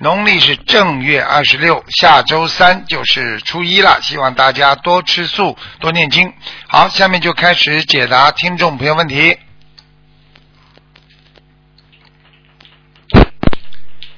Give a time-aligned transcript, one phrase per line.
[0.00, 3.98] 农历是正月二十六，下周三就是初一了。
[4.00, 6.32] 希望大家多吃素，多念经。
[6.68, 9.36] 好，下面就开始解答听众朋友问题。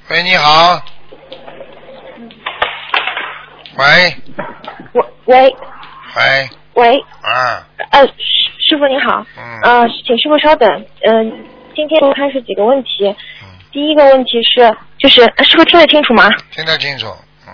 [0.09, 0.83] 喂，你好。
[3.77, 4.15] 喂。
[4.93, 5.03] 喂。
[5.25, 5.55] 喂。
[6.13, 8.13] 喂，喂，啊，呃，师
[8.59, 9.59] 师傅你好，嗯。
[9.63, 10.69] 呃，请师傅稍等，
[11.07, 16.29] 嗯、今天开始几个问题，嗯，第一个问题是，就是呃师傅听得清楚吗？
[16.51, 17.07] 听得清楚，
[17.47, 17.53] 嗯，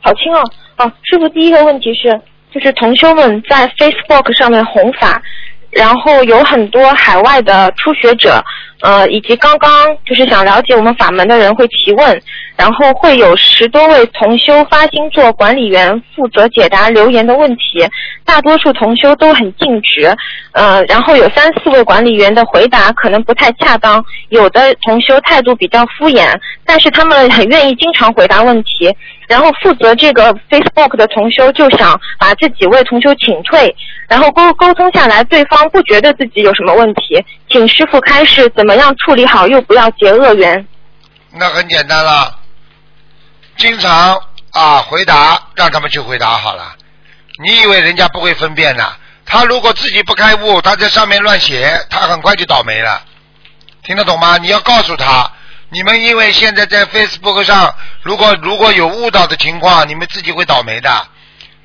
[0.00, 0.42] 好清哦，
[0.76, 2.20] 哦，师傅第一个问题是，
[2.52, 5.22] 就是同修们在 Facebook 上面弘法，
[5.70, 8.42] 然后有很多海外的初学者，
[8.80, 9.70] 呃，以及刚刚
[10.04, 12.22] 就是想了解我们法门的人会提问，
[12.56, 17.86] 然后会有十多位同修发心做管理员，负责解答留言的问题。
[18.24, 20.12] 大多数同修都很尽职，
[20.52, 28.94] 呃，然后有三四位管理员的回答可能不太恰当，有的同修态度比较敷衍，但是他们很愿意经常回答问题。
[29.28, 33.74] 然后负责这个 Facebook 的同修就想把这几位同修请退，
[34.08, 40.66] 然后沟沟通下来，对方不觉得自己有什么问题，请师傅开示怎么样处理好，又不要结恶缘。
[41.32, 42.38] 那很简单了，
[43.56, 44.20] 经常
[44.52, 46.74] 啊回答，让他们去回答好了。
[47.42, 48.92] 你以为人家不会分辨呢？
[49.24, 53.02] 他如果自己不开悟，他在上面乱写，他很快就倒霉了。
[53.82, 54.38] 听得懂吗？
[54.38, 55.28] 你要告诉他，
[55.70, 61.08] 你们因为现在在 Facebook 上，如果如果有误导的情况，你们自己会倒霉的。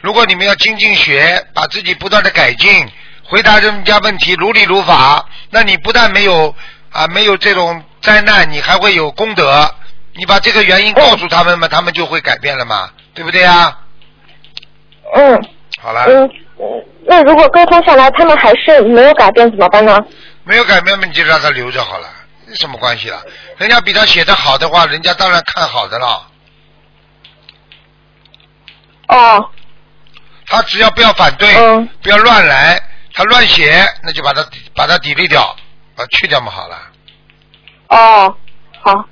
[0.02, 2.88] 如果你们要精进学，把自己不断的改进，
[3.24, 6.54] 回答人家问题如理如法，那你不但没有
[6.92, 9.74] 啊没有这种灾难，你还会有功德。
[10.14, 13.80] 你把这个原因告诉他们嘛，他们就会改变了嘛，对不对啊？
[15.14, 15.46] 嗯
[15.82, 16.30] 好了，嗯
[16.60, 19.98] 嗯，那如果沟通下来他们还是没有改变怎么办呢？
[20.44, 22.08] 没有改变嘛，你就让他留着好了，
[22.48, 23.22] 有什么关系了？
[23.58, 26.28] 人家比他写的好的话，人家当然看好的了。
[29.08, 29.50] 哦，
[30.52, 31.88] 他只要不要反对，嗯。
[32.04, 32.78] 不要乱来，
[33.14, 34.46] 他乱写，那就把他
[34.76, 35.56] 把他抵力掉，
[35.96, 36.78] 把它去掉嘛好了。
[37.88, 38.36] 哦，
[38.82, 39.06] 好，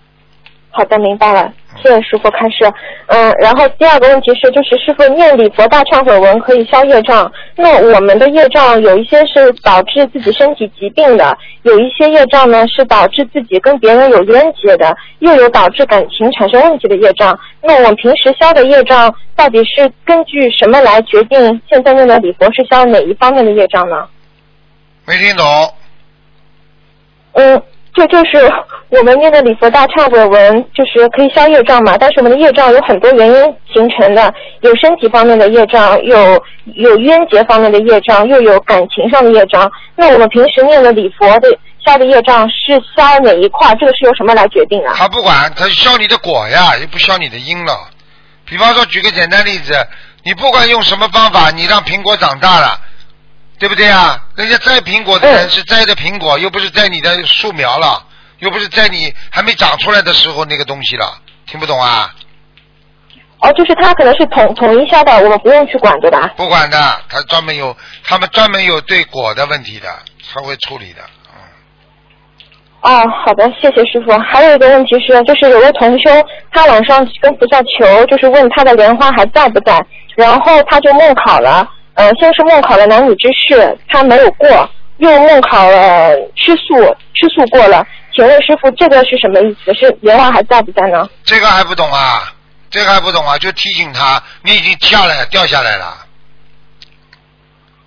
[0.72, 2.72] 好的，明白了，谢谢师傅开示。
[3.08, 17.40] 嗯，然后第二个问题是，就是师傅念礼佛大忏悔文可以消业障，那我们的业障有一些是导致自己身体疾病的，有一些业障呢是导致自己跟别人有冤结的，又有导致感情产生问题的业障。
[17.62, 24.08] 那我们平时消的业障到底是根据什么来决定现在念的礼佛是消哪一方面的业障呢？
[25.06, 25.46] 没听懂？
[27.34, 27.62] 嗯，
[28.00, 28.50] 这就是
[28.88, 31.98] 我们念的礼佛大忏悔文，就是可以消业障嘛。
[32.00, 36.42] 但是我们的业障有很多原因形成的，有身体方面的业障，有
[36.76, 39.70] 有冤结方面的业障，又有感情上的业障。
[39.98, 41.50] 那我们平时念的礼佛的
[41.86, 43.76] 消的业障是消哪一块？
[43.78, 44.94] 这个是由什么来决定啊？
[44.96, 47.74] 他不管，他消你的果呀，又不消你的因了。
[48.46, 49.74] 比方说，举个简单例子，
[50.24, 52.80] 你不管用什么方法，你让苹果长大了，
[53.60, 54.18] 对不对啊？
[54.36, 58.02] 人家摘苹果的人嗯是摘的苹果，又不是摘你的树苗了，
[58.40, 61.06] 又不是摘你还没长出来的时候那个东西了，
[61.46, 62.16] 听不懂啊？
[63.42, 66.30] 哦，就是他可能是统统一销的，我们不用去管，对吧？
[66.36, 66.78] 不管的，
[67.08, 69.88] 他专门有，他们专门有对果的问题的，
[70.34, 71.02] 他会处理的。
[71.28, 71.40] 嗯
[72.82, 74.18] 哦，好的，谢谢师傅。
[74.20, 76.10] 还有一个问题是，就是有位同修，
[76.52, 79.82] 他晚上跟菩萨求，就是问他的莲花还在不在，
[80.16, 81.66] 然后他就梦考了，
[82.00, 84.48] 呃，先是梦考了男女之事，他没有过，
[85.00, 87.86] 又梦考了吃素，吃素过了。
[88.16, 89.74] 请问师傅，这个是什么意思？
[89.74, 91.10] 是莲花还在不在呢？
[91.26, 92.32] 这个还不懂啊？
[92.70, 93.38] 这个还不懂啊？
[93.38, 96.06] 就提醒他，你已经下来掉下来了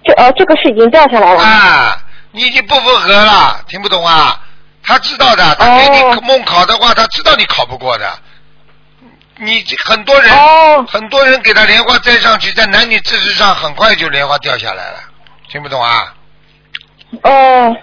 [0.05, 1.41] 这呃，这个是已经掉下来了。
[1.43, 1.97] 啊！
[2.33, 4.39] 你已经不符合了，听不懂啊？
[4.83, 8.13] 他知道的，他给你哦梦考的话，他知道你考不过的。
[9.45, 14.99] 你很多人，哦很多人给他莲花栽上去，在男女之事上很快就莲花掉下来了，
[15.51, 16.15] 听不懂啊？
[17.23, 17.77] 哦，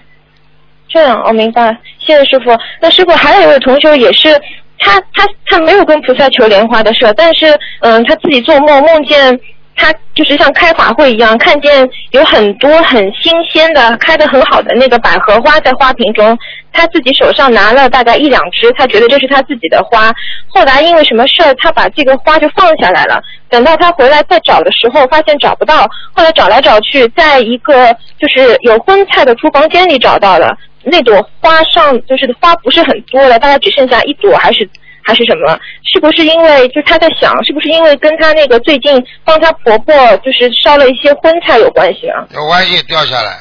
[0.88, 2.58] 这样，我、明白，谢谢师傅。
[2.82, 4.34] 那师傅还有一位同学也是，
[4.80, 9.40] 他他他没有跟菩萨求莲花的事，但是嗯，他自己做梦梦见
[9.80, 16.38] 他就是像开法会一样，看见有很多很新鲜的、开的很好的那个百合花在花瓶中，
[16.74, 20.12] 他自己手上拿了大概一两支，他觉得这是他自己的花。
[20.50, 23.22] 后来因为什么事儿，他把这个花就放下来了。
[23.50, 30.54] 等到他回来再找的时候，发现找不到，后来找来找去，在一个就是有荤菜的厨房间里找到了。
[30.84, 34.68] 那朵花上就是花不是很多了，大概只剩下一朵还是
[35.10, 35.60] 还是什么？
[35.92, 42.24] 是不是因为就他在想，是不是因为跟他那个最近帮他婆婆就是烧了一些荤菜有关系啊？
[42.30, 43.40] 有关系掉下来。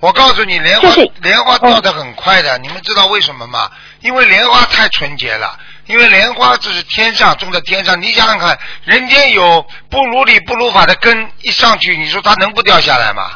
[0.00, 3.70] 我告诉你，莲花就是莲花掉的很快的，你们知道为什么吗？
[4.00, 13.32] 因为莲花太纯洁了，因为莲花这是天上种在天上，你想想看，人间有不如理不如法的根一上去，你说它能不掉下来吗？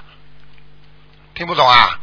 [1.35, 2.00] 听不懂啊？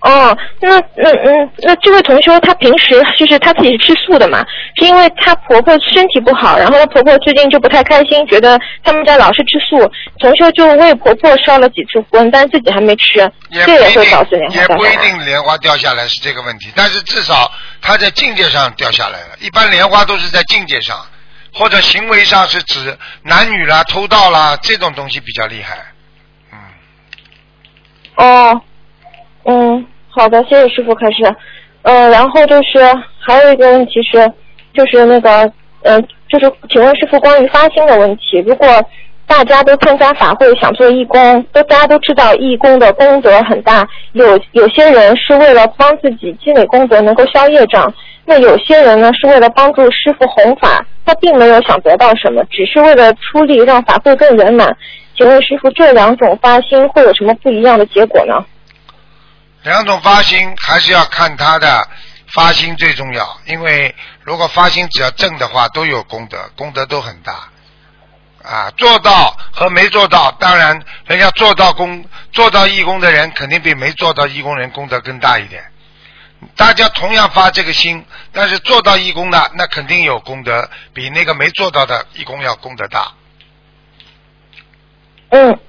[0.00, 4.46] 哦，那那嗯，那这位同修她平时就是她自己是吃素的嘛，
[4.76, 9.90] 是因为她婆婆身体不好，然后她婆婆最近就不太开心，觉得他们家老是吃素，
[10.20, 13.18] 同修就为婆婆烧了几次荤，但自己还没吃，
[13.50, 14.88] 也这也会导致莲定，也不一。
[14.98, 17.50] 定莲花掉下来是这个问题，但是至少
[17.82, 19.36] 她在境界上掉下来了。
[19.40, 20.96] 一般莲花都是在境界上，
[21.52, 25.76] 或者行为上是指男女啦、偷盗啦这种东西比较厉害。
[26.52, 26.58] 嗯，
[28.16, 28.62] 哦，
[29.50, 31.24] 嗯，好的，谢谢师傅开始。
[31.80, 32.78] 呃，然后就是
[33.18, 34.30] 还有一个问题是，
[34.74, 35.50] 就是那个，
[35.84, 38.68] 嗯、就是请问师傅关于发心的问题，如果
[39.26, 47.90] 大家都参加法会想做义工，都大家都知道义工的功德很大，有有些人是为了帮自己积累功德能够消业障，
[48.26, 54.76] 那有些人呢是为了帮助师傅弘法，他并没有想得到什么，只是为了出力让法会更圆满。
[55.16, 58.44] 请问师傅，这两种发心会有什么不一样的结果呢？
[59.62, 61.88] 两种发心还是要看他的
[62.32, 67.48] 发心最重要，因为如果发心只要正的话，都有功德，功德都很大。
[68.40, 72.02] 啊，做到和没做到，当然人家做到功
[72.32, 75.70] 做到义工的人，肯定比没做到义工人功德更大一点。
[76.54, 83.12] 大家同样发这个心，但是做到义工的，那肯定有功德，比那个没做到的义工要功德大。
[85.30, 85.60] 嗯，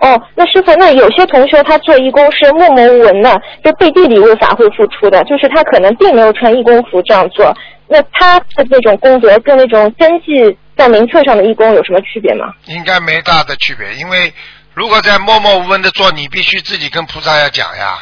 [0.00, 7.52] 哦，那师傅，那有些同学他做义工是默默无闻的，就背地里为法会付出的，就是他可能并没有穿义工服这样做，
[7.88, 12.52] 那他的那种功德跟那种登记在名册上的义工有什么区别吗？
[12.66, 14.32] 应该没大的区别，因为
[14.74, 17.98] 如果在默默无闻的做，你必须自己跟菩萨要讲呀。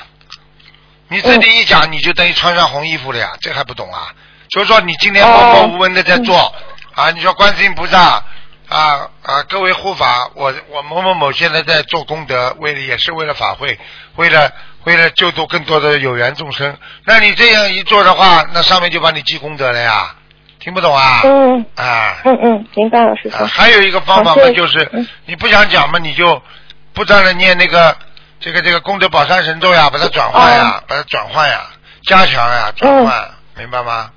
[1.08, 4.12] 你自己一讲，你就等于穿上红衣服了呀，这还不懂啊？
[4.50, 6.36] 就是说你今天默默无闻的在做、
[6.94, 8.22] 啊，你说观世音菩萨
[8.68, 13.78] 啊啊，各位护法，我我某某某现在在做功德，为了也是为了法会，
[14.16, 14.50] 为了
[14.84, 16.76] 为了救度更多的有缘众生。
[17.04, 20.14] 那你这样一做的话，那上面就帮你积功德了呀，
[20.58, 21.20] 听不懂啊？
[21.24, 22.16] 嗯啊。
[22.24, 23.44] 嗯嗯，明白了，师傅。
[23.44, 26.42] 啊，还有一个方法嘛，就是嗯你不想讲嘛，你就
[26.92, 27.96] 不断的念那个
[28.40, 31.66] 这个这个功德宝山神咒呀，把它转换哦呀，把它转换呀，
[32.02, 34.10] 加强呀，转换，明白吗？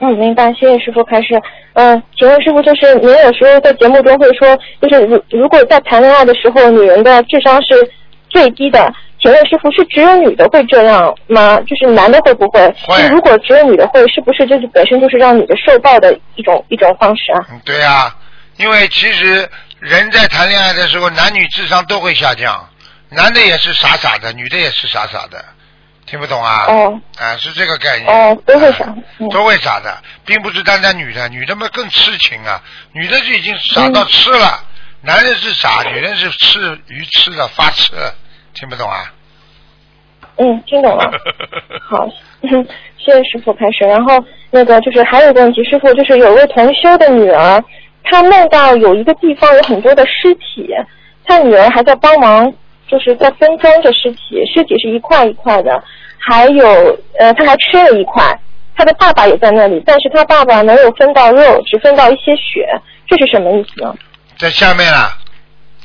[0.00, 1.40] 嗯，明白，谢谢师傅开始。
[1.78, 7.90] 嗯、请问师傅，就是您有时候在节目中会说，就是如如果在谈恋爱的时候，女人的智商是
[8.30, 8.90] 最低的，
[9.20, 11.60] 请问师傅是只有女的会这样吗？
[11.66, 12.66] 就是男的会不会？
[12.86, 17.44] 会就如果只有女的会，是不是就是本身就是让女的受报的一种一种方式啊？
[17.52, 18.16] 嗯，对啊、
[18.56, 19.46] 因为其实
[19.78, 22.66] 人在谈恋爱的时候，男女智商都会下降，
[23.10, 25.44] 男的也是傻傻的，女的也是傻傻的，
[26.06, 26.64] 听不懂啊？
[26.68, 28.08] 哦啊，是这个概念。
[28.08, 28.94] 哦都会傻
[29.30, 34.60] 都会傻的，并不是单单女的，女的嘛更痴情啊，女的就已经傻到痴了，
[35.02, 37.92] 男人是傻，女人是痴愚痴的发痴，
[38.54, 39.12] 听不懂啊？
[40.38, 41.10] 嗯，听懂了。
[41.88, 42.06] 好，
[42.42, 42.50] 嗯
[42.98, 43.84] 谢谢师傅开始。
[43.86, 47.62] 然后那个就是还有一个问题，师傅就是有位同修的女儿，
[48.04, 50.68] 她梦到有一个地方有很多的尸体，
[51.24, 52.52] 她女儿还在帮忙，
[52.88, 55.82] 就是在分装着尸体，尸体是一块一块的，
[56.18, 58.38] 还有呃，他还吃了一块。
[58.78, 62.68] 他的爸爸也在那里，但是他爸爸没有分到肉，只分到一些血，
[63.06, 63.94] 这是什么意思呢？
[64.36, 65.16] 在下面了，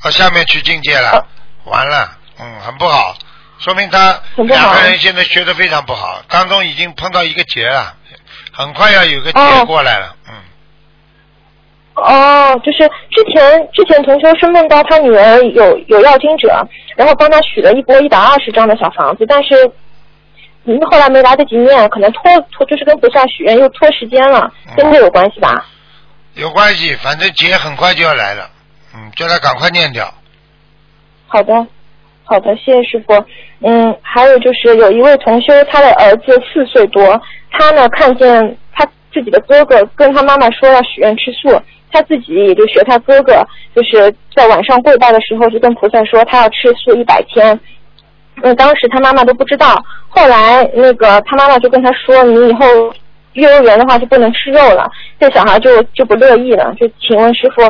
[0.04, 1.24] 到下面去境界了，啊
[1.64, 3.16] 完了，嗯，很不好，
[3.60, 7.96] 说明他两个人现在学的非常不好，当中已经碰到一个劫了，
[8.52, 10.34] 很快要有个劫哦过来了，嗯，
[11.96, 12.80] 哦，就是
[13.10, 16.50] 之前之前同修是梦到他女儿有有要经者，
[16.96, 19.70] 然后帮他许了一波一百二十张的小房子，但是
[20.66, 25.66] 嗯后来没来得及念，可能拖拖就是跟菩萨许愿又拖时间了，跟这有关系吧？
[26.36, 28.50] 有关系，反正劫很快就要来了，
[28.96, 30.12] 嗯，叫他赶快念掉，
[31.28, 31.54] 好的，
[32.24, 33.14] 好的，谢谢师傅。
[33.60, 37.22] 嗯，还有就是有一位同修，他的儿子四岁多，
[37.52, 43.46] 他呢看见他自己的哥哥跟他妈妈说要许愿吃素，他自己也就学他哥哥，
[43.76, 47.60] 就是在晚上跪拜的时候就跟菩萨说他要吃素一百天。
[48.44, 52.66] 嗯，当时他妈妈都不知道，后来那个他妈妈就跟他说，你以后
[53.34, 54.90] 幼儿园的话就不能吃肉了。
[55.20, 57.62] 这小孩就就不乐意了，就请问师傅，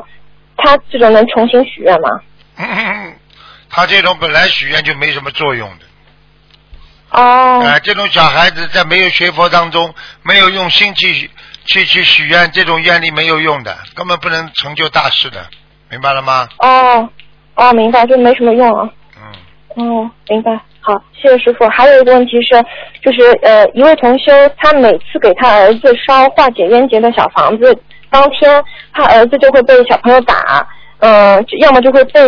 [0.56, 2.22] 他这种能重新许愿吗？
[3.70, 7.20] 他这种本来许愿就没什么作用的。
[7.20, 7.62] 哦。
[7.66, 11.30] 哎，这种小孩子在没有学佛当中，没有用心去
[11.72, 15.46] 去去许愿，这种愿力没有用的，根本不能成就大事的，
[15.90, 16.46] 明白了吗？
[16.58, 17.10] 哦，
[17.56, 18.90] 哦，明白，就没什么用啊。
[19.16, 20.04] 嗯。
[20.04, 20.52] 哦，明白。
[20.82, 21.66] 好，谢谢师傅。
[21.70, 22.62] 还有一个问题是，
[23.02, 27.74] 就是呃，一位同修，他每次给他儿子烧化解冤结的小房子，
[28.10, 28.62] 当天
[28.94, 30.68] 他儿子就会被小朋友打，
[31.00, 32.22] 嗯、要么就会被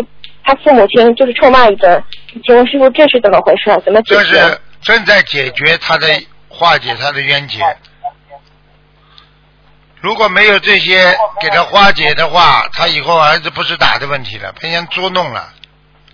[0.46, 2.02] 他父母亲就是臭骂一顿。
[2.46, 3.66] 请问师傅，这是怎么回事？
[3.84, 4.24] 怎么解决？
[4.24, 6.08] 这是正在解决他的
[6.48, 7.60] 化解他的冤结。
[10.04, 15.54] 如果没有这些给他化解的话，他以后儿子不是打的问题了，被人捉弄了，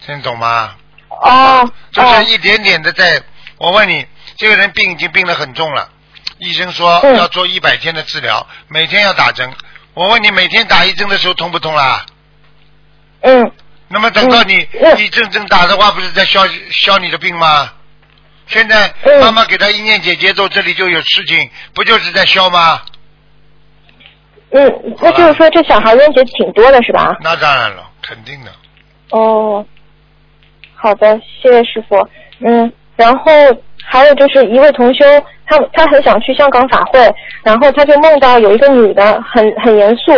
[0.06, 0.76] 听得懂吗？
[1.10, 3.20] 哦，就是一点点的在。
[3.58, 4.06] 我问你，
[4.38, 5.90] 这个人病已经病得很重了，
[6.38, 9.52] 医生说嗯要做一百天的治疗，每天要打针。
[9.96, 12.06] 我问你，每天打一针的时候痛不痛啦？
[13.22, 13.52] 嗯
[13.88, 17.74] 那么等到你嗯一针针打的话，不是在消消你的病吗？
[18.46, 22.84] 现在嗯妈妈给他一念姐节奏，这里就有事情，不就是在消吗？
[24.52, 27.16] 嗯，那就是说这小孩冤结挺多的是吧？
[27.22, 28.52] 那当然了，肯定的。
[29.12, 29.66] 哦，
[30.76, 31.96] 好的，谢谢师傅。
[32.40, 33.32] 嗯，然后
[33.84, 35.06] 还有就是一位同修，
[35.46, 37.00] 他他很想去香港法会，
[37.44, 40.14] 然后他就梦到有一个女的很很严肃，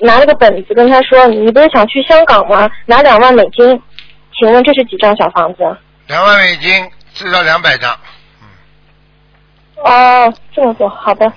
[0.00, 2.70] 拿了个本子跟他说：“你不是想去香港吗？
[2.84, 3.82] 拿两万美金。”
[4.38, 5.76] 请问这是几张小房子？
[6.08, 6.70] 两万美金
[7.14, 7.90] 至少两百张，
[9.76, 11.32] 哦，这么多，好的，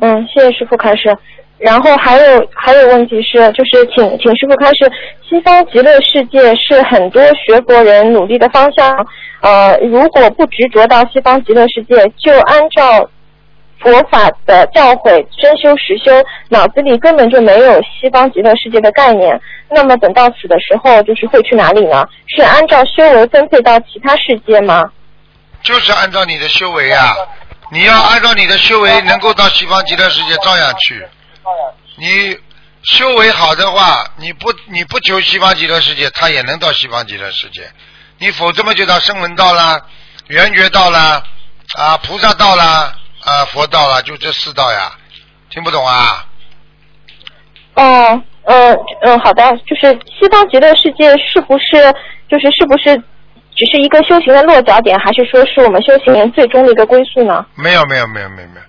[0.00, 1.16] 嗯，谢谢师傅开始。
[1.62, 4.90] 然后还有还有问题是，就是请请师傅开始，
[5.28, 9.06] 西方极乐世界是很多学佛人努力的方向。
[9.42, 13.08] 呃，如果不执着到西方极乐世界，就按照
[13.78, 16.12] 佛法的教诲真修实修，
[16.48, 19.40] 脑子里根本就没有西方极乐世界的概念。
[19.70, 22.04] 那么等到死的时候，就是会去哪里呢？
[22.26, 24.90] 是按照修为分配到其他世界吗？
[25.62, 27.14] 就是按照你的修为啊，
[27.70, 31.04] 你要按照你的修为能够到西方极乐世界照样去。
[31.96, 32.36] 你
[32.82, 37.70] 修为好的话，你不你不求西方极乐世界，他也能到西方极乐世界。
[38.18, 39.80] 你否则么就到声闻道啦、
[40.28, 41.22] 圆觉道啦、
[41.76, 42.94] 啊菩萨道啦、
[43.24, 44.92] 啊佛道啦，就这四道呀。
[45.50, 46.26] 听不懂啊？
[47.74, 51.92] 哦，嗯嗯，好的，就是西方极乐世界是不是
[52.28, 52.96] 就是是不是
[53.54, 57.44] 只是一个修行的落脚点，还是说是我们修行人最终的一个归宿呢？
[57.54, 58.62] 没有没有没有没有没有，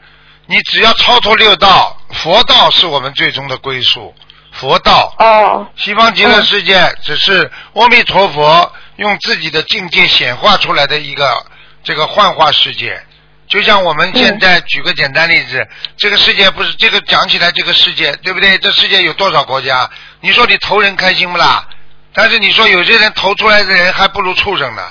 [0.53, 4.13] 你只要超脱六道，佛道是我们最终的归宿，
[4.51, 5.12] 佛道。
[5.17, 11.43] 哦，西方极乐世界只是阿弥陀佛用自己的境界显化出来的一个
[11.83, 13.01] 这个幻化世界。
[13.48, 15.67] 就像我们现在举个简单例子，
[15.98, 18.55] 这个世界不是这个讲起来这个世界对不对？
[18.60, 19.89] 这世界有多少国家？
[20.22, 21.67] 你说你投人开心不啦？
[22.13, 24.83] 但是你说有些人投出来的人还不如畜生呢，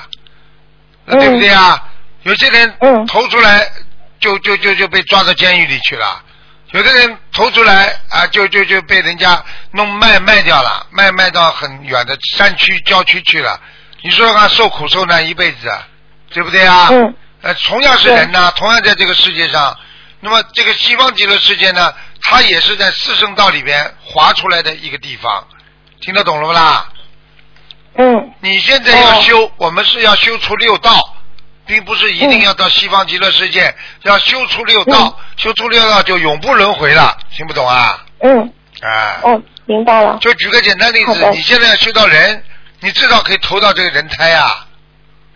[1.04, 1.80] 那对不对啊？
[2.24, 3.64] 有些人嗯投出来
[4.22, 6.22] 就就就就被抓到监狱里去了。
[6.70, 13.60] 有的人投出来啊，就就就被人家弄卖卖掉了，卖卖到很远的山区郊区去了。
[14.02, 15.86] 你说说看，受苦受难一辈子，啊，
[16.30, 16.88] 对不对啊？
[16.90, 19.76] 嗯呃，同样是人呐，同样在这个世界上，
[20.20, 25.46] 那么这个西方极乐世界呢，它也是在四圣道里边划出来的一个地方，
[26.00, 26.88] 听得懂了不啦？
[27.96, 30.98] 嗯你现在要修，我们是要修出六道，
[31.72, 38.04] 并不是一定要到西方极乐世界，要修出六道，修出六道就永不轮回了，听不懂啊？
[38.18, 38.52] 嗯，
[38.82, 40.18] 啊，哦，明白了。
[40.20, 42.44] 就举个简单例子，你现在要修到人，
[42.80, 44.66] 你至少可以投到这个人胎啊，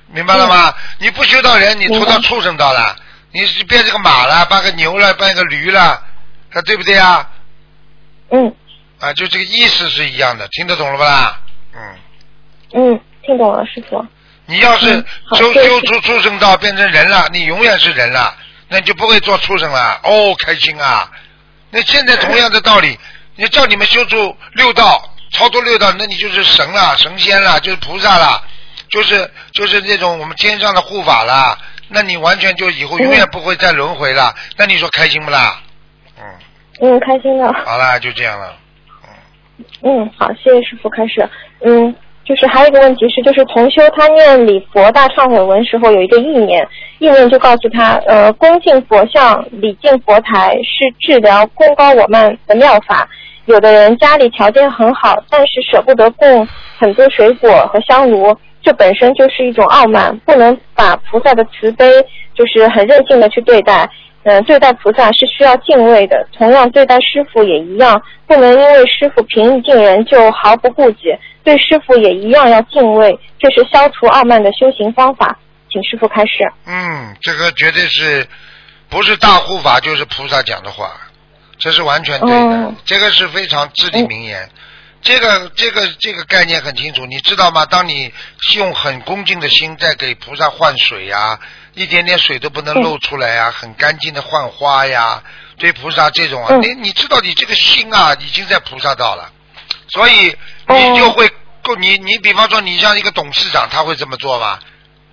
[0.08, 0.74] 明白了吗？
[0.98, 2.94] 你不修到人，你投到畜生道了，
[3.32, 5.80] 你是变成个马了，扮个牛了，扮个驴了，
[6.52, 7.30] 啊，对不对啊？
[8.30, 8.54] 嗯
[9.00, 11.40] 啊，就这个意思是一样的，听得懂了吧？
[11.74, 11.80] 嗯。
[12.74, 14.04] 嗯，听懂了，师傅。
[14.46, 18.34] 你要是修修出畜生道变成人了，你永远是人了，
[18.68, 20.00] 那你就不会做畜生了。
[20.04, 21.10] 哦，开心啊！
[21.70, 22.98] 那现在同样的道理，
[23.34, 28.42] 你叫你们修出六道，超脱六道，那你就是神了、神仙了，就是菩萨了，
[28.88, 31.58] 就是就是那种我们天上的护法了。
[31.88, 34.34] 那你完全就以后永远不会再轮回了。
[34.56, 35.60] 那你说开心不啦？
[36.18, 36.24] 嗯，
[36.80, 37.52] 嗯，开心了。
[37.64, 38.56] 好啦，就这样了。
[39.02, 39.08] 嗯
[39.82, 41.28] 嗯，好，谢谢师傅开始。
[41.64, 41.94] 嗯，
[42.26, 46.66] 就是还有一个问题是，就是同修他念礼佛大忏悔文时候有一个意念，
[46.98, 53.08] 意念就告诉他，呃，恭敬佛像、礼敬佛台是治疗功高我慢的妙法。
[53.44, 61.88] 有的人家里条件很好，但是舍不得供很多水果和香炉，这本身就是一种傲慢，不能把菩萨的慈悲
[62.34, 63.88] 就是很任性的去对待。
[64.24, 71.16] 嗯，对待菩萨是需要敬畏的，同样对待师傅也一样，不能因为师傅平易近人就毫不顾忌，
[71.46, 75.38] 对师傅也一样要敬畏，这是消除傲慢的修行方法。
[75.70, 76.44] 请师傅开始。
[76.64, 78.26] 嗯，这个绝对是
[78.88, 80.90] 不是大护法就是菩萨讲的话，
[81.56, 84.50] 这是完全对的，嗯这个是非常至理名言。
[85.02, 87.64] 这个这个这个概念很清楚，你知道吗？
[87.64, 88.12] 当你
[88.56, 91.38] 用很恭敬的心在给菩萨换水呀、
[91.74, 95.22] 一点点水都不能漏出来呀、很干净的换花呀，
[95.58, 99.30] 对菩萨这种啊，嗯你你知道你这个心啊，已经在菩萨道了，
[99.90, 100.36] 所以哦
[100.68, 101.30] 你就会
[101.62, 104.58] 够你你比方说你像一个董事长，他会这么做吗？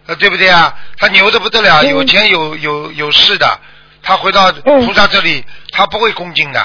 [0.05, 0.75] 呃，对不对啊？
[0.97, 3.59] 他牛的不得了，嗯有钱有有有势的，
[4.01, 6.59] 他回到嗯菩萨这里，他不会恭敬的。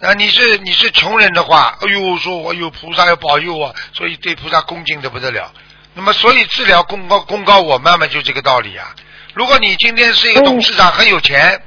[0.00, 5.50] 啊，你是你是穷人的话，哎呦，说我有菩萨要保佑我，所以对菩萨恭敬的不得了。
[5.94, 8.94] 那么，所以治疗功高功高我慢慢，就这个道理啊。
[9.32, 11.62] 如果你今天是一个董事长，很有钱，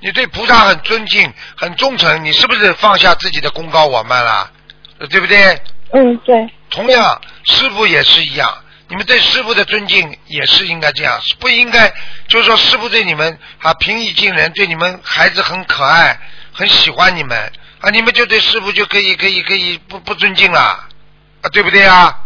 [0.00, 4.50] 你对菩萨很尊敬、很忠诚，你是不是放下自己的功高我慢了？
[4.98, 5.58] 呃对不对？
[5.92, 8.52] 嗯，对，同样，师傅也是一样，
[8.88, 11.92] 你们对师傅的尊敬也是应该这样，不应该
[12.28, 16.18] 就是说师傅对你们啊平易近人，对你们孩子很可爱，
[16.52, 22.18] 很喜欢你们啊，你们就对师傅就可以可以可以不不尊敬了啊，对不对啊？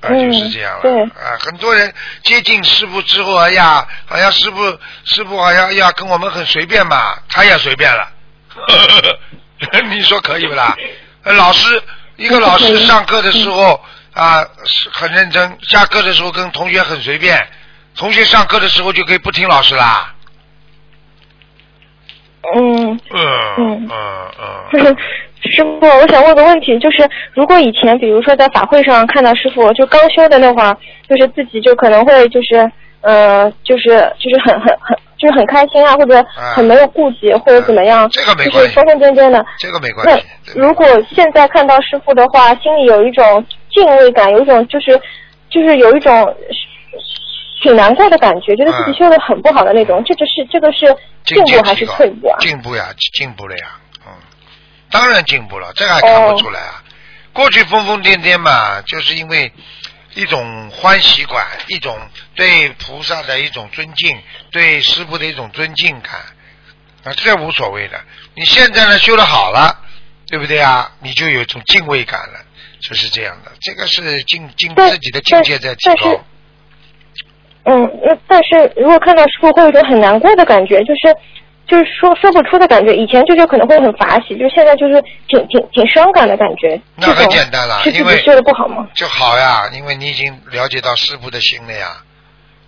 [0.00, 0.82] 啊，嗯就是这样了。
[0.82, 1.92] 对啊，很多人
[2.22, 8.08] 接近师傅之后，哎呀，好像师傅师傅好像哎呀跟我们很随便嘛，他也随便了。
[9.90, 10.76] 你说可以不啦？
[11.24, 11.82] 呃老师
[12.18, 13.80] 一个老师上课的时候
[14.12, 17.46] 啊是很认真，下课的时候跟同学很随便，
[17.96, 20.12] 同学上课的时候就可以不听老师啦。
[22.54, 23.00] 嗯。
[23.10, 23.20] 嗯
[23.56, 24.96] 嗯嗯嗯。
[25.40, 30.76] 师傅，我想问个问题，就是如果以前比如说在法会上看到师傅就刚修的那会儿，
[31.08, 32.70] 就是自己就可能会就是
[33.02, 39.44] 呃就是就是很很很就是很开心啊，或者很没有顾忌、或者怎么样，嗯这个没关系就是疯疯癫癫的。
[39.58, 40.24] 这个没关系。
[40.54, 44.98] 那如果现在看到师傅的话，心里有一种敬畏感，有一种就是
[45.50, 46.36] 就是有一种
[47.62, 50.86] 挺难过的感觉，觉得自己嗯修的很不好的那种，这个是这个是
[51.24, 52.36] 进步还是退步啊？
[52.38, 53.66] 进步呀，进步了呀，
[54.06, 54.12] 嗯，
[54.90, 56.82] 当然进步了，这个还看不出来啊。
[57.32, 59.52] 过去疯疯癫癫嘛，就是因为
[60.14, 61.96] 一种欢喜感，一种
[62.34, 64.18] 对菩萨的一种尊敬，
[64.50, 66.14] 对师傅的一种尊敬感
[67.04, 68.00] 啊，这无所谓的。
[68.34, 69.80] 你现在呢修的好了，
[70.26, 70.90] 对不对啊？
[71.00, 72.40] 你就有一种敬畏感了，
[72.80, 73.52] 就是这样的。
[73.60, 76.20] 这个是境境自己的境界在提高。
[77.64, 81.14] 嗯，那但是如果看到师傅会有一种很难过的感觉，就是
[81.68, 82.94] 就是说说不出的感觉。
[82.94, 86.80] 以前就是可能会很乏喜，就现在就是挺挺挺伤感的感觉。
[86.96, 88.88] 那很简单了因为己修的不好吗？
[88.94, 92.02] 就好呀，因为你已经了解到师傅的心了呀，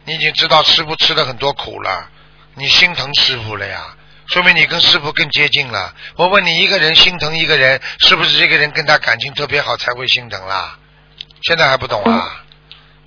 [0.05, 2.09] 你已经知道师傅吃了很多苦了，
[2.55, 5.95] 你心疼师傅了呀，说明你跟师傅更接近了。
[6.17, 10.77] 我问你，一个人心疼一个人，是不是这个人跟他感情特别好才会心疼啦？
[11.43, 12.45] 现在还不懂啊？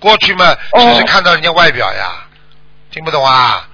[0.00, 2.26] 过去嘛，只是哦看到人家外表呀，
[2.90, 3.68] 听不懂啊？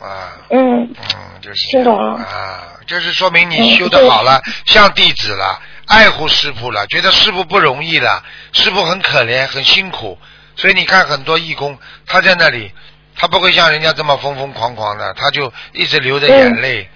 [0.00, 0.82] 啊，嗯。
[0.82, 1.84] 嗯，就是这样。
[1.84, 10.18] 听懂了啊，就是说明你嗯修的好了，像弟子了，爱护师傅了，觉得师傅不容易了，师傅很可怜，很辛苦，
[10.56, 12.72] 所以你看很多义工，他在那里，
[13.16, 16.88] 他不会像人家这么疯疯狂狂的，他就一直流着眼泪，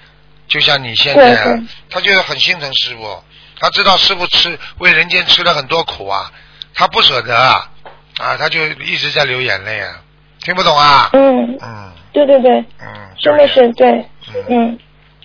[0.48, 3.22] 就像你现在他就是很心疼师傅，
[3.60, 6.30] 他知道师傅吃为人间吃了很多苦啊，
[6.74, 7.70] 他不舍得啊，
[8.18, 10.00] 啊，他就一直在流眼泪啊，
[10.42, 11.10] 听不懂啊？
[11.12, 12.86] 嗯，嗯对对对，嗯，
[13.18, 13.90] 真的是对，
[14.48, 14.68] 嗯。
[14.68, 14.78] 嗯，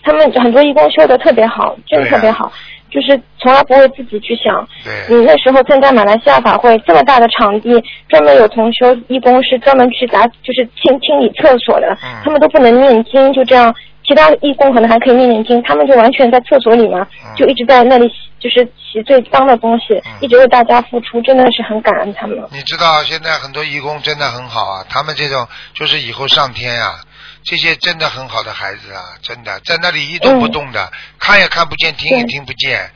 [0.04, 2.52] 他们很多义工修的特别好，真的特别好，
[2.90, 4.68] 就是从来不会自己去想。
[4.84, 5.16] 对。
[5.16, 12.10] 你，那时候参加马来西亚法会，这么大的场地，专门有同修义工是专门去打，就是清清理厕所的，嗯。
[12.24, 13.74] 他们都不能念经，就这样。
[14.06, 17.36] 其他义工可能还可以念念经，他们就完全在厕所里嘛，嗯。
[17.36, 22.38] 就一直在那里洗，就是洗最脏的东西，嗯一直为大家付出，真的是很感恩他们。
[22.52, 27.02] 你知道现在很多义工真的很好啊，他们这种就是以后上天啊，
[27.44, 32.90] 这些真的很好的孩子啊，真的在那里一动不动的，看也看不见，听也听不见，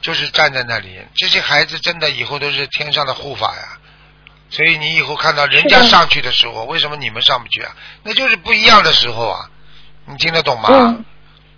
[0.00, 0.98] 就是站在那里。
[1.14, 3.78] 这些孩子真的以后都是天上的护法呀。
[4.50, 7.70] 所以你以后看到人家上去的时候，为什么你们上不去啊？
[8.02, 9.50] 那就是不一样的时候啊，
[10.06, 10.68] 你听得懂吗？
[10.72, 11.04] 嗯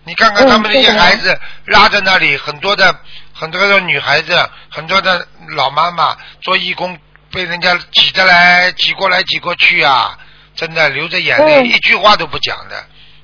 [0.03, 3.00] 你看看他们这些孩子拉在那里，很多的
[3.32, 4.36] 很多的女孩子，
[4.70, 6.96] 很多的老妈妈做义工，
[7.32, 10.18] 被人家挤得来挤过来挤过去啊，
[10.54, 12.76] 真的流着眼泪，嗯一句话都不讲的。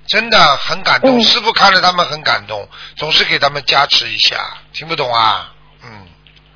[0.09, 1.19] 真的很感动。
[1.19, 4.37] 嗯师傅看着他们很感动，总是给他们加持一下。
[4.73, 5.53] 听不懂啊？
[5.83, 6.07] 嗯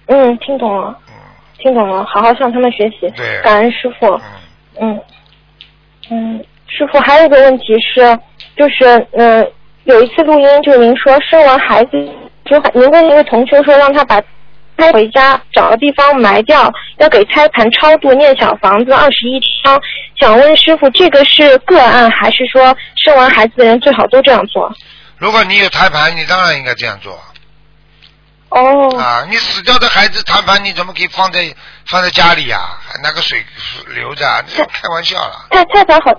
[0.06, 1.14] 嗯，听懂了，嗯
[1.58, 3.12] 听懂了，好好向他们学习。
[3.16, 4.06] 对感恩师傅。
[4.14, 4.22] 嗯，
[4.80, 5.02] 嗯，
[6.10, 8.16] 嗯，师傅还有一个问题是，
[8.56, 11.96] 就是嗯、有一次录音，就是您说生完孩子，
[12.50, 14.20] 就您跟一个同学说让他把
[14.76, 19.80] 胎回家找个地方埋掉，要给胎盘超度念小房子二十一章。
[20.18, 24.68] 想问师傅，这个是个案，还是说生完孩子的人最好都这样做？
[25.16, 27.16] 如果你有胎盘，你当然应该这样做
[28.48, 29.24] 哦，啊！
[29.30, 31.54] 你死掉的孩子胎盘你怎么可以放在
[31.86, 33.38] 放在家里呀、还拿个水
[33.94, 34.42] 留着啊？
[34.72, 35.46] 开玩笑了。
[35.50, 36.10] 胎胎盘好，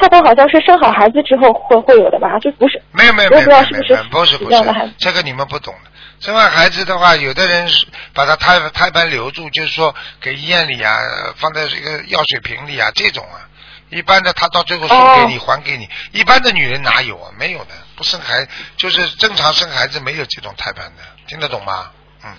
[0.00, 2.38] 胎盘好像是生好孩子之后会会有的吧？
[2.40, 5.90] 就不是没有没有我没有没有不是不是这个你们不懂的。
[6.20, 13.46] 生完孩子的话，有的人是把他胎胎盘留住，就是说给医院里啊，呃放在这个药水瓶里啊，这种啊。
[13.90, 17.30] 一般的他到最后送给你、哦还给你，一般的女人哪有啊？
[17.38, 21.90] 没有的，不生孩就是正常生孩子没有这种胎盘的，听得懂吗？
[22.22, 22.30] 嗯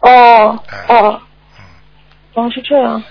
[0.00, 1.22] 哦哎哦
[1.58, 1.64] 嗯，
[2.34, 3.02] 哦是这样。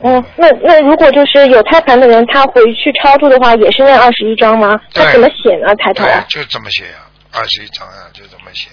[0.00, 4.78] 嗯，那那如果就是有胎盘的人，他回去超度的话，也是念二十一章吗？
[4.92, 5.74] 他怎么写呢？
[5.76, 8.68] 抬头对，就这么写呀、二十一张啊，就这么写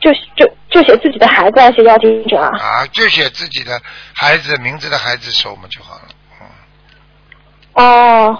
[0.00, 2.50] 就就就写自己的孩子，还是写要经者啊？
[2.58, 3.80] 啊，就写自己的
[4.14, 6.02] 孩子名字的孩子手嘛就好了。
[6.40, 8.38] 嗯，哦，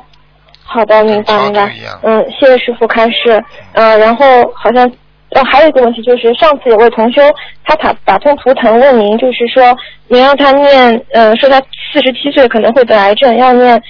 [0.65, 1.75] 好的，明白明白。
[2.03, 3.43] 嗯，谢谢师傅开示。
[3.73, 4.89] 嗯、然后好像
[5.31, 7.23] 呃还有一个问题就是，上次有位同修
[7.65, 9.77] 他打打通图腾问您，就是说
[10.07, 11.61] 您让他念，嗯、说他
[11.93, 13.83] 四十七岁可能会得癌症，要念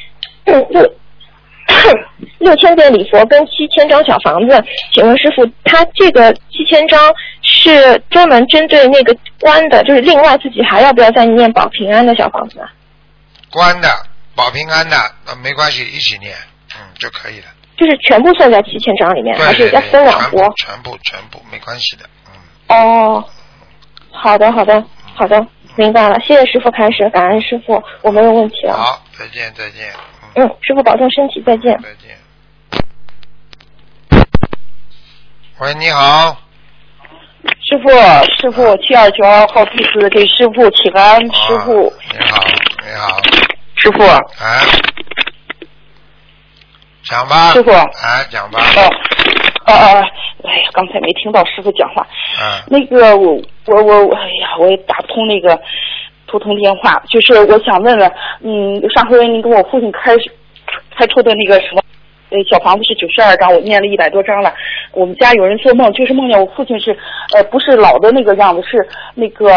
[0.44, 0.94] 嗯六
[2.38, 4.64] 六千遍礼佛跟七千张小房子。
[4.92, 12.70] 请问师傅，他这个七千张是专门针对那个关的，就是另外自己还要不要再念保平安的小房子啊？
[13.50, 13.88] 关的
[14.34, 16.34] 保平安的，那没关系，一起念，
[16.74, 17.46] 嗯就可以了。
[17.76, 20.54] 就是全部算在七千张里面，还是要分两全拨？
[20.56, 22.76] 全部全部没关系的，嗯。
[22.76, 23.24] 哦，
[24.10, 24.82] 好的，好的，
[25.14, 25.46] 好的，
[25.78, 26.18] 明白了。
[26.18, 28.74] 谢谢师傅开始，感恩师傅，我没有问题了。
[28.76, 29.92] 好，再见再见，
[30.34, 31.80] 嗯，嗯，师傅保重身体，再见。
[31.80, 32.18] 再见。
[35.60, 36.36] 喂，你好，
[37.60, 37.88] 师傅，
[38.40, 42.44] 师傅，七二九二号弟子给师傅请安，师傅啊，你好，
[42.84, 43.22] 你好，
[43.76, 44.02] 师傅，
[44.42, 44.66] 哎，
[47.04, 48.90] 讲吧，师傅哎，讲吧，哦，
[49.68, 52.06] 哦哦，哎呀，刚才没听到师傅讲话。
[52.40, 55.58] 嗯，那个我我我，哎呀，我也打不通那个
[56.26, 60.16] 图腾电话，就是我想问问，嗯，上回您给我父亲开
[60.96, 61.82] 开出的那个什么，
[62.30, 64.52] 呃，小房子是九十二张，我念了一百多张了。
[64.92, 66.96] 我们家有人做梦，就是梦见我父亲是，
[67.34, 69.50] 呃，不是老的那个样子，是那个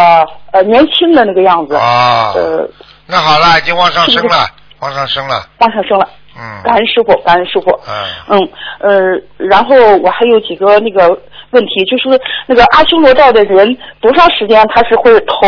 [0.52, 2.70] 呃年轻的那个样子，哦，呃，
[3.08, 4.48] 那好了，已经往上升了，
[4.80, 6.08] 往上升了，往上升了。
[6.36, 7.72] 嗯，感恩师傅，感恩师傅。
[7.88, 11.08] 嗯，嗯，呃，然后我还有几个那个
[11.52, 15.48] 问题，就是那个阿修罗道的人多长时间他是会投，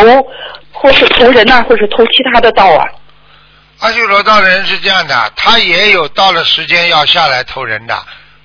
[0.71, 2.85] 或是投人呢、或是投其他的道啊？
[3.79, 7.97] 阿修罗道的人是这样的，他也有到了时间要下来投人的，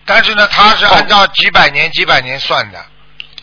[0.04, 2.78] 但是呢，他是按照几百年、几百年算的，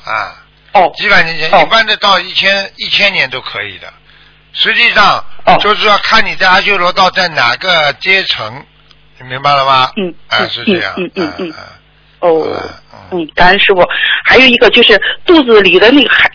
[0.04, 0.36] 啊，
[0.74, 0.92] 哦。
[0.96, 1.62] 几百年前，哦。
[1.62, 3.88] 一般的到一千一千年都可以的。
[4.52, 5.58] 实际上，哦。
[5.60, 8.66] 就是要看你在阿修罗道在哪个阶层，
[9.19, 9.89] 你明白了吗？
[9.97, 10.13] 嗯
[10.49, 11.54] 是这样，嗯嗯嗯嗯
[12.19, 12.43] 哦，
[13.12, 13.82] 嗯嗯，感恩师傅。
[14.25, 16.30] 还有一个就是肚子里的那个孩，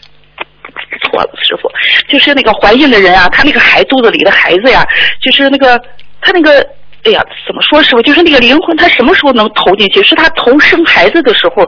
[1.11, 1.71] 错了，师傅，
[2.09, 4.87] 就是那个怀孕的人啊，他那个孩肚子里的孩子呀，
[5.21, 5.81] 就是那个
[6.21, 6.67] 他那个。
[7.03, 8.03] 哎呀，怎么说，师傅？
[8.03, 10.03] 就是那个灵魂，他什么时候能投进去？
[10.03, 11.63] 是他投生孩子的时候，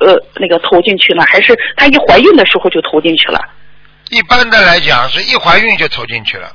[0.00, 3.38] 呃，那个投进去呢，还是他一怀孕的时候就投进去了？
[4.08, 6.50] 一般的来讲，是一怀孕就投进去了。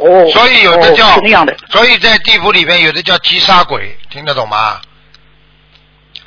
[0.00, 1.56] 哦，所以有的叫，哦、那样的。
[1.70, 4.80] 所以在地府里面有的叫击杀鬼，听得懂吗？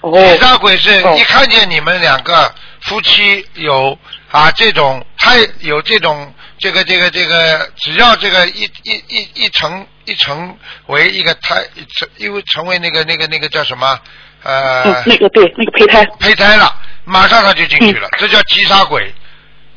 [0.01, 3.97] 哦，击杀鬼是哦一看见你们两个夫妻有
[4.31, 10.55] 啊这种，他有这种这个这个这个，只要这个一一一一成一成
[10.87, 11.63] 为一个胎，
[11.97, 13.99] 成因为成为那个那个那个叫什么
[14.43, 16.05] 呃、嗯，那个对，那个胚胎。
[16.19, 16.71] 胚胎了，
[17.03, 19.11] 马上他就进去了，这叫击杀鬼。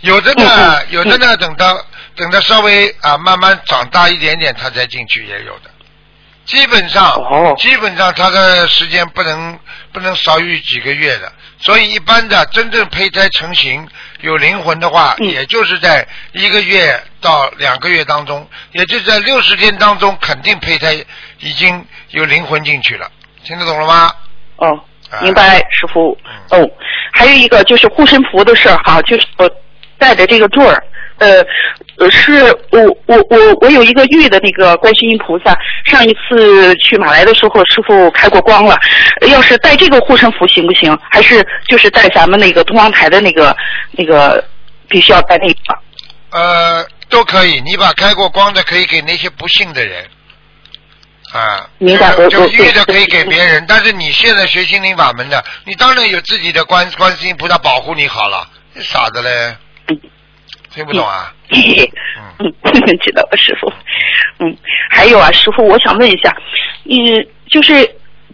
[0.00, 1.74] 有的呢，有的呢，等到
[2.18, 5.70] 等他稍微啊慢慢长大一点点，他才进去也有的。
[6.44, 9.58] 基本上，哦基本上他的时间不能
[9.92, 13.86] 不能少于几个月的，所以一般的真正胚胎成型
[14.22, 20.94] 有灵魂的话，嗯也就是在一个月到两个月当中，也就是在六十天当中，肯定胚胎
[21.40, 23.10] 已经有灵魂进去了，
[23.44, 24.10] 听得懂了吗？
[24.56, 24.68] 哦
[25.10, 26.16] 啊，明白，师傅。
[26.24, 26.70] 嗯哦，
[27.12, 29.50] 还有一个就是护身符的事儿哈，就是我
[29.98, 30.82] 带的这个坠儿，
[31.18, 31.44] 呃，
[31.98, 38.78] 呃是我我我我有一个玉的那个观世音菩萨，上一次去马来的时候，师傅开过光了。
[39.28, 40.96] 要是带这个护身符行不行？
[41.10, 43.56] 还是就是带咱们那个东方台的那个
[43.92, 44.42] 那个，
[44.88, 45.56] 必须要带那个？
[46.30, 50.04] 呃，都可以，你把开过光的可以给那些不信的人。
[51.32, 59.56] 啊，明白就玉的可以给别人，但是你现在学心灵法门的，你当然有自己的观观世音菩萨保护你好了，你傻子嘞，嗯
[60.78, 61.34] 听不懂啊？
[62.38, 62.54] 嗯，
[63.02, 63.72] 知道了，师傅。
[64.38, 64.56] 嗯，
[64.90, 66.32] 还有啊，师傅，我想问一下，
[66.84, 67.72] 嗯，就是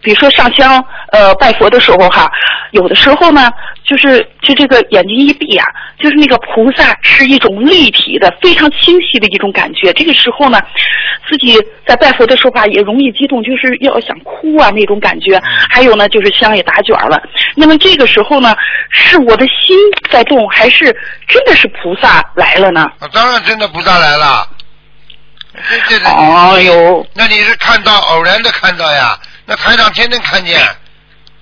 [0.05, 2.29] 比如说上香呃拜佛的时候哈，
[2.69, 3.51] 有的时候呢，
[3.83, 5.65] 就是就这个眼睛一闭啊，
[5.97, 9.91] 就是那个菩萨是一种立体的、非常清晰的一种感觉。
[9.93, 10.61] 这个时候呢，
[11.27, 15.41] 自己在拜佛的时候吧，也容易激动，就是要想哭啊那种感觉。
[15.71, 17.19] 还有呢，就是香也打卷了。
[17.55, 18.55] 那么这个时候呢，
[18.91, 19.75] 是我的心
[20.11, 20.95] 在动，还是
[21.27, 22.81] 真的是菩萨来了呢？
[22.99, 24.47] 啊，当然真的菩萨来了，
[25.67, 29.17] 这这这，哎呦，那你是看到偶然的看到呀？
[29.45, 30.59] 那台长天天看见，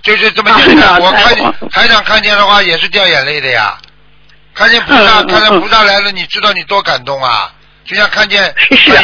[0.01, 0.99] 就是这么简单。
[0.99, 3.77] 我看见台长看见的话也是掉眼泪的呀。
[4.53, 7.51] 看见菩萨，看见嗯菩萨来了，你知道你多感动啊！
[7.85, 8.53] 就像看见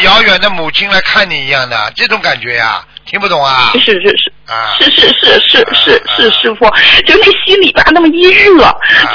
[0.04, 3.72] 遥远的母亲来看你一样的，这种感觉呀，听不懂啊？
[3.74, 4.34] 是是是。
[4.46, 6.66] 啊，是是是是是啊是师傅，
[7.06, 8.64] 就那心里吧那么一热，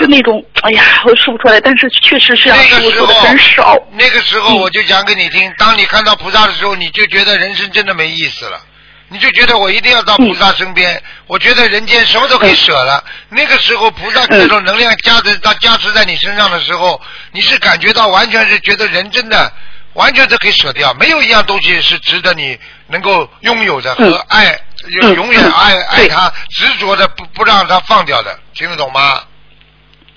[0.01, 3.77] 就那种哎呀，我说不出来，但是确实是让那个时候很少。
[3.93, 8.61] 那个时候嗯我就讲给你听，当你看到菩萨的时候，你就觉得人生真的没意思了。
[9.09, 13.05] 你就觉得我一定要到菩萨身边，我觉得人间什么都可以舍了。
[13.29, 17.01] 那个时候菩萨这种能量加持到加持在你身上的时候，
[17.33, 19.53] 你是感觉到完全是觉得人真的
[19.93, 24.61] 完全都可以舍掉，没有一样东西是值得你能够拥有的和嗯爱，
[25.03, 25.15] 嗯。
[25.15, 29.23] 永远爱嗯爱他，执着的不不让他放掉的，听得懂吗？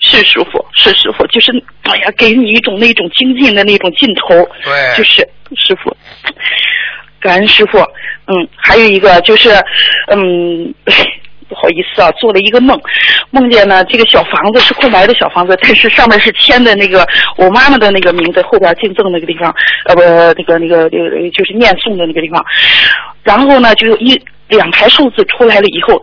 [0.00, 4.48] 是师傅，是师傅，就是哎呀，给你一种那种精进的那种劲头。
[4.64, 4.94] 对。
[4.96, 5.16] 就是
[5.56, 5.96] 师傅，
[7.20, 7.78] 感恩师傅。
[7.78, 9.50] 嗯，还有一个就是，
[10.08, 10.74] 嗯。
[11.48, 12.78] 不好意思啊，做了一个梦，
[13.30, 19.50] 梦见呢这个小房子是空白的小房子，但是上面是签的那个我妈妈的那个名字，后边敬赠那个地方，
[19.86, 22.44] 呃不那个那个那个就是念诵的那个地方，
[23.22, 25.98] 然后呢就有一两排数字出来了以后，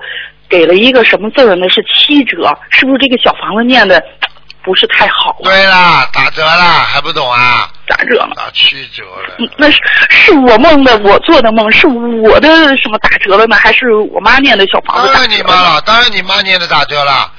[0.50, 1.70] 给了一个什么字儿呢？
[1.70, 4.04] 是七折，是不是这个小房子念的
[4.66, 5.44] 不是太好啊？
[5.44, 7.70] 对啦，打折啦，还不懂啊？
[7.88, 8.32] 打折了。
[8.36, 9.36] 打七折了。
[9.38, 13.56] 嗯那是是我梦的，我做的梦，是我的什么打折了呢？
[13.56, 15.38] 还是我妈念的小房子当然打折了？
[15.38, 17.32] 你妈了，当然你妈念的打折了，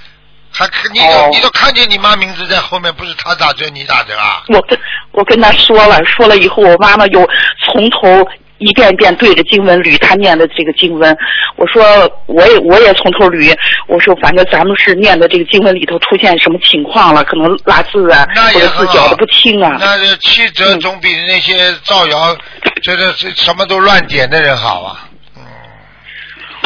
[0.53, 4.43] 还你都、哦你都看见你妈名字在后面，不是她打折你打折啊？
[4.49, 4.79] 我跟
[5.13, 7.29] 我跟他说了，说了以后，我妈妈又
[7.65, 8.29] 从头
[8.59, 11.17] 一遍一遍对着经文捋他念的这个经文。
[11.57, 11.83] 我说
[12.27, 19.77] 我也我也从头捋，我说反正咱们是念的这个经文里头出现什么情况了，可能落字啊，那或者也很好字搅的不清啊。
[19.79, 22.37] 那这七折总比那些造谣，
[22.83, 25.09] 这这这什么都乱点的人好啊。
[25.37, 25.43] 嗯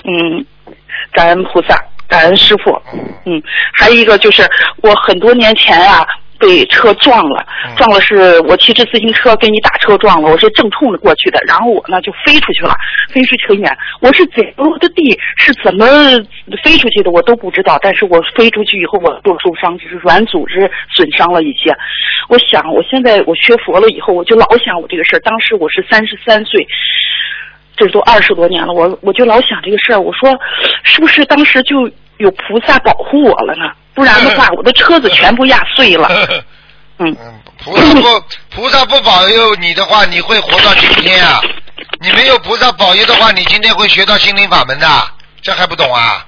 [0.04, 0.46] 嗯，
[1.12, 1.76] 感恩菩萨，
[2.08, 2.70] 感恩师傅。
[2.92, 3.42] 嗯嗯，
[3.74, 4.48] 还有一个就是
[4.82, 6.06] 我很多年前啊
[6.40, 12.74] 被车撞了，嗯撞了是我骑着自行车跟你打车撞了，我是正冲着过去的，然后我呢就飞出去了，
[13.10, 15.86] 飞出去很远，我是怎么落的地，是怎么
[16.64, 21.76] 飞出去的我都不知道，但是我飞出去以后我就受伤，就是软组织损伤了一些。
[22.28, 26.66] 我想我现在我学佛了以后，我就老想我这个事儿，当时我是三十三岁。
[27.76, 30.38] 这都二十多年了，我我就老想这个事儿，我说
[30.82, 33.72] 是不是当时就有菩萨保护我了呢？
[33.94, 36.08] 不然的话， 我的车子全部压碎了。
[36.98, 41.40] 嗯，嗯，菩萨不菩萨不保佑你的话，你会活到今天啊？
[42.02, 44.86] 你没有菩萨保佑的话，你今天会学到心灵法门的，
[45.40, 46.26] 这还不懂啊？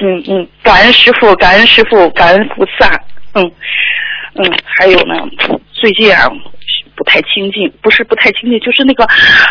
[0.00, 2.88] 嗯嗯，感恩师傅，感恩师傅，感恩菩萨。
[3.34, 3.52] 嗯
[4.36, 5.14] 嗯，还有呢，
[5.72, 6.28] 最近啊
[7.00, 9.04] 不太清净，不是不太清净，就是那个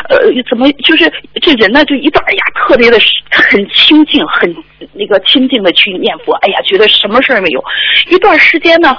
[0.08, 3.00] 呃，怎么就是这人呢，就一段哎呀，特别的
[3.32, 4.56] 很清净，很
[4.94, 7.64] 那个清净的去念佛，哎呀，觉得什么事儿没有。
[8.12, 8.96] 一段时间呢，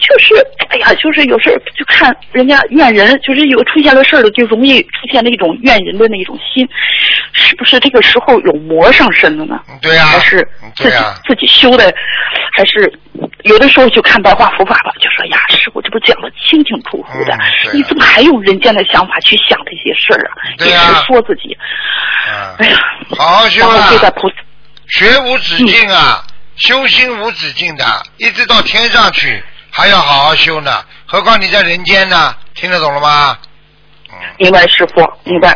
[0.00, 0.34] 就是
[0.70, 6.68] 哎呀，就是有事儿就看人家怨人，就是有出现了事儿了，就容易出现那种怨人的那种心，
[7.32, 9.60] 是不是这个时候有魔上身了呢？
[9.68, 10.38] 嗯对呀、还是
[10.74, 10.96] 自己、
[11.28, 11.94] 自己修的，
[12.56, 12.92] 还是
[13.44, 17.38] 有的时候就看白话佛法吧，就说呀，师傅这不讲的清清楚楚的，
[17.72, 20.32] 你怎么还用人间的想法去想这些事儿啊？
[20.58, 21.56] 对呀一直说自己，
[22.28, 22.78] 嗯哎呀，
[23.16, 24.34] 好好修啊就在菩萨，
[24.88, 26.24] 学无止境啊，
[26.56, 27.84] 修心无止境的，
[28.16, 30.82] 一直到天上去还要好好修呢。
[31.06, 32.34] 何况你在人间呢？
[32.54, 33.36] 听得懂了吗？
[34.20, 35.54] 嗯，明白师傅，明白。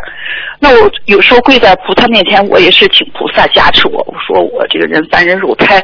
[0.59, 4.03] 那我有时候跪在菩萨面前，我也是请菩萨加持我。
[4.07, 5.81] 我说我这个人凡人肉胎，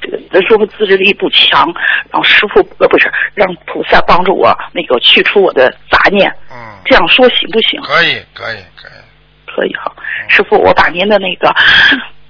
[0.00, 1.72] 这个的时候自制力不强，
[2.12, 7.80] 让师傅呃不是让菩萨帮助我那个去除我的杂念，嗯，这样说行不行？
[7.82, 9.92] 可以可以可以，可以哈，
[10.28, 11.54] 师傅，我把您的那个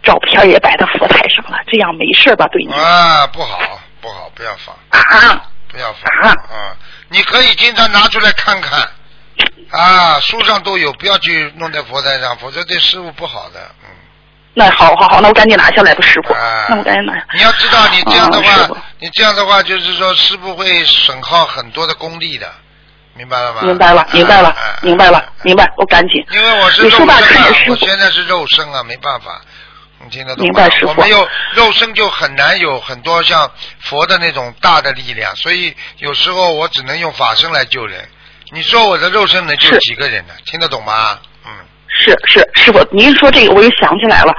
[0.02, 2.46] 照片也摆到佛台上了，这样没事吧？
[2.48, 3.58] 对您啊，不好
[4.02, 6.76] 不好，不要放啊，不要放啊啊！
[7.08, 8.86] 你可以经常拿出来看看
[9.70, 13.60] 啊，书上都有，不要去弄在佛台上，否则对师傅不好的。
[13.82, 13.88] 嗯，
[14.54, 16.32] 那好好好，那我赶紧拿下来吧，师傅。
[16.32, 17.12] 啊那我赶紧拿。
[17.34, 22.50] 你要知道，你这样的话，啊你这样的话就是说师傅会损耗很多的功力的，
[23.14, 23.60] 明白了吗？
[23.62, 26.24] 明白了，明白了明白了，明白，我赶紧。
[26.30, 27.16] 因为我是肉身啊
[27.68, 29.40] 我现在是肉身啊，没办法，
[30.02, 30.50] 你听得懂吗？
[30.50, 38.08] 明白我没有肉身就很难有很多像佛的那种大的力量，所以有时候我只能用法身来救人。
[38.52, 40.34] 你说我的肉身能救是几个人呢？
[40.44, 41.18] 听得懂吗？
[41.46, 41.50] 嗯，
[41.88, 44.32] 是是，师傅，您说这个我又想起来了。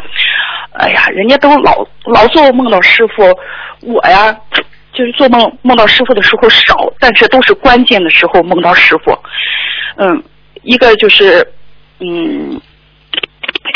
[0.73, 3.23] 哎呀，人家都老老做梦到师傅，
[3.81, 4.31] 我呀，
[4.93, 9.11] 就是做梦梦到师傅的时候少，但是都是关键的时候梦到师傅。
[9.97, 10.23] 嗯，
[10.63, 11.45] 一个就是，
[11.99, 12.61] 嗯，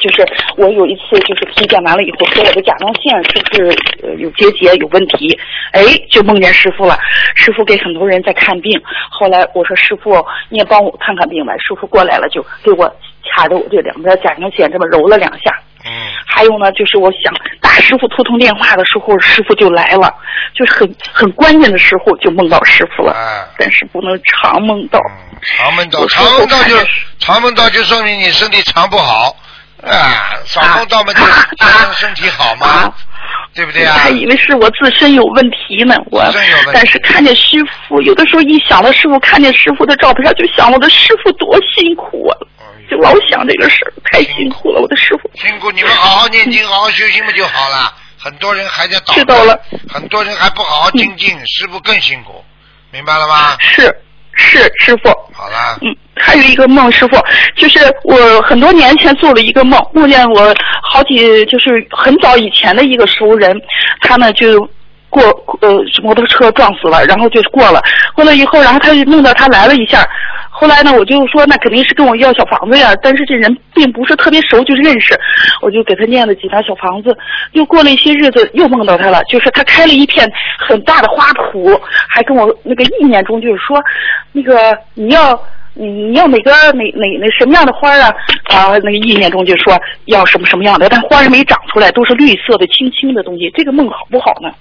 [0.02, 0.26] 就是
[0.58, 3.68] 我有一次就是体检完了以后，说我的甲状腺是不是
[4.04, 5.38] 呃有结节有问题？
[5.72, 6.98] 哎，就梦见师傅了。
[7.36, 11.54] 师傅给很多人在看病，后来我说师傅你也帮我看看病吧。
[11.58, 12.88] 师傅过来了，就给我
[13.24, 15.52] 掐着我这两边甲状腺这么揉了两下。
[15.86, 15.92] 嗯，
[16.26, 20.14] 还有呢，就是我想打师傅通通电话的时候，师傅就来了，
[20.54, 24.98] 就是很很关键的时候就梦到师傅了，哎但是不能常梦到。
[25.00, 26.76] 嗯，常梦到，常梦到就
[27.20, 29.36] 常梦到就说明你身体常不好
[29.86, 32.94] 啊，少梦到嘛就身体好嘛啊，
[33.54, 33.96] 对不对啊？
[33.98, 42.38] 还以为是我自身有问题呢，我自身有问题但是看见师傅，有的时候一想到师傅，看见师傅的照片，就想我的师傅多辛苦啊，
[42.90, 45.30] 就老想这个事儿，太辛苦了，我的师傅。
[45.36, 47.94] 辛苦你们好好念经，好好修心不就好了？
[48.18, 52.42] 很多人还在捣知道了很多人还不好好精进，师傅更辛苦，
[52.90, 53.58] 明白了吗？
[53.60, 53.94] 是
[54.36, 57.18] 是师傅，好了，嗯，还有一个梦，师傅，
[57.56, 63.56] 就是我很多年前做了一个梦，梦见我好几就是很早以前的一个熟人，
[64.02, 64.68] 他呢就
[65.14, 65.24] 过
[65.62, 65.70] 呃
[66.02, 67.80] 摩托车撞死了，然后就过了，
[68.16, 70.04] 过了以后，然后他就梦到他来了一下，
[70.50, 75.14] 后来呢我就说那肯定是跟我要小房子呀，但是这人并不是特别熟，就认识，
[75.62, 77.16] 我就给他念了几张小房子，
[77.52, 83.80] 又过了一些日子又梦到他了，就是他开了一片很大的花圃，还跟我那个意念中就是说，
[84.32, 85.40] 那个你要。
[85.76, 88.14] 你你要哪个哪哪哪什么样的花啊？
[88.54, 93.52] 啊，那个意念中就说要什么什么样的，但花儿没长出来，都是绿色的、青青的东西。
[93.56, 94.52] 这个梦好不好呢？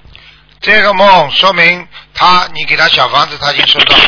[0.62, 4.02] 这个梦说明他，你给他小房子，他已经收到了，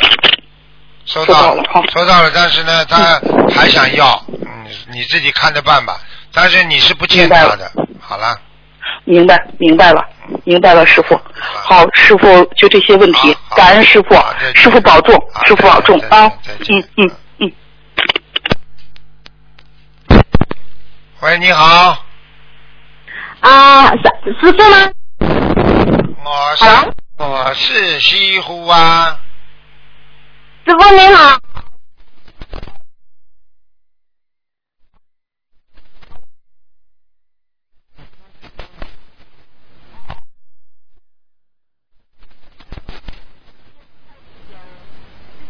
[1.05, 3.21] 收收到到了收到了，但是呢，他
[3.53, 5.99] 还想要，嗯，你自己看着办吧。
[6.33, 8.39] 但是你是不欠他的，好了，
[9.05, 10.01] 明白，明白了，
[10.45, 11.21] 明白了，师傅。
[11.41, 14.15] 好，师傅就这些问题感恩师傅
[14.55, 15.13] 师傅保重，
[15.47, 16.79] 师傅保重啊再见。
[16.79, 17.11] 嗯嗯
[20.09, 20.23] 嗯。
[21.21, 22.05] 喂，你好，
[23.41, 24.01] 啊，师
[24.41, 24.91] 师傅吗？
[26.25, 26.65] 我是？
[27.19, 29.21] 我是西湖啊，
[30.65, 31.39] 师傅你好。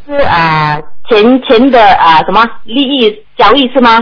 [0.07, 0.77] 是啊，
[1.09, 3.97] 钱钱的啊什么利益交易是吗？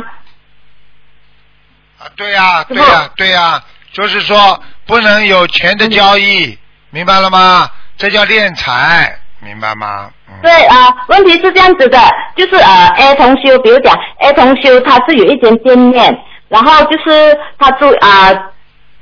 [1.98, 6.58] 啊，对呀、对呀、对呀、就是说不能有钱的交易，
[6.94, 7.66] 明白了吗？
[7.96, 10.10] 这叫敛财，明白吗？
[10.28, 10.34] 嗯。
[10.42, 11.98] 对啊、问题是这样子的，
[12.36, 16.14] 就是呃，A 同修，比如讲 A 同修他是有一间店面，
[16.48, 18.30] 然后就是他租啊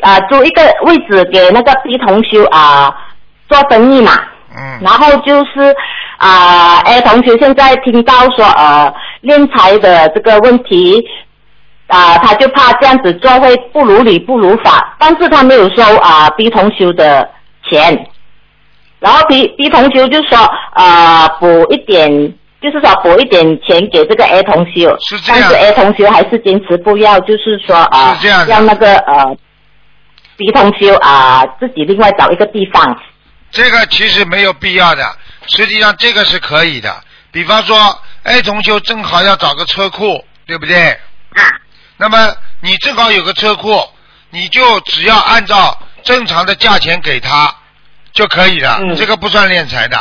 [0.03, 2.95] 啊、租一个位置给那个 B 同修啊、
[3.49, 4.13] 做生意嘛，
[4.57, 4.79] 嗯。
[4.83, 5.75] 然后就是
[6.19, 11.05] 啊、A 同学现在听到说呃敛财的这个问题，
[11.89, 17.29] 啊、他就怕这样子做会不如理不如法，但是他没有收啊、B 同修的
[17.71, 18.07] 钱，
[18.99, 20.39] 然后 B B 同修就说
[20.75, 22.11] 呃补一点，
[22.61, 25.43] 就是说补一点钱给这个 A 同修，是这样。
[25.43, 28.47] 但是 A 同修还是坚持不要，就是说啊、是这样的。
[28.47, 29.37] 让那个呃
[30.37, 32.99] B 同修啊、自己另外找一个地方。
[33.51, 35.05] 这个其实没有必要的，
[35.49, 36.95] 实际上这个是可以的。
[37.33, 40.91] 比方说，A 同修正好要找个车库，对不对？
[40.91, 41.43] 啊。
[41.97, 43.83] 那么你正好有个车库，
[44.31, 47.55] 你就只要按照正常的价钱给他
[48.13, 49.97] 就可以了，嗯这个不算敛财的。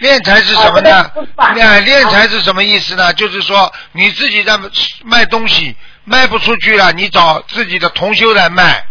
[0.00, 1.26] 敛财是什么呢哦这个不？
[1.36, 3.12] 算敛敛财是什么意思呢？
[3.12, 4.58] 就是说你自己在
[5.04, 8.84] 卖东西卖不出去了，你找自己的同修来卖，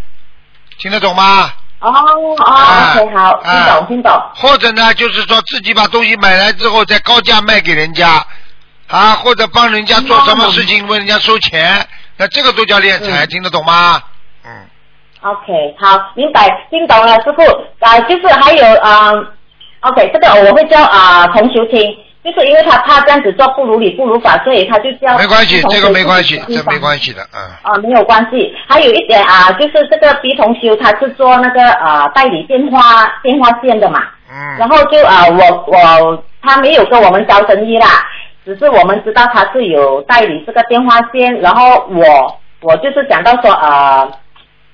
[0.80, 1.52] 听得懂吗？
[1.80, 4.22] 哦哦啊，OK，好，听啊懂听懂。
[4.36, 8.26] 或者呢，就是说自己把东西买来之后再高价卖给人家，
[8.88, 11.86] 啊，或者帮人家做什么事情问人家收钱，
[12.18, 14.02] 那这个都叫敛财，嗯听得懂吗？
[15.24, 17.42] 嗯，OK，好，明白，听懂了，师傅。
[17.80, 19.12] 啊、就是还有啊、
[19.82, 27.40] o k 这个我会叫啊、同修听，就是因为他怕这样子做不如理不如法，所以他就叫没关系，这个没关系，这没关系的，嗯。
[27.64, 28.56] 啊，没有关系。
[28.68, 34.00] 还有一点啊，就是这个 B 同修他是做那个呃代理电话电话线的嘛，
[34.32, 37.88] 嗯然嗯，后就啊、我我他没有跟我们交生意啦，
[38.46, 44.08] 只是我们知道他是有代理这个电话线，然后我我就是讲到说呃，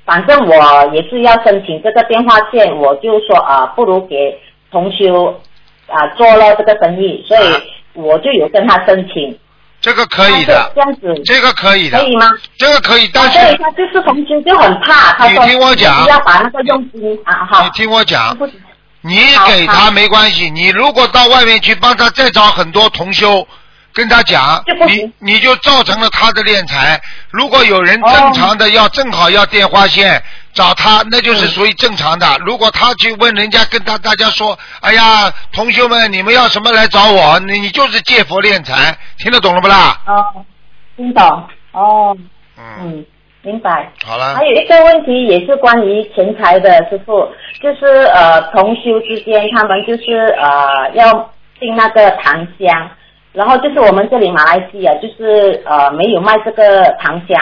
[0.08, 4.40] 反正我也是要申请这个电话线，我就说啊、不如给
[4.72, 5.40] 同修
[5.88, 7.62] 啊、做了这个生意，所以啊。
[8.00, 9.36] 我就有跟他申请。
[9.82, 11.20] 这个可以的，这样子。
[11.26, 12.32] 这个可以的可，以吗？
[12.56, 16.06] 这个可以，但是他就是同修就很怕，他说你听我讲。
[16.06, 17.64] 要把那个佣金啊好。
[17.64, 18.38] 你，听我讲，
[19.02, 23.48] 你给他没关系，你如果到外面去帮他再找很多同修，
[23.98, 27.02] 跟他讲，你你就造成了他的敛财。
[27.32, 30.22] 如果有人哦正常的要正好要电话线
[30.54, 32.28] 找他，那就是嗯属于正常的。
[32.46, 37.40] 如果他去问人家，跟他大家说，哎呀，同学们，你们要什么来找我？
[37.40, 40.00] 你你就是借佛敛财，听得懂了不啦？
[40.06, 40.46] 哦，
[40.96, 42.16] 听懂哦，
[42.56, 43.06] 嗯，嗯，
[43.42, 43.92] 明白。
[44.06, 47.28] 好了还，有一个问题也是关于钱财的，师傅，
[47.60, 52.92] 就是呃同修之间他们就是呃要进那个檀香，
[53.38, 57.38] 然后就是我们这里马来西亚就是呃没有卖这个糖浆，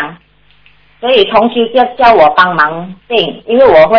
[0.99, 3.97] 所以同学就叫我帮忙订，因为我会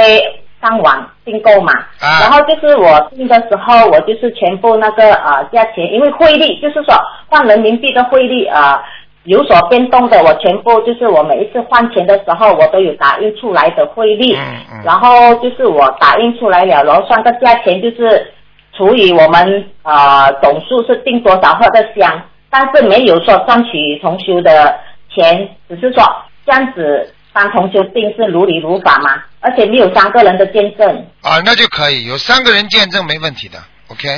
[0.61, 1.73] 上网订购嘛。
[2.01, 2.21] 啊。
[2.21, 6.95] 然后就是我订的时候，我就是全部那个呃价钱，因为汇率就是说
[7.29, 8.79] 换人民币的汇率呃
[9.25, 14.45] 有所变动的，我全部就是我每一次换钱的时候，我都有打印出来的汇率，嗯
[14.75, 14.83] 嗯。
[14.85, 18.33] 然后就是我打印出来了，然后算个价钱就是
[18.77, 24.79] 除以我们呃总数是定多少盒的香，但是没有说赚取同修的
[25.15, 26.05] 钱，只是说
[26.45, 31.07] 这样子帮同修订是如理如法嘛，而且没有三个人的见证。
[31.23, 33.59] 啊，那就可以，有三个人见证没问题的
[33.89, 34.09] ，OK。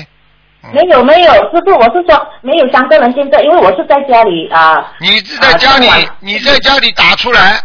[0.64, 5.88] 嗯没有没有，师傅，我是说没有三个人见证，因为我是在家里啊你是在家里
[6.18, 7.62] 你在家里打出来，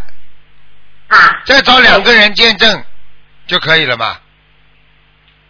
[1.07, 2.83] 啊，再找两个人见证
[3.47, 4.15] 就可以了嘛。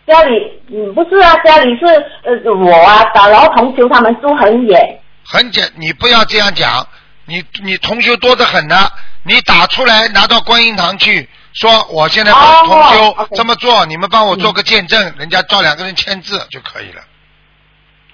[0.06, 1.86] 家里嗯不是啊，家里是
[2.24, 6.86] 呃我啊，然后同修他们住很远，很简，你不要这样讲，
[7.26, 8.76] 你你同修多得很呢，
[9.24, 17.02] 你打出来拿到观音堂去，说我现在帮哦同修这么做，你们帮我做个见证，人家照两个人签字就可以了。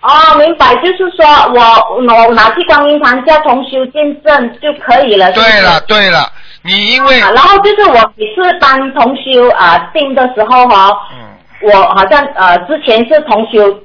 [0.01, 5.31] 哦，明白，就是说我我拿去观音堂叫同修见证就可以了。
[5.33, 6.31] 对了对了，
[6.61, 11.28] 你因为啊，然后就是我每次帮同修啊订的时候哈、嗯
[11.61, 13.83] 我好像呃之前是同修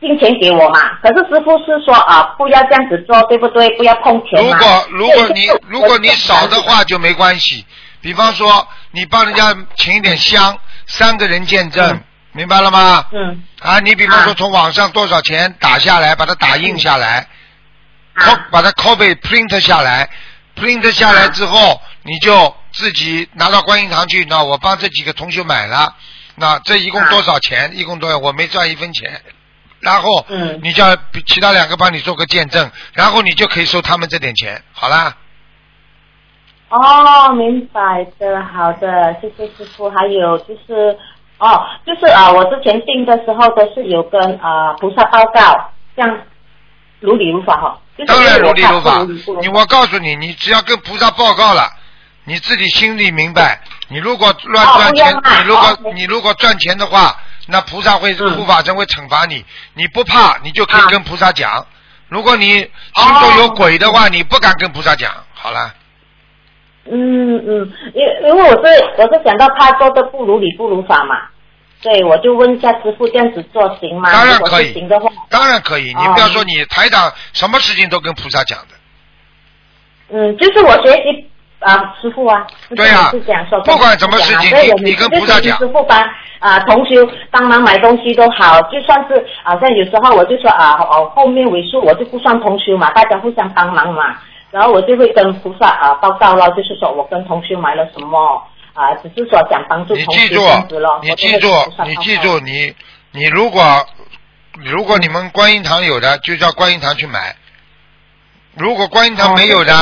[0.00, 3.68] 进钱给我嘛，可是师傅是说啊不要这样子做，对不对？
[3.76, 4.56] 不要碰钱嘛。
[4.56, 7.64] 如果如果你如果你少的话就没关系，
[8.00, 13.04] 比方说你帮人家请一点香，三个人见证，嗯明白了吗？
[13.12, 17.28] 嗯啊，你比方说啊从网上多少钱打下来，把它打印下来，
[18.14, 20.08] 啊 co- 把它 copy print 下来
[20.56, 25.94] ，print 下来之后，你就自己拿到观音堂去，那我帮这几个同学买了，
[26.42, 27.70] 那这一共多少钱？
[27.76, 28.18] 一共多少？
[28.18, 29.22] 我没赚一分钱。
[29.78, 35.16] 然后，嗯你叫其他两个帮你做个见证，然后你就可以收他们这点钱，好啦。
[36.68, 39.88] 哦，明白的，好的，谢谢师傅。
[39.90, 40.98] 还有就是，
[41.38, 46.18] 哦，就是啊、我之前订的时候都是有跟啊、菩萨报告，这样
[46.98, 47.78] 如理如法哈。
[47.96, 49.06] 就是当然如理如法
[49.40, 51.68] 你我告诉你，你只要跟菩萨报告了，
[52.24, 53.60] 你自己心里明白。
[53.92, 57.16] 你如果乱哦赚钱，你如果哦你如果赚钱的话，
[57.46, 59.44] 那菩萨会嗯护法神会惩罚你。
[59.74, 61.66] 你不怕，你就可以啊跟菩萨讲。
[62.08, 65.12] 如果你心中有鬼的话，你不敢跟菩萨讲。
[65.34, 65.74] 好了，
[66.90, 71.14] 嗯嗯，因因为我是我是想到他做的不如理不如法嘛，
[71.82, 74.10] 对我就问一下师傅这样子做行吗？
[74.12, 75.86] 当然可以行的话，当然可以。
[75.94, 78.74] 你哦不要说你台长什么事情都跟菩萨讲的。
[80.14, 81.30] 嗯，就是我学习
[81.62, 82.46] 啊、师傅啊，
[82.76, 85.56] 对呀是这样说，不管什么事情你你跟菩萨讲。
[85.58, 85.98] 师傅帮
[86.40, 94.16] 啊、同修帮忙买东西都好，就算是好像有时候我就说啊，哦后面尾数我就不算同修嘛，大家互相帮忙嘛，
[94.50, 98.42] 然后我就会跟菩萨啊报告了，就是说我跟同修买了什么
[98.74, 100.42] 啊，只是说想帮助同修你记住
[101.02, 101.48] 你记住
[101.84, 102.74] 你记住，你
[103.12, 103.62] 你如果
[104.64, 107.20] 如果你们观音堂有的，就叫观音堂去买；
[108.56, 109.72] 如果观音堂没有的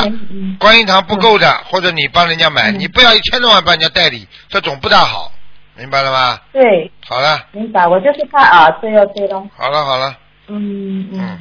[0.59, 5.31] 观音堂不够的，或者你帮人家买，嗯你不要一千多万帮人家代理，这种不大好。
[5.75, 6.39] 明白了吗？
[6.51, 7.87] 对，好了，明白。
[7.87, 10.15] 我就是怕啊，对哦对哦，好了，好了，
[10.47, 11.39] 嗯嗯嗯，，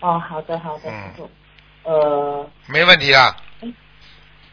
[0.00, 1.28] 哦，好的好的，嗯。
[1.84, 3.34] 呃，没问题啊。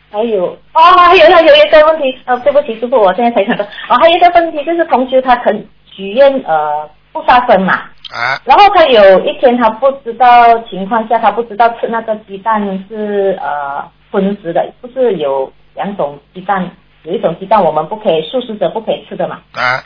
[0.10, 7.74] 还有哦，还有还有一个问题，呃，对不起，师傅，我现在才想到，哦，还有一个问题就是同学他肯许愿呃不杀生嘛，
[8.14, 16.70] 啊，然后他有一天他不知道情况下，他不知道吃那个鸡蛋是呃荤食的，不是有两种鸡蛋，
[17.04, 19.84] 有一种鸡蛋我们不可以素食者不可以吃的嘛，啊，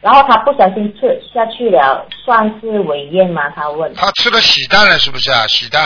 [0.00, 3.50] 然后他不小心吃下去了，算是违宴吗？
[3.50, 3.92] 他问。
[3.94, 5.44] 他吃了喜蛋了是不是啊？
[5.48, 5.82] 喜蛋，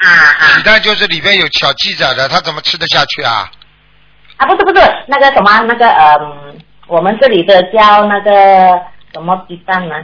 [0.00, 3.48] 啊喜蛋就是里边有小鸡仔的，他怎么吃得下去啊？
[4.36, 8.30] 啊，不是不是，那个什么那个嗯，我们这里的叫那个
[9.12, 9.94] 什么鸡蛋呢？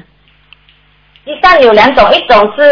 [1.25, 2.63] 鸡蛋有两种，一种是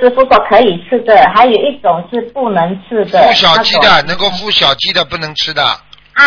[0.00, 3.20] 师傅说可以吃的，还有一种是不能吃的。
[3.20, 6.24] 孵小鸡的能够孵小鸡的不能吃的，啊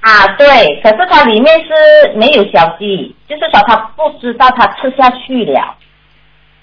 [0.00, 5.76] 啊，对，可是它里面是没有小鸡，就是说他不知道他吃下去了，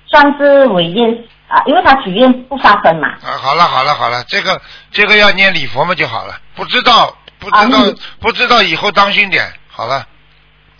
[0.08, 1.08] 算是违愿
[1.48, 3.10] 啊，因为他许愿不发生嘛。
[3.24, 4.60] 啊，好了好了好了，这个
[4.90, 7.78] 这个要念礼佛嘛就好了，不知道不知道、
[8.20, 9.46] 不知道以后当心点，
[9.78, 10.08] 好了，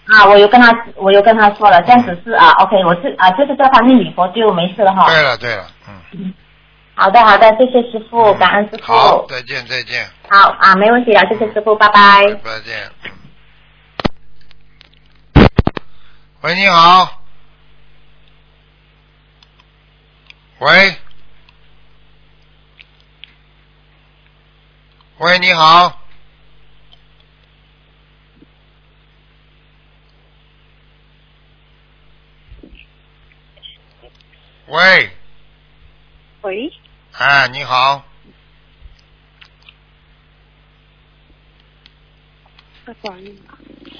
[0.08, 5.06] 啊，我有跟他，我有跟他说了，这样子是啊，OK，我是啊，就是叫他念礼佛就没事了哈。
[5.06, 5.68] 对了对了，
[6.14, 6.34] 嗯，
[6.96, 8.92] 好的，好的，谢谢师傅，感恩师傅。
[8.92, 12.24] 好，再见再见，好啊，没问题了，谢谢师傅，拜拜。
[12.44, 12.92] 再见。
[13.04, 13.12] 嗯
[16.42, 17.22] 喂，你好。
[20.60, 20.96] 喂。
[25.20, 26.00] 喂，你好。
[34.68, 35.10] 喂，
[36.42, 36.74] 喂，
[37.18, 38.04] 哎，你好。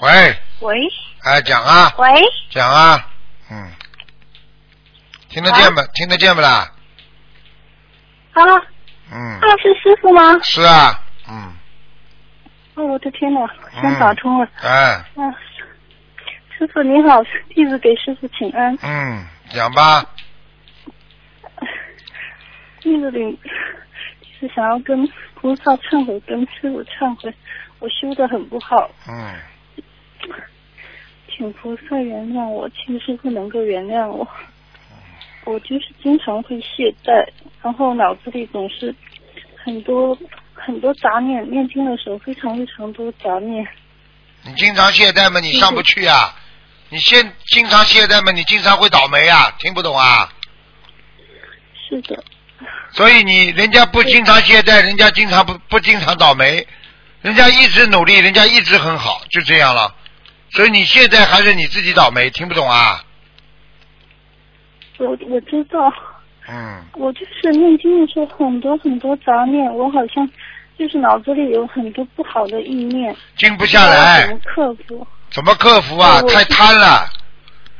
[0.00, 0.76] 喂，喂。
[1.24, 2.08] 哎，讲啊，喂，
[2.50, 3.10] 讲啊，
[3.50, 3.72] 嗯，
[5.30, 5.80] 听得见不？
[5.94, 6.70] 听得见不啦？
[8.34, 8.42] 啊。
[9.10, 9.40] 嗯。
[9.40, 10.38] 啊，，是师傅吗？
[10.42, 11.56] 是啊，嗯，
[12.74, 13.40] 哦，我的天呐，
[13.80, 14.46] 先打通了。
[14.60, 15.32] 哎，啊，
[16.58, 17.22] 师傅您好，
[17.54, 18.76] 弟子给师傅请安。
[18.82, 20.04] 嗯，讲吧，
[22.80, 23.38] 弟子领
[24.38, 27.32] 是想要跟菩萨忏悔，跟师傅忏悔，
[27.78, 29.34] 我修的很不好，嗯，
[31.28, 34.26] 请菩萨原谅我，请师傅能够原谅我。
[35.44, 37.26] 我就是经常会懈怠，
[37.62, 38.94] 然后脑子里总是
[39.64, 40.16] 很多
[40.52, 43.66] 很多杂念，念经的时候非常非常多杂念。
[44.44, 46.34] 你经常懈怠嘛，你上不去啊，
[46.90, 50.30] 你现经常懈怠嘛，你经常会倒霉啊，听不懂啊？
[51.88, 52.22] 是的，
[52.92, 56.66] 所以你人家不经常懈怠，人家经常不不经常倒霉，
[57.22, 59.94] 人家一直努力，人家一直很好，就这样了。
[60.50, 63.04] 所以你现在还是你自己倒霉，听不懂啊？
[64.96, 65.92] 我我知道，
[66.48, 70.28] 嗯，我就是念经的时候很多很多杂念，我好像
[70.78, 75.06] 就是脑子里有很多不好的意念，静不下来怎么，克服？
[75.30, 76.20] 怎么克服啊？
[76.22, 77.08] 太贪了，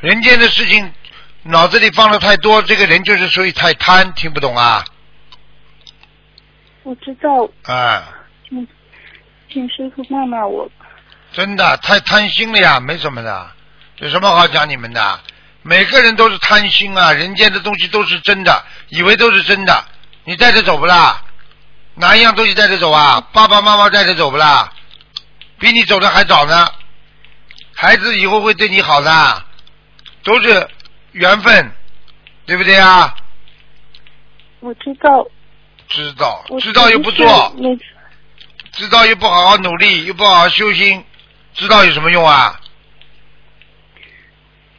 [0.01, 0.93] 人间的事情
[1.45, 4.85] 脑子里放的太多，这个人就是属于太贪，听不懂啊？
[6.89, 8.03] 我知道，啊，
[8.49, 8.67] 请
[9.53, 10.67] 请师傅骂骂我。
[11.33, 13.51] 真的太贪心了呀，没什么的，
[13.99, 15.21] 有什么好讲你们的？
[15.61, 19.85] 每个人都是贪心啊，人间的东西都是真的，以为都是真的，
[20.25, 21.23] 你带着走不啦？
[21.97, 23.21] 哪一样东西带着走啊？
[23.35, 24.73] 爸爸妈妈带着走不啦？
[25.59, 26.67] 比你走的还早呢。
[27.75, 29.45] 孩子以后会对你好的，
[30.23, 30.67] 都是
[31.13, 31.71] 缘分，
[32.47, 33.15] 对不对啊？
[34.61, 35.29] 我知道，
[35.89, 37.27] 知道，知道又不做，
[38.73, 41.05] 知道又不好好努力，又不好好修心，
[41.55, 42.61] 知道有什么用啊？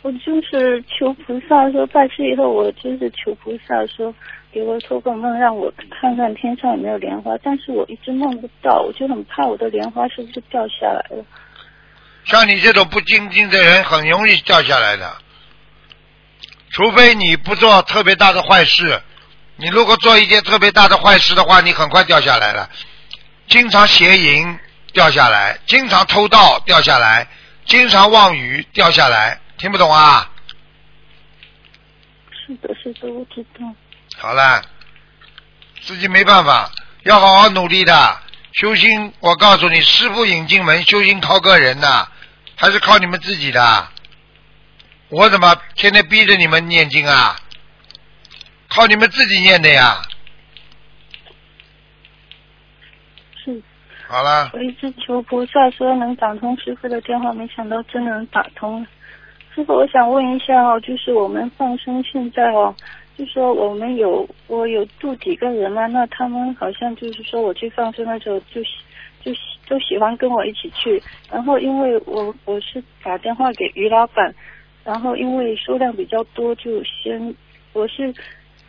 [0.02, 4.14] 我就是求菩萨说拜师以后，我就是求菩萨说
[4.52, 11.26] 给我托个梦，让我看看天上有没有莲花，但是我一直梦不到，我就很怕我的莲花是不是掉下来了。
[12.26, 15.18] 像你这种不精进的人，很容易掉下来的。
[16.70, 19.02] 除非你不做特别大的坏事，
[19.60, 22.70] 你如果做一件特别大的坏事的话，你很快掉下来了。
[23.48, 24.58] 经常邪淫
[24.94, 27.28] 掉下来，经常偷盗掉下来，
[27.66, 30.32] 经常妄语掉下来，听不懂啊？
[32.32, 33.76] 是的，是的，我知道。
[34.18, 34.64] 好了，
[35.82, 36.72] 自己没办法，
[37.04, 38.18] 要好好努力的
[38.54, 39.14] 修心。
[39.20, 42.08] 我告诉你，师傅引进门，修心靠个人的，
[42.56, 43.88] 还是靠你们自己的。
[45.10, 47.36] 我怎么天天逼着你们念经啊？
[48.70, 50.02] 靠你们自己念的呀。
[53.44, 53.62] 是，
[54.08, 58.88] 好了，我一直求菩萨说能打通师傅的电话，没想到真的能打通了。
[59.56, 62.74] 师傅，我想问一下哦，就是我们放生现在哦，
[63.18, 68.70] 就说我们有我有住几个人嘛，那他们好像就是说我去放生的时候就喜
[69.22, 71.02] 就喜都喜欢跟我一起去，
[71.32, 74.34] 然后因为我我是打电话给于老板，
[74.84, 77.36] 然后因为数量比较多，就先
[77.74, 78.14] 我是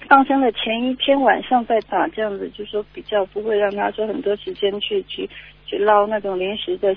[0.08, 5.28] 放生的前一天晚上再打，这样子就说比较不会让他说很多时间去去
[5.66, 6.94] 去捞那种临时的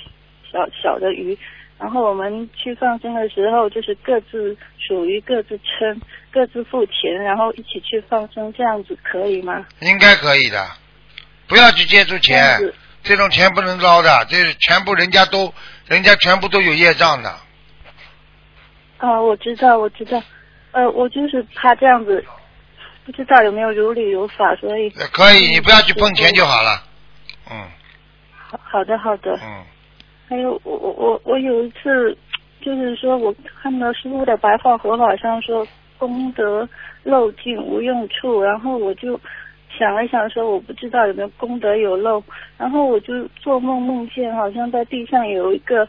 [0.51, 1.37] 小小的鱼。
[1.79, 5.99] 然后我们去放生的时候，就是各自属于各自称，
[6.31, 9.65] 各自付钱，然后一起去放生，这样子可以吗？
[9.81, 10.65] 应该可以的，
[11.47, 12.57] 不要去接触钱，
[13.01, 15.53] 这种钱不能捞的，这是全部人家都，
[15.87, 17.29] 人家全部都有业障的。
[18.99, 20.21] 啊，我知道，我知道，
[20.71, 22.23] 呃，我就是怕这样子，
[23.05, 26.83] 不知道有没有如理如法，所以呃可以，你不要去碰钱就好了。
[27.51, 27.57] 嗯
[28.35, 29.33] 好好的好的。
[29.43, 29.63] 嗯，
[30.29, 32.17] 还有我我我我有一次，
[32.61, 36.67] 就是说我看到师傅的白话佛法上说功德
[37.03, 39.19] 漏尽无用处，然后我就
[39.77, 42.23] 想了想说我不知道有没有功德有漏，
[42.57, 45.87] 然后我就做梦梦见好像在地上有一个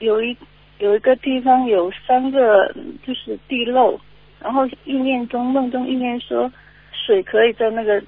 [0.00, 0.36] 有一
[0.78, 3.98] 有一个地方有三个嗯就是地漏，
[4.44, 6.48] 然后意念中梦中意念说
[6.92, 8.00] 水可以在那个。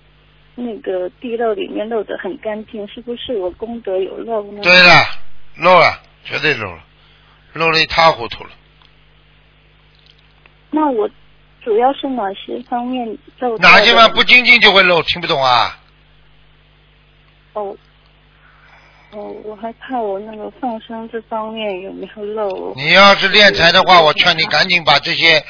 [0.59, 4.63] 那个地漏里面漏得很干净，是不是我功德有漏呢？
[4.63, 5.05] 对了，
[5.59, 6.83] 漏了，绝对漏了，
[7.53, 8.51] 漏了一塌糊涂了。
[10.71, 11.07] 那我
[11.63, 13.07] 主要是哪些方面
[13.39, 13.59] 漏？
[13.59, 15.79] 哪些嘛不精进就会漏，听不懂啊？
[17.53, 17.77] 哦
[19.11, 22.73] 哦，我还怕我那个放生这方面有没有漏？
[22.77, 25.45] 你要是练财的话，我劝你赶紧把这些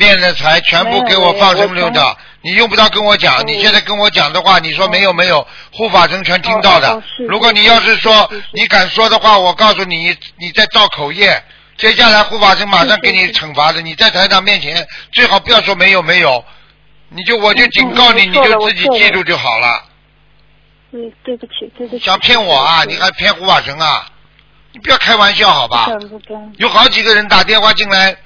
[0.00, 2.16] 练的财全部给我放生溜掉。
[2.42, 7.00] 你用不着跟我讲，你现在跟我讲的话，你说没有没有，护法神全听到的。
[7.28, 11.40] 如果你要是说你敢说的话，我告诉你，你在造口业，
[11.76, 13.82] 接下来护法神马上给你惩罚的。
[13.82, 16.42] 你在台长面前最好不要说没有没有，
[17.10, 19.84] 你就我就警告你，嗯你就自己记住就好了。
[20.92, 22.04] 嗯，对不起，对不起。
[22.04, 22.84] 想骗我啊？
[22.84, 24.06] 你还骗护法神啊？
[24.72, 25.88] 你不要开玩笑好吧？
[26.56, 28.16] 有好几个人打电话进来，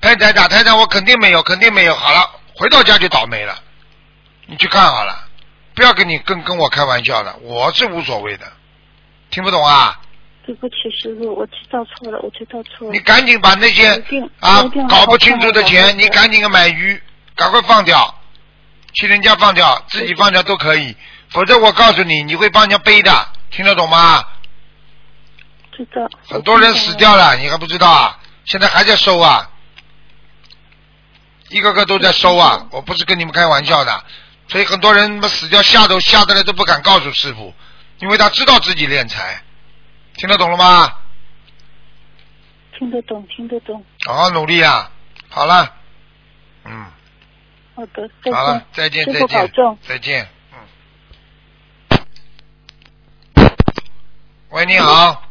[0.00, 1.94] 台长打台长，我肯定没有，肯定没有。
[1.94, 3.58] 好了，回到家就倒霉了。
[4.46, 5.28] 你去看好了，
[5.74, 8.46] 不要跟你跟跟我开玩笑了，我是无所谓的。
[9.30, 10.00] 听不懂啊？
[10.46, 12.92] 对不起，师傅，我知道错了，我知道错了。
[12.92, 13.90] 你赶紧把那些
[14.40, 17.00] 啊搞不清楚的钱，你赶紧买鱼，
[17.36, 18.18] 赶快放掉，
[18.94, 20.96] 去人家放掉，自己放掉都可以。
[21.28, 24.24] 否则我告诉你，你会帮人家背的，听得懂吗？
[25.76, 26.08] 知道。
[26.28, 28.18] 很多人死掉了，你还不知道啊？
[28.46, 29.49] 现在还在收啊，
[31.50, 32.66] 一个个都在收啊！
[32.70, 34.04] 我不是跟你们开玩笑的，
[34.48, 37.52] 所以很多人他妈死掉吓都吓得来都不敢告诉师傅，
[37.98, 39.42] 因为他知道自己敛财，
[40.16, 40.92] 听得懂了吗？
[42.78, 43.84] 听得懂，听得懂。
[44.06, 44.90] 好好努力啊！
[45.28, 45.74] 好了，
[46.64, 46.86] 嗯，
[47.74, 52.00] 好的，再好了。，再见，师再见傅保重。，再见，嗯。
[54.50, 55.22] 喂，你好，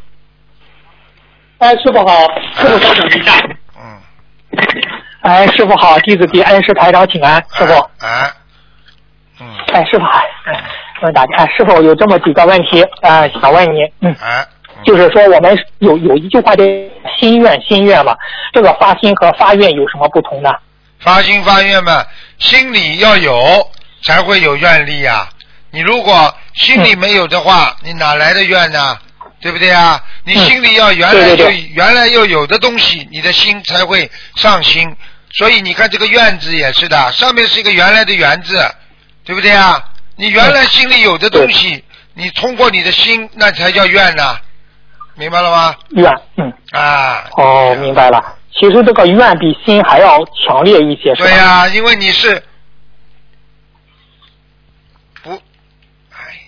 [1.60, 3.59] 哎，师傅好，师傅稍等一下。
[5.22, 7.74] 嗯，哎，师傅好，弟子给恩师台长请安，师傅。
[8.00, 8.32] 哎，
[9.40, 10.64] 嗯，哎，师傅，哎，
[11.02, 14.46] 问大家，哎，师傅有这么几个问题，呃，想问你，嗯，哎，
[14.86, 16.64] 就是说我们有有一句话叫
[17.20, 18.16] 心愿，心愿嘛，
[18.54, 20.52] 这个发心和发愿有什么不同呢？
[21.00, 22.04] 发心发愿嘛，
[22.38, 23.68] 心里要有，
[24.04, 25.28] 才会有愿力呀、
[25.72, 28.98] 你如果心里没有的话，你哪来的愿呢？
[29.42, 29.98] 对不对啊？
[30.26, 34.94] 你心里要原来就原来要有的东西，你的心才会上心。
[35.32, 38.58] 所以你看这个院字也是的，上面是一个原来的原字，
[39.24, 39.84] 对不对啊？
[40.16, 44.38] 你原来心里有的东西，你通过你的心，那才叫愿呢，
[45.16, 45.76] 明白了吗？
[45.92, 47.26] 愿，嗯，啊。
[47.38, 48.38] 哦，明白了。
[48.52, 52.44] 其实这个愿比心还要强烈一些，对呀、因为你是
[55.22, 55.32] 不，
[56.12, 56.42] 哎，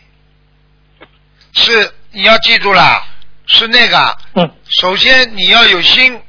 [1.54, 3.04] 是你要记住了，
[3.46, 4.52] 是那个，嗯，
[4.82, 6.20] 首先你要有心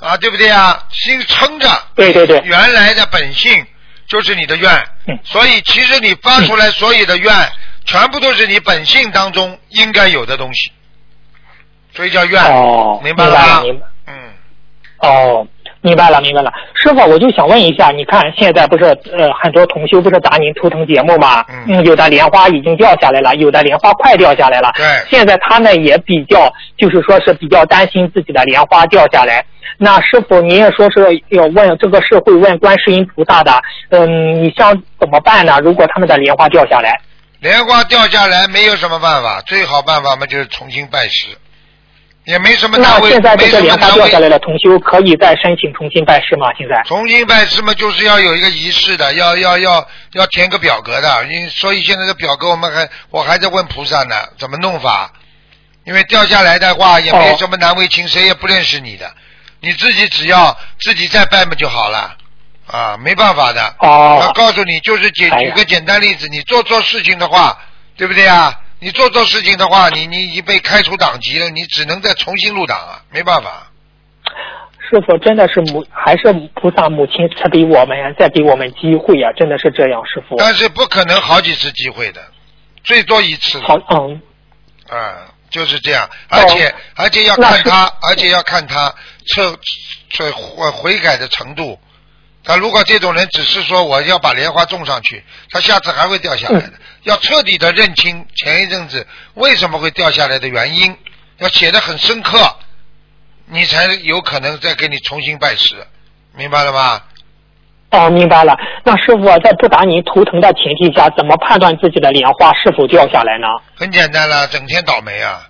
[0.00, 0.86] 啊，对不对啊？
[0.90, 3.66] 心撑着，对对对，原来的本性
[4.06, 4.70] 就是你的愿，
[5.06, 5.18] 嗯。
[5.24, 7.32] 所以其实你发出来所有的愿，
[7.84, 10.70] 全部都是你本性当中应该有的东西，
[11.94, 13.62] 所以叫愿，哦，明白了吗，？
[13.62, 13.86] 明白。
[14.06, 14.14] 嗯，
[14.98, 15.46] 哦，
[15.80, 16.52] 明白了，明白了。
[16.82, 18.84] 师傅，我就想问一下，你看现在不是
[19.16, 21.44] 呃很多同修不是打您图腾节目吗？
[21.68, 24.72] 嗯有的莲花已经掉下来了，有的莲花快掉下来了。
[24.76, 29.44] 对现在他们也比较，就是说是比较担心自己的莲花掉下来。
[29.78, 33.52] 那师傅，您也说是要问这个是会问观世音菩萨的，
[33.90, 35.58] 嗯，你想怎么办呢？
[35.62, 36.98] 如果他们的莲花掉下来，
[37.40, 41.36] 莲花掉下来没有什么办法，最好办法嘛就是重新拜师，
[42.26, 46.48] 也没什么难为，那现在这没个莲花掉下来了，同修可以再申请重新拜师吗？
[46.58, 46.82] 现在？
[46.84, 51.24] 重新拜师嘛，就是要有一个仪式的，要要要要填个表格的。
[51.26, 55.12] 因所以现在的表格我们还我还在问菩萨呢，怎么弄法？
[55.84, 59.08] 因为掉下来的话也没什么难为情，谁也不认识你的，
[59.60, 62.16] 你自己只要自己再拜嘛就好了
[62.66, 63.72] 啊，没办法的。
[63.78, 67.56] 哦我告诉你，就是举哎呀举个简单例子，你做错事情的话，
[67.96, 68.52] 对不对啊？
[68.78, 73.70] 你做错事情的话，你你已经被开除党籍了，你只能再重新入党啊，没办法。
[74.88, 80.36] 师傅真的是母，还是菩萨母亲赐给我们呀，再给我们机会呀，真的是这样，师傅。
[80.38, 82.20] 但是不可能好几次机会的，
[82.84, 83.58] 最多一次。
[83.60, 84.20] 好，嗯，
[84.88, 88.94] 啊，就是这样，而且、而且要看他，而且要看他
[89.34, 89.58] 撤
[90.10, 91.78] 撤悔悔改的程度。
[92.46, 96.72] 他如果这种人只是说我要把莲花种上去，他下次还会掉下来的。
[97.02, 100.96] 要彻底的认清前一阵子为什么会掉下来的原因，
[101.38, 102.38] 要写的很深刻，
[103.46, 105.74] 你才有可能再给你重新拜师，
[106.36, 107.02] 明白了吗？
[107.90, 108.56] 哦，明白了。
[108.84, 113.46] 那师傅在不打你头疼的前提下，怎么判断自己的莲花是否掉下来呢？
[113.76, 115.46] 很简单了，整天倒霉啊，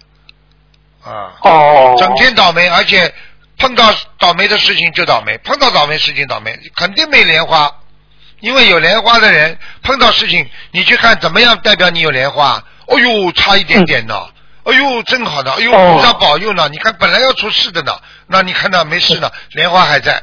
[1.03, 1.33] 啊。
[1.43, 3.13] 哦，整天倒霉，而且
[3.59, 3.85] 碰到
[4.19, 7.71] 倒霉的事情就倒霉，碰到倒霉事情倒霉，肯定没莲花。
[8.41, 12.63] 因为有莲花的人碰到事情，你去看怎么样代表你有莲花？
[12.87, 14.15] 哦呦，差一点点呢。
[14.65, 16.69] 哎呦，正好的，哎呦，哦菩萨保佑呢！
[16.71, 17.93] 你看本来要出事的呢，
[18.27, 20.23] 那你看到没事呢，莲花还在。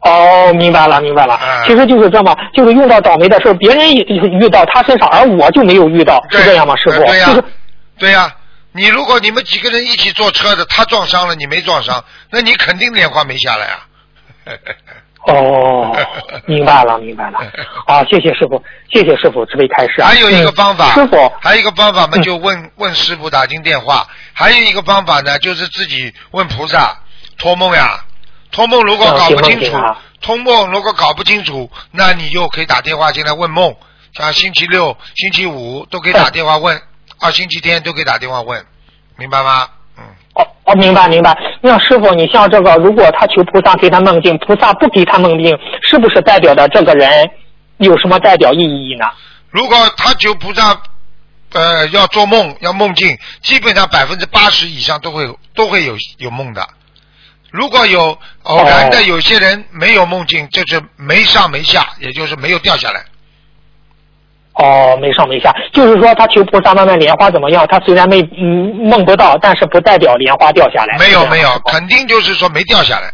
[0.00, 1.34] 哦，明白了，明白了。
[1.34, 7.00] 啊其实就是这么，就是遇到倒霉的事儿，别人也遇到他身上，而我就没有遇到，是这样吗，师傅？
[7.00, 7.44] 呃对呀、就是
[7.98, 8.36] 对呀、
[8.76, 13.86] 你如果你们几个人一起坐车的，他撞伤了，你没撞伤，那你肯定莲花没下来啊。
[15.26, 15.96] 哦，
[16.44, 17.38] 明白了，明白了。
[17.88, 18.62] 啊，谢谢师傅，
[18.92, 20.08] 谢谢师傅慈悲开示啊。
[20.08, 24.06] 还有一个方法，嗯师傅，还有一个方法嘛，嗯就问问师傅打进电话。
[24.32, 27.00] 还有一个方法呢，就是自己问菩萨
[27.38, 28.04] 托梦呀。
[28.52, 29.76] 托梦如果搞不清楚
[30.20, 33.74] 托梦如果搞不清楚，那你就可以打电话进来问梦。
[34.14, 36.80] 像星期六、星期五都可以打电话问，
[37.18, 38.64] 啊，星期天都可以打电话问，
[39.16, 39.68] 明白吗？
[39.98, 40.04] 嗯，
[40.34, 41.36] 哦哦，明白明白。
[41.62, 45.56] 那师傅，你像这个，如果他求菩萨给他梦境，菩萨不给他梦境，
[45.88, 47.30] 是不是代表的这个人
[47.78, 49.06] 有什么代表意义呢？
[49.50, 50.78] 如果他求菩萨，
[51.52, 56.68] 呃，要做梦要梦境，基本上百分之八十以上都会都会有有梦的。
[57.50, 63.02] 如果有偶然的，哦有些人没有梦境，就是没上没下，也就是没有掉下来。
[64.58, 67.66] 哦，没上没下，就是说他求菩萨慢慢莲花怎么样？
[67.68, 70.96] 他虽然没嗯梦不到，但是不代表莲花掉下来。
[70.98, 73.12] 没有没有肯定就是说没掉下来。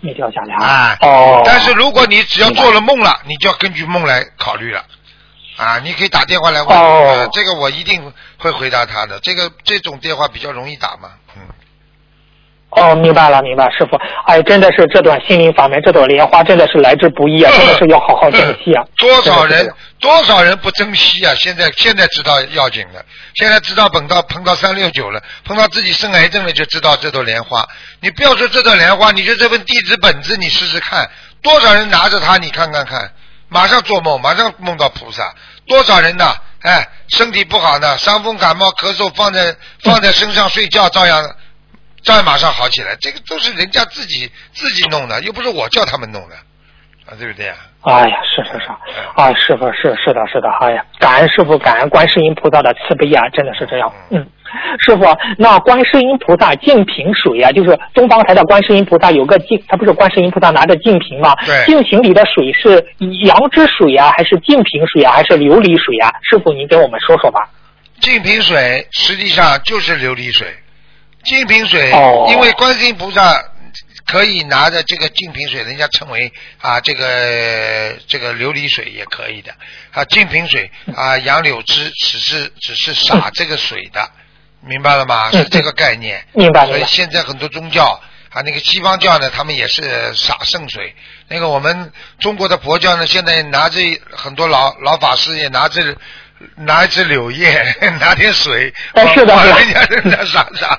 [0.00, 0.96] 没掉下来啊。
[1.00, 1.42] 哎，哦。
[1.44, 4.82] 但是如果你只要做了梦了，你就要根据梦来考虑了。
[5.58, 9.18] 啊，你可以打电话来问，哦呃这个我一定会回答他的。
[9.20, 11.42] 这个这种电话比较容易打嘛，嗯。
[12.70, 13.96] 哦，明白了，明白，师傅，
[14.26, 18.84] 哎，真的是这段心灵法门，这朵莲花真的是来之不易啊，真的是要好好珍惜啊。
[18.98, 19.66] 多少人
[19.98, 21.34] 多少人不珍惜啊！
[21.34, 27.66] 现在现在知道要紧了，现在知道碰到碰到三六九了，碰到自己生癌症了，就知道这朵莲花。
[28.00, 31.10] 你不要说这朵莲花，你就这份地址本子，你试试看，
[31.42, 33.10] 多少人拿着它，你看看看，
[33.48, 35.34] 马上做梦，马上梦到菩萨。
[35.66, 36.34] 多少人呢？
[36.60, 41.36] 哎，身体不好呢，伤风感冒咳嗽放在放在身上睡觉，照样
[42.02, 42.96] 照样马上好起来。
[42.96, 46.36] 这个都是人家自己自己弄的，又不是我叫他们弄的，
[47.06, 47.56] 啊，对不对啊？
[47.82, 48.66] 哎呀，是是是，
[49.14, 53.92] 啊，师傅是是的，是的，哎呀，感恩师傅，感恩观世音菩萨的慈悲啊，真的是这样。
[54.10, 54.26] 嗯，
[54.80, 55.04] 师傅，
[55.38, 61.32] 那观世音菩萨净瓶水啊，就是东方台的观世音菩萨有个净，他不是观世音菩萨拿着净瓶吗？
[61.46, 62.84] 对净瓶里的水是
[63.24, 66.10] 杨枝水啊，还是净瓶水啊，还是琉璃水啊？
[66.28, 67.48] 师傅，您给我们说说吧。
[68.00, 70.48] 净瓶水实际上就是琉璃水，
[71.22, 73.22] 净瓶水，哦因为观世音菩萨
[74.06, 79.52] 可以拿着这个净瓶水，人家称为啊这个这个琉璃水也可以的
[79.90, 84.08] 啊净瓶水啊杨柳枝只是只是洒这个水的，
[84.60, 85.30] 明白了吗？
[85.32, 86.24] 嗯是这个概念。
[86.32, 86.66] 明白。
[86.66, 88.00] 所以现在很多宗教
[88.30, 90.94] 啊，那个西方教呢，他们也是洒圣水。
[91.28, 93.80] 那个我们中国的佛教呢，现在拿着
[94.12, 95.96] 很多老老法师也拿着
[96.54, 100.78] 拿一支柳叶， 拿点水，往人家身上洒洒。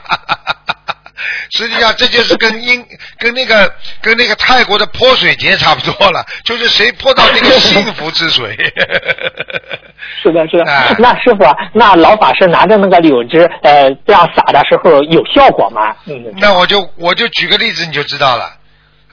[1.51, 2.85] 实际上，这就是跟英
[3.19, 8.55] 跟那个跟那个泰国的泼水节差不多了， 就是谁泼到那个幸福之水。
[10.21, 10.71] 是的，是的。
[10.71, 15.95] 哎那师傅啊，那老法师拿着那个柳枝，呃，这样撒的时候有效果吗？
[16.05, 18.51] 嗯，那我就我就举个例子你就知道了，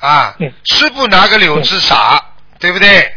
[0.00, 2.20] 啊，嗯师傅拿个柳枝撒，
[2.60, 3.12] 对不对？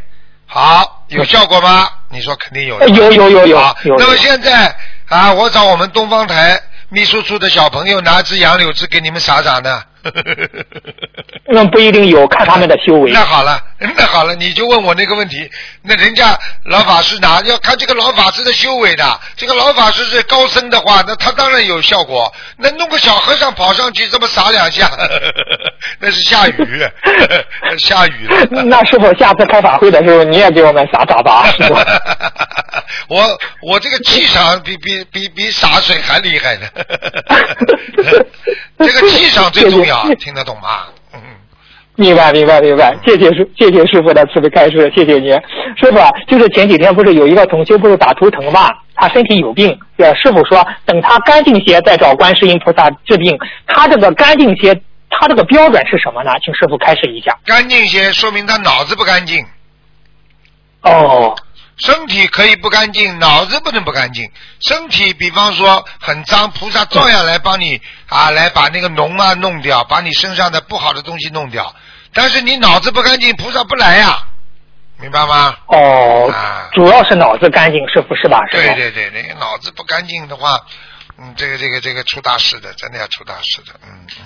[0.46, 1.88] 好，有效果吗？
[2.10, 4.74] 你说肯定有有有有有啊有有那么现在
[5.10, 6.58] 啊，我找我们东方台
[6.90, 9.84] 秘书处的小朋友拿支杨柳枝给你们撒撒呢。
[11.50, 13.12] 那不一定有，看他们的修为。
[13.12, 15.50] 那好了， 那好了，你就问我那个问题。
[15.82, 22.32] 那人家老法师拿要看这个老法师的修为的，这个老法师是高僧的话，那他当然有效果。
[22.58, 24.90] 那弄个小和尚跑上去这么撒两下，
[26.00, 26.86] 那是下雨，
[27.80, 28.64] 下雨了。
[28.66, 31.76] 那师傅下次开法会的时候，你也给我们撒撒吧，师傅。
[33.08, 36.68] 我我这个气场比比比比洒水还厉害呢。
[38.80, 40.88] 这个气场最重要， 听得懂吗？
[41.14, 41.20] 嗯。
[42.00, 42.96] 明白，明白，明白。
[43.04, 45.32] 谢谢师，谢谢师傅的慈悲开示，谢谢您。
[45.76, 53.36] 师傅啊，就是前几天不是有一个同修不是打图腾嘛，他身体有病，呃，师傅说等他干净些再找观世音菩萨治病。
[53.66, 54.80] 他这个干净些，
[55.10, 56.32] 他这个标准是什么呢？
[56.46, 57.36] 请师傅开示一下。
[57.46, 59.44] 干净些，说明他脑子不干净。
[60.84, 61.36] 哦。
[61.78, 64.30] 身体可以不干净，脑子不能不干净。
[64.60, 71.76] 身体比方说很脏，菩萨照样来帮你啊，来把那个脓啊弄掉，把你身上的不好的东西弄掉。
[72.14, 74.18] 但是你脑子不干净，菩萨不来呀、
[75.00, 75.56] 明白吗？
[75.68, 78.40] 哦，啊，主要是脑子干净，是不是吧？
[78.52, 80.60] 对对对，那个脑子不干净的话，
[81.20, 84.26] 嗯，这个这个这个出大事的，真的要出大事的，嗯嗯。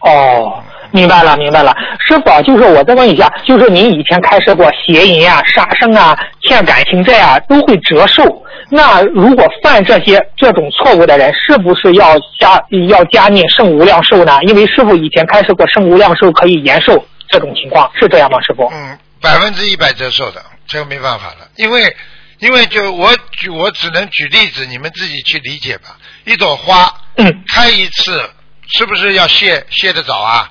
[0.00, 1.74] 哦，明白了，明白了。
[1.98, 8.22] 师傅啊，就是我再问一下，就是您以前开设过邪淫啊、杀生啊、欠感情债啊，都会折寿。
[8.68, 14.38] 那如果犯这些这种错误的人，是不是要加要加念圣无量寿呢？
[14.42, 18.40] 因为师傅以前开设过圣无量寿可以延寿这种情况，是这样吗？
[18.42, 18.68] 师傅？
[18.72, 21.96] 嗯，百分之一百折寿的，这个没办法了，因为
[22.40, 25.96] 因为就我举我只能举例子，你们自己去理解吧。
[26.24, 28.20] 一朵花，嗯，开一次
[28.66, 30.50] 是不是要谢谢得早啊？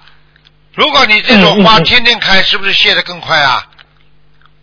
[0.74, 3.66] 如果你这种花天天开，是不是谢得更快啊？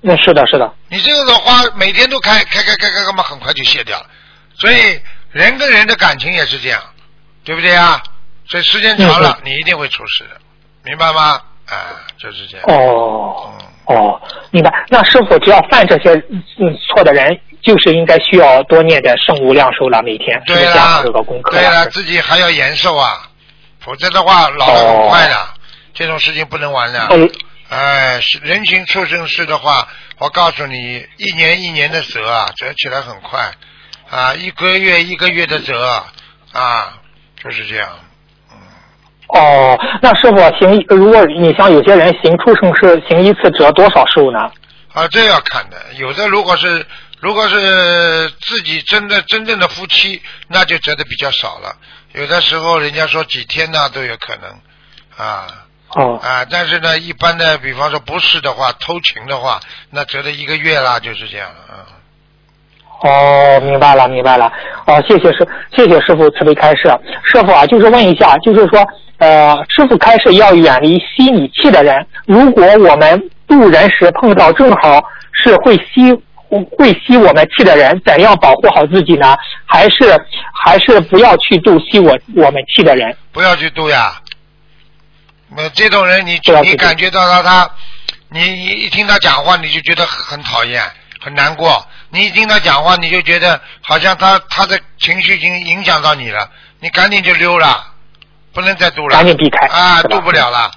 [0.00, 0.72] 那是的，是的。
[0.88, 4.07] 你这种花每天都开，开开开开，那么很快就谢掉了。
[4.55, 5.00] 所以
[5.30, 6.80] 人跟人的感情也是这样，
[7.44, 8.03] 对不对啊？
[8.46, 10.40] 所以时间长了，你一定会出事的，
[10.84, 11.40] 明白吗？
[11.66, 12.66] 啊，就是这样。
[12.68, 14.70] 哦嗯哦，明白。
[14.88, 16.12] 那师傅只要犯这些
[16.59, 20.72] 嗯错的人，就是应该需要多念点圣无量寿了，每天对是
[21.03, 21.90] 这个功，课对了，了？
[21.90, 23.28] 自己还要延寿啊，
[23.85, 25.49] 否则的话老得很快的，
[25.95, 27.07] 这种事情不能玩的。
[27.07, 27.28] 哦
[27.68, 33.51] 哎，是人情畜生事的话，我告诉你，一年一年的折啊，折起来很快
[34.11, 36.05] 啊，一个月一个月的折
[36.53, 36.99] 啊，
[37.43, 37.89] 就是这样。
[39.28, 44.39] 哦，那师傅行，如果你像有些人行畜生事行一次折多少寿呢？
[44.93, 45.78] 啊，这要看的。
[45.95, 46.87] 有的如果是
[47.20, 51.74] 如果是自己真的真正的夫妻，那就折的比较少了。
[52.12, 54.50] 有的时候人家说几天呢都有可能
[55.16, 55.46] 啊
[55.94, 59.60] 哦啊，但是呢，一般的，比方说不是的话，偷情的话，
[59.90, 61.84] 那折的一个月啦，就是这样啊。
[63.02, 64.50] 哦，明白了，明白了。
[64.86, 66.84] 哦，谢谢师，谢谢师傅慈悲开示。
[67.24, 68.82] 师傅啊，就是问一下，就是说，
[69.18, 72.06] 呃，师傅开示要远离吸你气的人。
[72.26, 76.10] 如果我们渡人时碰到正好是会吸
[76.76, 79.36] 会吸我们气的人，怎样保护好自己呢？
[79.64, 80.26] 还是
[80.62, 83.16] 还是不要去度吸我我们气的人？
[83.32, 84.20] 不要去度呀。
[85.55, 87.70] 那这种人你，你感觉到他他，
[88.30, 90.82] 你你一听他讲话，你就觉得很很讨厌，
[91.20, 91.86] 很难过。
[92.11, 96.50] 你一听他讲话，你就觉得好像他他的情绪已经影响到你了，
[96.80, 97.84] 你赶紧就溜了，
[98.53, 99.16] 不能再度了。
[99.16, 100.70] 赶紧避开啊，度不了了。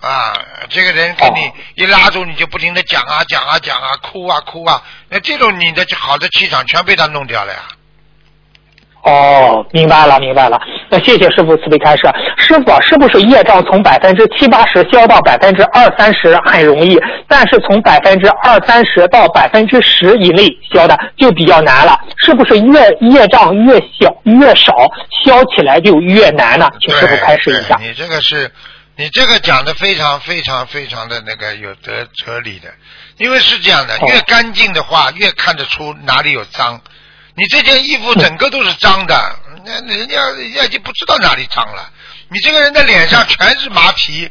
[0.00, 0.32] 啊，
[0.68, 7.58] 这个人给你哦一拉住，你就不停的讲啊讲啊讲啊，哭啊哭啊，那这种你的好的气场全被他弄掉了呀。
[9.04, 10.60] 哦，明白了，明白了。
[10.90, 12.02] 那谢谢师傅慈悲开示。
[12.36, 21.98] 师傅啊，是不是业障从百分之七八十消到百分之二三十很容易，但是从百分之二三十到百分之十以内消的就比较难了？
[22.16, 24.74] 是不是越业障越小越少，
[25.24, 26.68] 消起来就越难呢？
[26.80, 27.78] 请师傅开示一下。
[27.80, 28.50] 你这个是，
[28.98, 32.74] 你这个讲的非常非常非常的那个有哲哲理的，
[33.18, 36.82] 因为是这样的，哦越干净的话，越看得出哪里有脏。
[37.36, 41.88] 你这件衣服整个都是脏的，那人家人家就不知道哪里脏了。
[42.28, 44.28] 你这个人的脸上全是麻皮，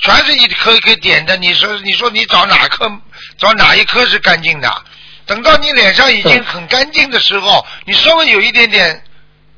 [0.00, 1.36] 全是一颗一颗点的。
[1.36, 2.90] 你说你说你找哪颗
[3.38, 4.84] 找哪一颗是干净的？
[5.26, 9.00] 等到你脸上已经嗯很干净的时候，你稍微有一点点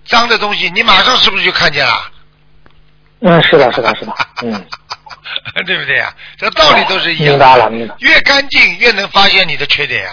[0.04, 2.10] 脏的东西，你马上是不是就看见了？
[3.22, 4.12] 嗯，是的，是的，是的。
[4.42, 4.66] 嗯，
[5.66, 6.12] 对不对呀？
[6.38, 7.38] 这道理都是一样的。
[7.38, 7.94] 明白了，明白。
[7.98, 10.10] 越干净越能发现你的缺点呀。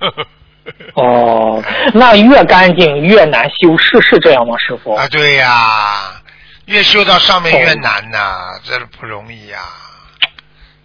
[0.94, 1.62] 哦，
[1.94, 4.94] 那越干净越难修，是是这样吗，师傅？
[4.94, 6.20] 啊，对呀，
[6.66, 9.58] 越修到上面哦越难呐，这不容易呀。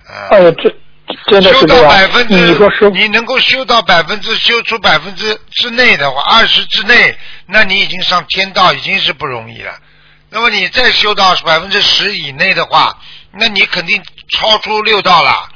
[0.07, 0.75] 啊，呃，这
[1.27, 9.71] 真的修到是这样百分之，你说师傅你能够修到百分之修出百分之之内的话，二十之内，那你已经上天道，已经是不容易了。
[10.29, 12.97] 那么你再修到百分之十以内的话，
[13.31, 15.47] 那你肯定超出六道了，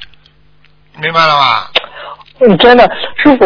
[0.98, 1.66] 明白了吗？
[2.40, 2.84] 嗯，真的，
[3.22, 3.44] 师傅，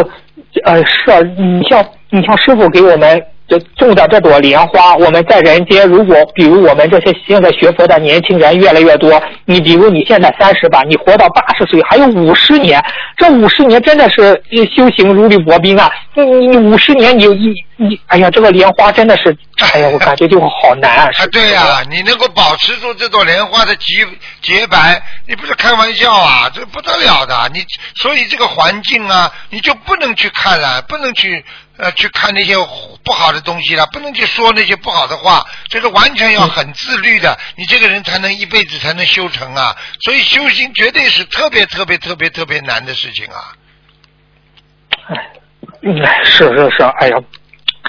[0.65, 12.85] 呃，是啊，你像你像师傅给我们这种的这朵莲花，我们在人间，如果比如我们这些现在学佛的年轻人越来越多，你比如你现在三十吧，你活到八十岁，还有五十年，
[13.17, 14.43] 这五十年真的是
[14.75, 15.91] 修行如履薄冰啊！
[16.15, 21.11] 你你五十年你你你，哎呀，这个莲花真的是，哎呀，我感觉就好难啊！
[21.19, 24.05] 啊，对呀、你能够保持住这朵莲花的洁
[24.43, 27.51] 洁白，你不是开玩笑啊，这不得了的。
[27.53, 31.45] 你所以这个环境啊，你就不能去看了，不能去
[31.79, 32.55] 呃去看那些
[33.05, 39.77] 不好的东西了，不能去说那些不好的话，这个完全要很自律的，你这个人才能一辈子才能修成啊。
[40.01, 43.53] 所以修心绝对是特别特别特别特别难的事情啊。
[45.09, 47.17] 哎，是是是，哎呀，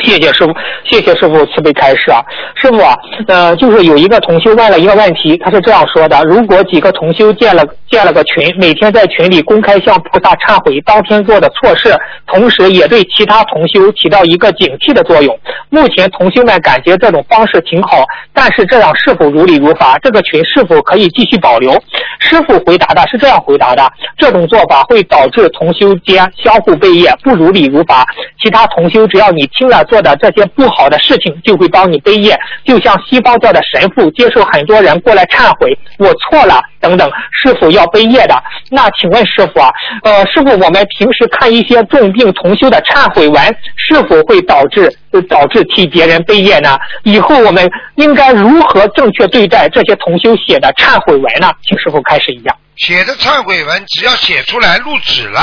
[0.04, 2.22] 谢谢师傅，谢谢师傅慈悲开示啊，
[2.56, 2.95] 师傅啊，
[3.28, 11.95] 呃，就是有一个同修问了一个问题，他是这样说的：如果几个同修建了建了个群，每天在群里公开向菩萨忏悔当天做的错事，
[12.28, 15.38] 同时也对其他同修起到一个警惕的作用。
[15.70, 19.98] 目前同修们感觉这种方式挺好，但是这样是否如理如法？
[20.02, 21.72] 这个群是否可以继续保留？
[22.20, 28.06] 师傅回答的是这样回答的：这种做法会导致同修间相互背业，不如理如法。
[28.41, 32.38] 其他同修只要你听了做的这些不好的事情，就会帮你背业。
[32.63, 38.35] 就像西方教的神父接受很多人过来忏悔，我错了等等，是否要背业的？
[38.69, 39.71] 那请问师傅啊，
[40.03, 43.43] 呃，师傅，我们平时看一些重病同修的忏悔文，
[43.75, 44.91] 是否会导致
[45.29, 46.77] 导致替别人背业呢？
[47.03, 51.51] 以后我们应该如何正确对待这些同修写的忏悔文呢？
[51.63, 52.55] 请师傅开始一样。
[52.75, 55.41] 写的忏悔文只要写出来录纸了，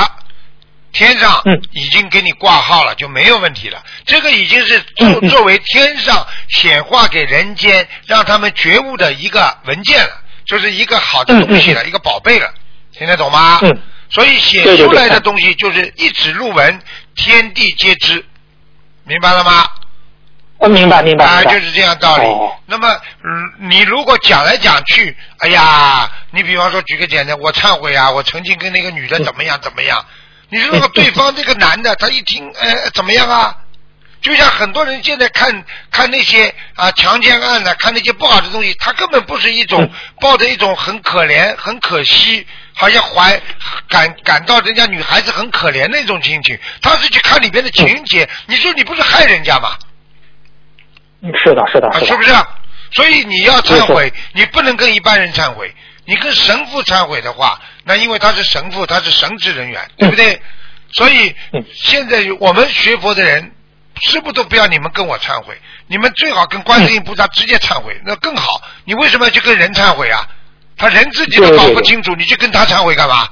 [0.94, 3.84] 天上嗯已经给你挂号了，就没有问题了。
[4.06, 12.54] 这个已经是作作为天上显化给人间，让他们觉悟的一个文件了，就是一个好的东西了，一个宝贝了，
[12.92, 13.58] 听得懂吗？
[13.62, 13.78] 嗯
[14.10, 16.80] 所以写出来的东西就是一纸入文，
[17.16, 18.24] 天地皆知，
[19.02, 19.66] 明白了吗？
[20.58, 21.54] 我明白明白啊，明白。
[21.54, 22.24] 就是这样道理。
[22.26, 22.88] 哦那么，
[23.24, 30.04] 嗯，你如果讲来讲去，哎呀，你比方说举个简单，我忏悔啊，我曾经跟那个女的怎么样怎么样，
[30.50, 33.56] 你说那个对方这个男的，他一听， 呃，怎么样啊？
[34.20, 43.38] 就像很多人现在看看那些啊强奸案呢、看那些不好的东西，他根本不是一种嗯抱着一种很可怜、很可惜，好像怀
[43.86, 48.26] 感感到人家女孩子很可怜的一种心情，他是去看里边的情节。
[48.46, 49.76] 你说你不是害人家吗？
[51.20, 52.06] 嗯是的，是的，啊，是的。
[52.06, 52.32] 是不是？
[52.92, 55.74] 所以你要忏悔，你不能跟一般人忏悔，
[56.06, 60.40] 你跟神父忏悔的话，那因为他是神父，他是神职人员，对不对？
[60.92, 63.52] 所以嗯现在我们学佛的人，
[64.02, 68.62] 师傅都不要你们跟我忏悔，你们最好跟观世音菩萨直接忏悔，那更好。
[68.84, 70.28] 你为什么要去跟人忏悔啊？
[70.76, 73.28] 他人自己都搞不清楚，你去跟他忏悔干嘛？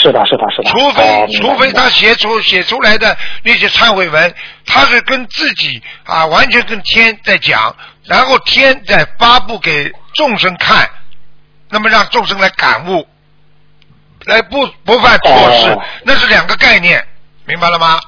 [0.00, 0.70] 是的，是的，是的。
[0.70, 4.34] 除非、哦除非他写出写出来的那些忏悔文，
[4.64, 10.88] 他是跟自己啊完全跟天在讲，然后天在发布给众生看，
[11.72, 13.06] 那么让众生来感悟，
[14.26, 17.02] 来不不犯错事，哦那是两个概念，
[17.46, 17.98] 明白了吗？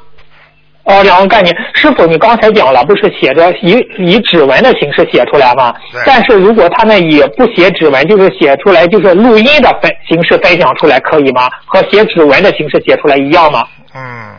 [0.85, 1.57] 哦，两个概念。
[1.75, 6.03] 师傅，你刚才讲了，不是写着以以指纹的形式写出来吗对？
[6.05, 11.49] 但是如果他们以不写指纹，就是写出来就是录音的分形式分享出来，可以吗？
[11.65, 13.67] 和写指纹的形式写出来一样吗？
[13.95, 14.37] 嗯，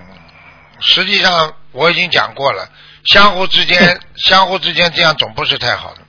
[0.80, 2.70] 实际上我已经讲过了，
[3.06, 6.05] 相互之间 相互之间这样总不是太好的，嗯，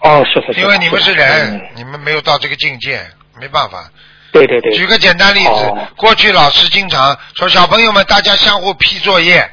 [0.00, 0.60] 哦，是是是。
[0.60, 3.00] 因为你们是人嗯，你们没有到这个境界，
[3.40, 3.90] 没办法。
[4.30, 4.72] 对对对。
[4.72, 9.50] 举个简单例子，哦过去老师经常说小朋友们大家相互批作业，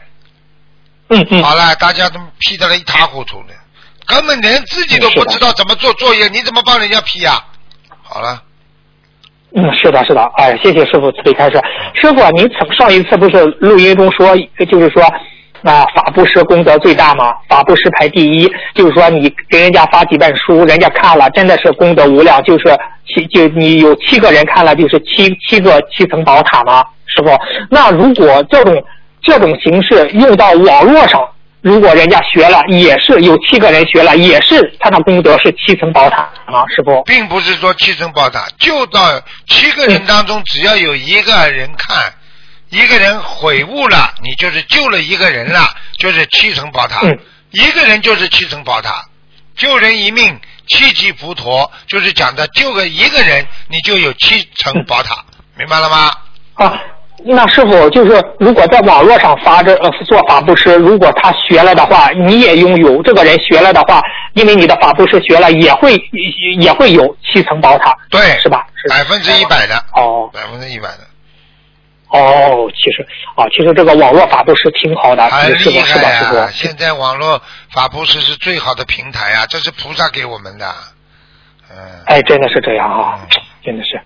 [1.09, 1.43] 嗯嗯。
[1.43, 3.53] 好了，大家都批得了一塌糊涂的，
[4.05, 7.43] 根本连自己都不知道怎么做作业，你怎么帮人家批呀、
[8.03, 8.43] 好了，
[9.55, 11.59] 嗯，是的，是的，哎，谢谢师傅慈悲开示。
[11.95, 14.35] 师傅啊，您曾上一次不是录音中说，
[14.69, 15.01] 就是说，
[15.65, 17.33] 啊，法布施功德最大嘛？
[17.49, 22.65] 法布施排第一，就是说你给人家发几本书，人家看了，真的是功德无量，就是
[23.07, 26.83] 七就你有七个人看了，就是七七个七层宝塔嘛？
[27.07, 27.35] 师傅，
[27.69, 28.83] 那如果这种
[29.21, 31.19] 这种形式用到网络上，
[31.61, 36.63] 如果人家学了，也是有七个人学了，也是他的功德是七层宝塔啊？
[36.67, 37.01] 师傅？
[37.05, 38.99] 并不是说七层宝塔，就到
[39.47, 42.13] 七个人当中，只要有一个人看，
[42.75, 45.65] 一个人悔悟了，你就是救了一个人了，
[45.97, 46.99] 就是七层宝塔。
[47.03, 47.19] 嗯。
[47.51, 49.05] 一个人就是七层宝塔，
[49.55, 55.23] 救人一命七级浮屠就是讲的救个一个人，你就有七层宝塔，
[55.57, 56.11] 明白了吗？
[56.55, 56.77] 啊，
[57.23, 64.01] 那师傅就是如果在网络上发这呃做法布施，如果他学了的话，你也拥有这个人学了的话，
[64.33, 65.95] 因为你的法布施学了，也会
[66.59, 68.67] 也会有七层宝塔，对，是吧？
[68.75, 68.89] 是。
[68.89, 70.29] 百分之一百的，哦。
[70.33, 71.07] 百分之一百的，
[72.09, 76.09] 哦，其实啊，其实这个网络法布施挺好的，很厉是吧？
[76.11, 76.49] 是吧？
[76.53, 77.41] 现在网络
[77.73, 80.65] 法布施是最好的平台啊，这是菩萨给我们的，
[81.69, 81.75] 嗯，
[82.05, 83.27] 哎，真的是这样啊嗯，
[83.63, 83.99] 真的是。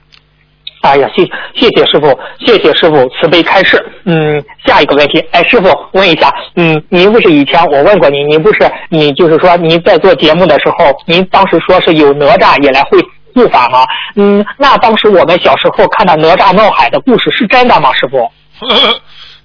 [0.81, 1.23] 哎呀，谢
[1.53, 3.85] 谢谢师傅，谢谢师傅慈悲开示。
[4.05, 12.97] 嗯，下一个问题，哎，师傅问一下，嗯，您不是以前我问过您，您不是你就是说您在做节目的时候，您当时说是有哪吒也来会
[13.33, 13.85] 护法吗？
[14.15, 17.91] 嗯，那当时我们小时候看到哪吒闹海的故事是真的吗？
[17.93, 18.31] 师傅？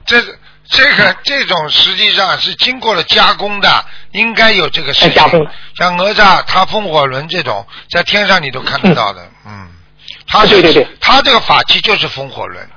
[0.05, 5.11] 这个这个这种实际上是经过了加工的，应该有这个事情。
[5.11, 9.69] 哎加工像哪吒他风火轮这种，在天上你都看得到的，嗯，
[10.27, 12.69] 他是对对对他这个法器就是风火轮。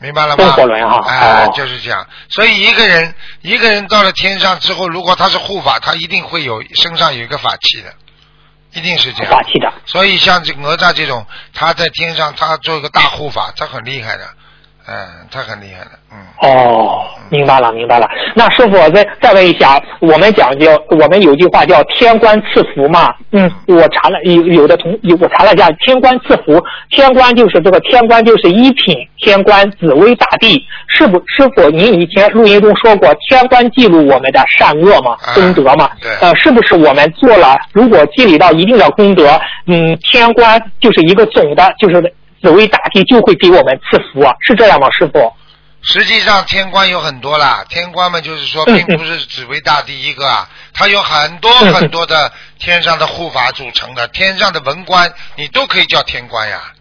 [0.00, 0.44] 明白了吗？
[0.44, 2.06] 风火轮哈哎、哦就是这样。
[2.28, 7.94] 所以一个人一个人到了天上之后，如果他是护法，他一定会有身上有一个法器的，
[8.74, 9.32] 一定是这样。
[9.32, 9.72] 法器的。
[9.86, 14.28] 所以像这哪吒这种，他在天上他做一个大护法，他很厉害的，
[14.86, 14.94] 嗯，
[15.30, 16.18] 他很厉害的，嗯。
[16.42, 18.06] 哦，明白了，明白了。
[18.34, 23.14] 那师傅再再问一下，我们讲究，我们有句话叫“天官赐福”嘛。
[23.32, 31.16] 嗯，我查了有有的同有我查了一下，天官赐福，天官就是这个天官就是一品天官紫薇大帝，是不？
[31.28, 35.88] 师傅您以前录音中说过，天官记录我们的善恶嘛啊，功德嘛。
[36.02, 42.14] 对呃，是不是我们做了，如果积累到一定的功德，嗯，天官就是一个总的，就是
[42.44, 44.34] 紫薇大帝就会给我们赐福啊？
[44.40, 45.32] 是这样吗，师傅？
[45.82, 56.72] 实际上天官有很多啦，天官们就是说，嗯并不是紫薇大帝一个啊，他有很多嗯很多的天上的护法组成的，天上的文官你都可以叫天官呀，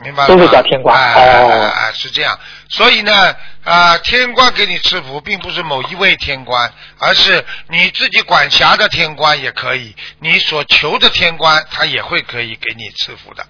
[0.00, 0.36] 明白了吗？
[0.36, 2.38] 都是叫天官哎哦哎哎哎，是这样。
[2.68, 3.34] 所以呢，
[3.64, 13.44] 啊、天官给你赐福，并不是某一位天官，而是你自己管辖的天官也可以，你所求的天官他也会可以给你赐福的，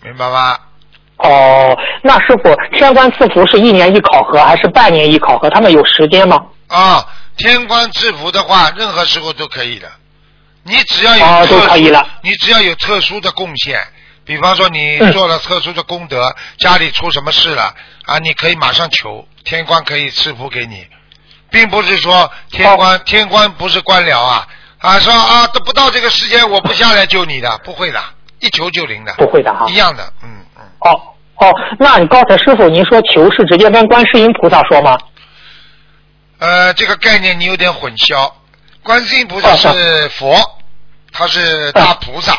[0.00, 0.56] 明白吗？
[1.22, 5.48] 哦，那师傅，天官赐福是一年一考核还是半年一考核？
[5.50, 6.36] 他们有时间吗？
[6.68, 7.06] 啊，
[7.36, 9.88] 天官赐福的话，任何时候都可以的。
[10.64, 13.80] 你只要有哦特殊，都可以了你只要有特殊的贡献，
[14.24, 17.74] 比方说你嗯做了特殊的功德，家里出什么事了
[18.06, 20.86] 啊，你可以马上求，天官可以赐福给你，
[21.50, 24.46] 并不是说天官、天官不是官僚啊
[24.78, 28.00] 啊说啊都不到这个时间我不下来救你的，不会的，
[28.40, 30.62] 一求就灵的，不会的哈一样的，嗯嗯。
[30.80, 31.00] 哦
[31.42, 34.96] 哦，那你刚才师傅您说求是直接跟观世音菩萨说吗？
[36.38, 38.32] 呃，这个概念你有点混淆。
[38.82, 40.36] 观世音菩萨是佛，
[41.12, 42.36] 他是大菩萨。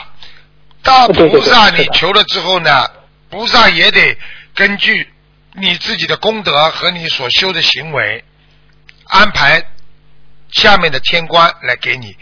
[0.82, 2.86] 大菩萨你求了之后呢，
[3.30, 4.18] 菩萨也得
[4.56, 5.10] 根据
[5.54, 8.24] 你自己的功德和你所修的行为，
[9.08, 9.64] 安排
[10.52, 12.16] 下面的天官来给你。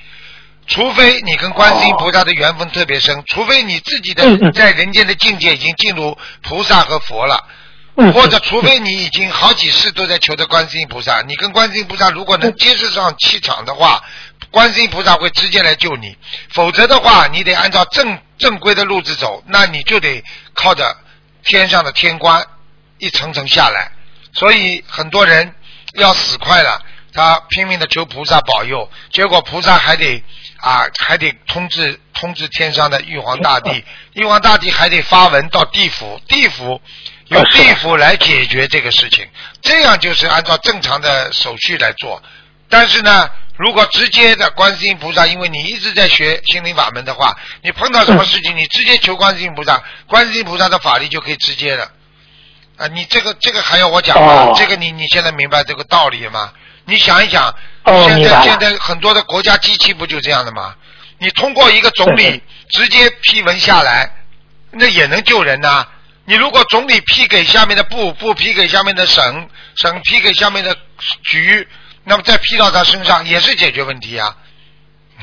[0.68, 7.43] 除非你跟观世音菩萨的缘分特别深，除非你自己的在人间的境界已经进入菩萨和佛了，
[7.95, 14.01] 嗯，或者除非你已经好几世都在求着观世音菩萨，你跟观世音菩萨如果能接触上气场的话，
[14.49, 16.16] 观世音菩萨会直接来救你。
[16.53, 20.95] 否则的话，你得按照正正规的路子走，那你就得靠着
[21.43, 22.45] 天上的天官
[22.97, 23.91] 一层层下来。
[24.34, 25.53] 所以很多人
[25.95, 26.82] 要死快了，
[27.14, 30.24] 他拼命的求菩萨保佑，结果菩萨还得
[30.62, 33.84] 啊还得通知通知天上的玉皇大帝，
[34.14, 36.80] 玉皇大帝还得发文到地府，地府
[37.28, 39.28] 由地府来解决这个事情，
[39.62, 42.22] 这样就是按照正常的手续来做。
[42.70, 51.92] 但是呢，如果直接的观世音菩萨，因为你一直在学心灵法门的话，你碰到什么事情，你直接求观世音菩萨，观世音菩萨的法力就可以直接的。
[52.78, 54.33] 啊，你这个这个还要我讲吗？
[54.46, 56.54] 哦这个你你现在明白这个道理吗？
[56.86, 60.75] 你想一想，现哦现在现在很多的国家机器不就这样的吗？
[61.17, 64.09] 你通过一个总理直接批文下来，
[64.71, 65.86] 那也能救人呐、
[66.25, 70.75] 你如果总理批给下面的部，部批给下面的省，省批给下面的
[71.24, 71.67] 局，
[72.05, 74.36] 那么再批到他身上也是解决问题啊。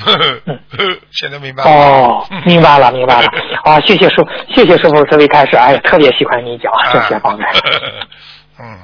[0.00, 1.70] 呵呵呵现在明白了？
[1.70, 3.26] 哦， 明白了，明白了。
[3.64, 4.16] 啊，谢谢师，
[4.54, 5.56] 谢谢师傅这位开始。
[5.56, 7.44] 哎呀，特别喜欢你讲这些方面。
[8.58, 8.78] 啊嗯，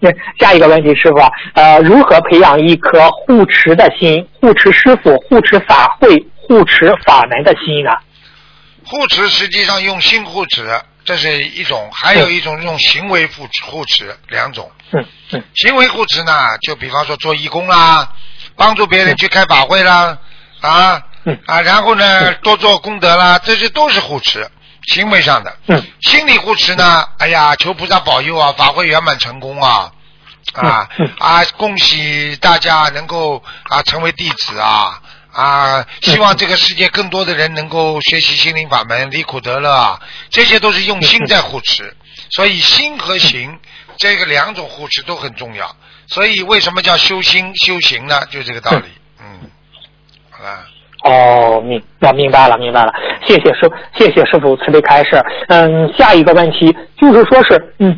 [0.00, 0.10] 那
[0.40, 7.90] 下一个问题，师傅啊，呃，如何培养一颗护持的心，护持师傅、护持法会、护持法门的心呢？
[8.84, 10.66] 护持实际上用心护持，
[11.04, 14.70] 这是一种；还有一种用行为护持护持，两种。
[14.92, 15.42] 嗯嗯。
[15.54, 16.32] 行为护持呢，
[16.62, 18.08] 就比方说做义工啦，
[18.56, 20.16] 帮助别人去开法会啦，
[20.62, 21.38] 啊，嗯。
[21.44, 24.48] 啊，然后呢多做功德啦，这些都是护持，
[24.88, 25.56] 行为上的。
[25.66, 29.92] 嗯心理护持呢，哎呀，求菩萨保佑啊，法会圆满成功啊。
[30.54, 31.44] 啊嗯嗯啊！
[31.58, 34.98] 恭喜大家能够啊成为弟子啊
[35.30, 35.86] 啊！
[36.00, 40.00] 希望这个世界更多的人能够学习心灵法门，离苦得乐啊！
[40.30, 41.94] 这些都是用心在护持，
[42.30, 43.58] 所以心和行
[43.98, 45.76] 这个两种护持都很重要。
[46.06, 48.24] 所以为什么叫修心修行呢？
[48.30, 48.88] 就这个道理。
[49.20, 49.50] 嗯，
[50.30, 50.64] 好了。
[51.04, 52.92] 哦，明我明白了，明白了，
[53.24, 55.22] 谢谢师，谢谢师傅慈悲开示。
[55.48, 57.96] 嗯，下一个问题就是说是，嗯，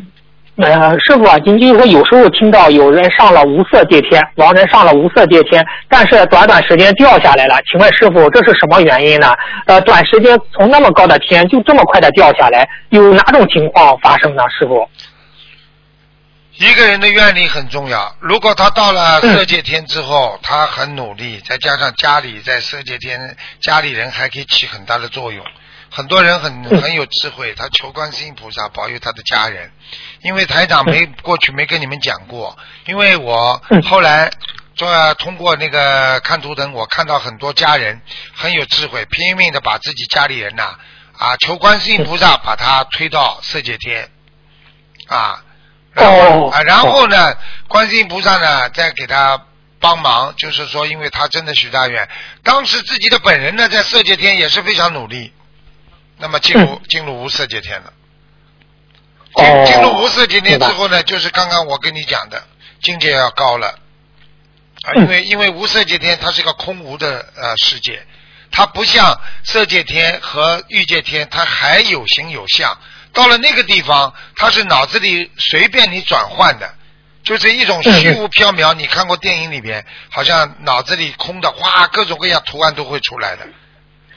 [0.57, 9.33] 呃，师傅啊，您就是说有时候听到有人上了无色界天，亡人上了无色界天，但是短短时间掉下来了，请问师傅这是什么原因呢？
[9.65, 14.43] 呃，短时间从那么高的天就这么快的掉下来，有哪种情况发生呢？
[14.49, 14.87] 师傅？
[16.67, 18.15] 一个人的愿力很重要。
[18.19, 25.43] 如果他到了色界天之后，他很努力，再加上家里在色界天，家里人还可以起很大的作用。
[25.89, 29.71] 很多人很很有智慧，他求观世音菩萨保佑他的家人。
[30.21, 32.55] 因为台长没过去没跟你们讲过，
[32.85, 33.59] 因为我
[33.89, 34.31] 后来
[34.75, 37.99] 做通过那个看图腾，我看到很多家人
[38.35, 40.77] 很有智慧，拼命的把自己家里人呐
[41.17, 44.09] 啊求观世音菩萨把他推到色界天
[45.07, 45.43] 啊。
[45.93, 47.35] 然后啊，然后呢，
[47.67, 49.45] 观世音菩萨呢再给他
[49.79, 52.07] 帮忙，就是说，因为他真的许大愿，
[52.43, 55.33] 当时自己的本人呢在色界天也是非常努力，
[56.17, 57.91] 那么进入进入无色界天了。
[59.35, 62.41] 进进入无色界天之后呢，就是刚刚我跟你讲的，
[62.81, 63.79] 境界要高了。
[64.83, 68.05] 啊，因为因为无色界天它是一个空无的呃世界，
[68.49, 72.77] 它不像色界天和欲界天，它还有形有相。
[73.13, 76.73] 到了那个地方，它是脑子里随便你转换的，
[77.23, 78.73] 就是一种虚无缥缈。
[78.73, 83.47] 你看过电影里边，好像脑子里空的，哗，各种各样图案都会出来的，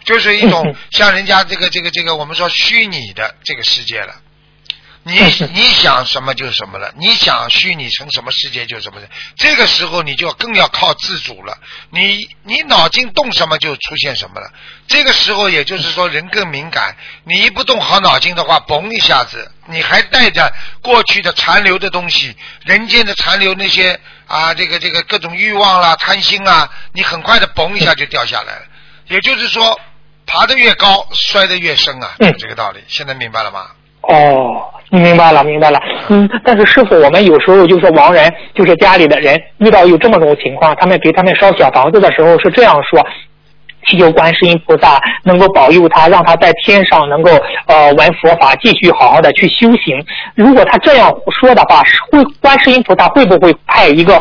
[0.04, 4.14] 就是一种 像人家这个这个这个我们说虚拟的这个世界了。
[5.06, 5.12] 你
[5.52, 8.98] 你想什么就是什么了，你想虚拟成什么世界就什么。
[9.36, 11.59] 这个时候你就更要靠自主了，
[11.90, 14.51] 你你脑筋动什么就出现什么了。
[14.89, 20.51] 这个时候也就是说人更敏感，你一不动好脑筋的话，嘣一下子，你还带着
[20.81, 28.62] 过去的残留的东西，人间的残留那些啊，这个这个各种欲望啦、贪心啊，你很快的嘣一下就掉下来了。
[29.09, 29.78] 也就是说，
[30.24, 32.82] 爬得越高，摔得越深啊，就这个道理。
[32.89, 33.70] 现在明白了吗？
[34.09, 35.81] 哦，明白了，明白了。
[36.09, 43.05] 嗯，但是师傅，我们有时候就是亡人，就是家里的人遇到有这么种情况，他们给他们烧小房子的时候是这样说。
[43.86, 47.31] 祈求观世音菩萨能够保佑他，让他在天上能够
[47.66, 50.02] 呃闻佛法，继续好好的去修行。
[50.35, 54.18] 如果他这样说的话，会观世音菩萨会不会派一个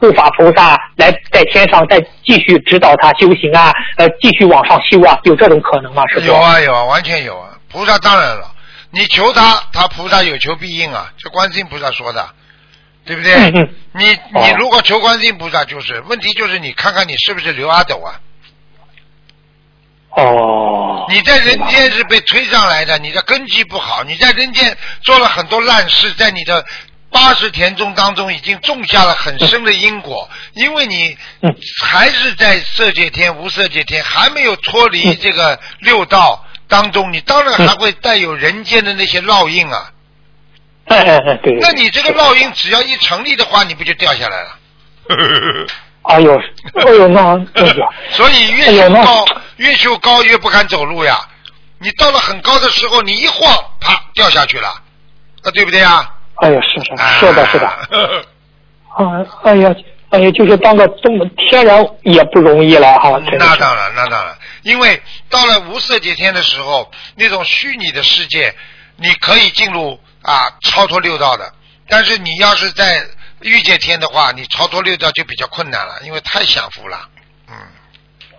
[0.00, 3.70] 护法菩萨来在天上再继续指导他修行啊？
[3.98, 5.18] 呃，继续往上修啊？
[5.24, 6.02] 有这种可能吗？
[6.08, 6.26] 师傅？
[6.26, 7.50] 有啊有啊，完全有啊。
[7.70, 8.53] 菩萨当然了。
[8.94, 12.30] 你求他，他菩萨有求必应啊，这观世音菩萨说的，
[13.04, 13.34] 对不对？
[13.34, 14.06] 嗯嗯、你
[14.40, 18.20] 你如果求观世音菩萨，就是问题就是你看看你是不是刘阿斗啊？
[20.10, 21.06] 哦。
[21.10, 26.64] 你在人间是被推上来的，你的根基不好，你在人间做了很多烂事，在你的
[27.10, 31.18] 八十田中当中已经种下了很深的因果，因为你
[31.82, 36.43] 还是在色界天、无色界天，还没有脱离这个六道。
[36.68, 39.90] 当中，你当然还会带有人间的那些烙印啊。
[40.86, 41.58] 哎哎哎，对。
[41.60, 44.58] 那你这个烙印只要一成立的话，你不就掉下来了？
[46.02, 46.38] 哎呦，
[46.74, 47.34] 哎呦，那。
[48.12, 49.24] 所以越修高，
[49.56, 51.18] 越修高越不敢走路呀。
[51.78, 53.50] 你到了很高的时候，你一晃，
[53.80, 54.68] 啪掉下去了，
[55.42, 56.10] 啊，对不对呀？
[56.36, 56.86] 哎呀，是是
[57.20, 57.66] 是的，是的。
[57.66, 59.74] 啊， 哎呀。
[60.14, 63.20] 哎呀，就是当个这么天然也不容易了哈。
[63.36, 68.54] 那当然，那当然，因为到了无色界天的时候，那种虚拟的世界，
[68.96, 71.52] 你可以进入啊超脱六道的。
[71.88, 73.04] 但是你要是在
[73.40, 77.08] 欲界天的话，你超脱六道就比较困难了，因为太享福了。
[77.48, 77.54] 嗯。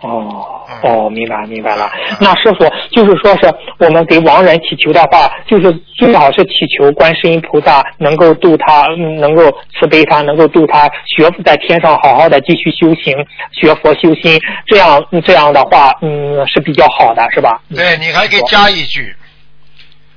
[0.06, 1.92] 哦哦，明白明白了。
[2.20, 8.86] 那师傅就是说是我们给亡人祈求的话，就是最好是祈求观世音菩萨能够度他，
[9.20, 13.14] 能够慈悲他，能够度他学在天上好好的继续修行，
[13.52, 17.62] 学佛修心，这样这样的话，嗯是比较好的，是吧？
[17.74, 19.16] 对你还可以加一句，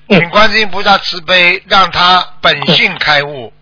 [0.08, 3.52] 请观世音菩萨慈悲，让他本性开悟。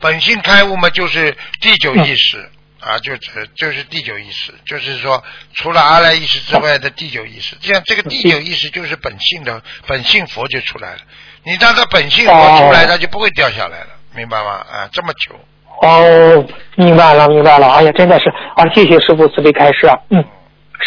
[0.00, 2.48] 本性开悟嘛，就是第九意识。
[2.80, 5.22] 啊，就是就是第九意识，就是说
[5.54, 10.98] 除了阿赖意识之外的第九意识，这样这个第九意识就是本性的本性佛就出来了。
[11.44, 14.64] 你让他本性佛出来，他就不会掉下来了，明白吗？
[14.70, 15.34] 啊，这么久。
[15.80, 16.46] 哦，
[16.76, 17.68] 明白了，明白了。
[17.68, 19.88] 哎呀，真的是啊，谢谢师傅慈悲开示。
[20.10, 20.24] 嗯，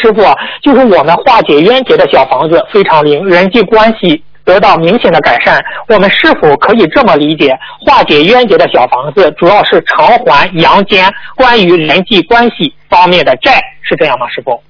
[0.02, 0.22] 师傅，
[0.62, 5.64] 就是我们化解冤结的小房子非常灵，人际关系得到明显的改善。
[5.88, 7.58] 我们是否可以这么理解？
[7.86, 14.28] 化解冤结的小房子主要是偿还阳间关于人际关系方面的债，是这样吗？
[14.30, 14.62] 师傅？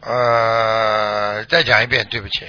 [0.00, 2.44] 呃，再讲一遍，对不起。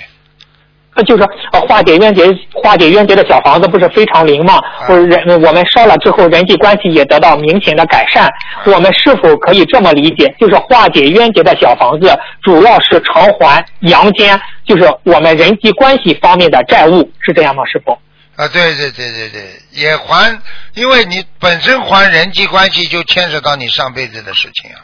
[0.97, 4.59] 呃，就是说，呃，化解冤结，化解冤结的小房子不是非常灵吗？
[4.87, 8.27] 不是人，我们烧了之后，人际关系也得到明显的改善。
[8.65, 10.33] 我们是否可以这么理解？
[10.39, 12.09] 就是化解冤结的小房子，
[12.41, 17.63] 主要是偿还阳间，就是我们人际关系方面的债务，是这样吗？
[17.65, 17.91] 师傅？
[18.35, 19.41] 啊，对对对对对，
[19.73, 20.39] 也还，
[20.73, 24.81] 因为你本身还人际关系就牵扯到你上辈子的事情啊。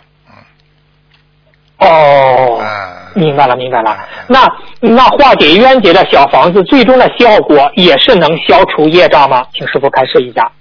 [1.79, 3.97] 哦，啊，明白了，明白了。
[4.27, 4.47] 那
[4.79, 9.45] 那化解冤结的小房子，最终的效果也是能消除业障吗？
[9.53, 10.51] 请师傅开示一下。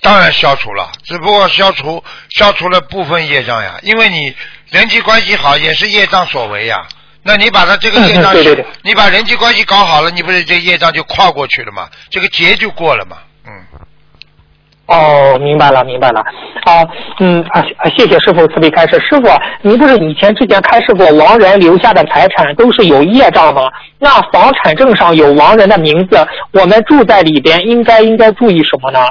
[0.00, 4.34] 当然消除了，只不过消除消除了部分业障呀，因为你
[4.70, 6.86] 人际关系好也是业障所为呀。
[7.22, 11.88] 那你把它这个业障，嗯对对对你把人际关系搞好了，你不是这业障就跨过去了吗？
[12.08, 13.18] 这个劫就过了嘛。
[13.46, 13.52] 嗯，
[14.90, 16.20] 哦，明白了，明白了。
[16.64, 16.84] 啊，
[17.20, 18.98] 嗯啊，啊谢谢师傅慈悲开示。
[19.00, 19.28] 师傅，
[19.62, 23.62] 您不是以前之前开示过，亡人留下的财产都是有业障吗？
[23.98, 29.06] 那房产证上有亡人的名字，我们住在里边，应该应该注意什么呢？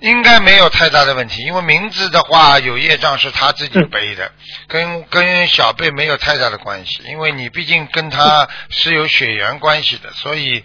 [0.00, 4.30] 应该没有太大的问题，因为名字的话有业障是他自己背的，
[4.68, 10.62] 跟跟小辈没有太大的关系，因为你毕竟跟他是有血缘关系的，所以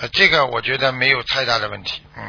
[0.00, 2.02] 呃这个我觉得没有太大的问题。
[2.16, 2.22] 嗯，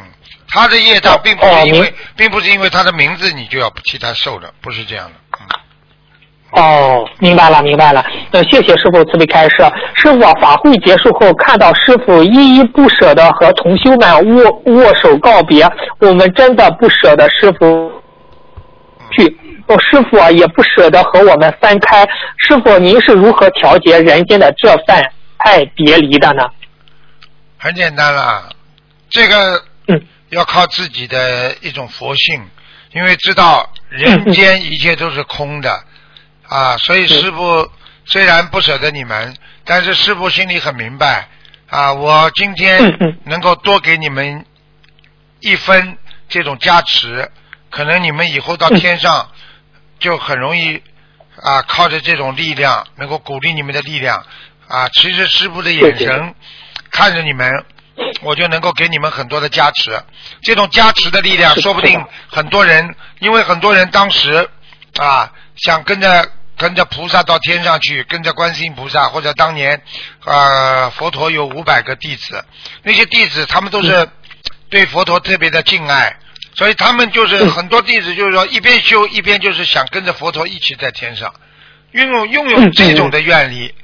[0.47, 5.39] 他的业障并不是因为，哦并不是因为他的名字你就要替他受的，不是这样的。
[5.39, 8.05] 嗯，哦，明白了，明白了。
[8.31, 9.57] 呃，谢谢师傅慈悲开示。
[9.95, 15.69] 师傅啊，法会结束后，看到师傅依依不舍的和同修们握握手告别，
[15.99, 17.91] 我们真的不舍得师傅
[19.11, 19.37] 去。
[19.67, 22.07] 哦，师傅啊，也不舍得和我们分开。
[22.37, 25.03] 师傅，您是如何调节人间的这份
[25.39, 26.47] 爱别离的呢？
[27.57, 28.49] 很简单啦，
[29.09, 30.07] 这个嗯。
[30.29, 32.49] 要靠自己的一种佛性，
[32.91, 35.85] 因为知道人间一切都是空的
[36.49, 37.71] 啊，所以师傅
[38.03, 41.29] 虽然不舍得你们，但是师傅心里很明白
[41.69, 44.45] 啊，我今嗯天嗯能够多给你们
[45.39, 45.97] 一分
[46.27, 47.31] 这种加持，
[47.69, 49.31] 可能你们以后到天上
[49.97, 50.83] 就很容易
[51.41, 54.25] 啊，靠着这种力量能够鼓励你们的力量
[54.67, 56.35] 啊，其实师傅的眼神
[56.91, 57.51] 看着你们，
[58.21, 59.99] 我就能够给你们很多的加持。
[60.41, 64.49] 这种加持的力量，说不定很多人，因为很多人当时
[64.97, 69.81] 啊想跟着跟着菩萨到天上去，跟着观世音菩萨，或者当年
[70.25, 72.43] 呃佛陀有五百个弟子，
[72.83, 74.09] 那些弟子他们都是
[74.69, 76.17] 对佛陀特别的敬爱。
[76.55, 81.31] 所以他们就是嗯很多弟子，就是说一边修一边就是想跟着佛陀一起在天上，
[81.91, 83.75] 拥有拥有嗯这种的愿力，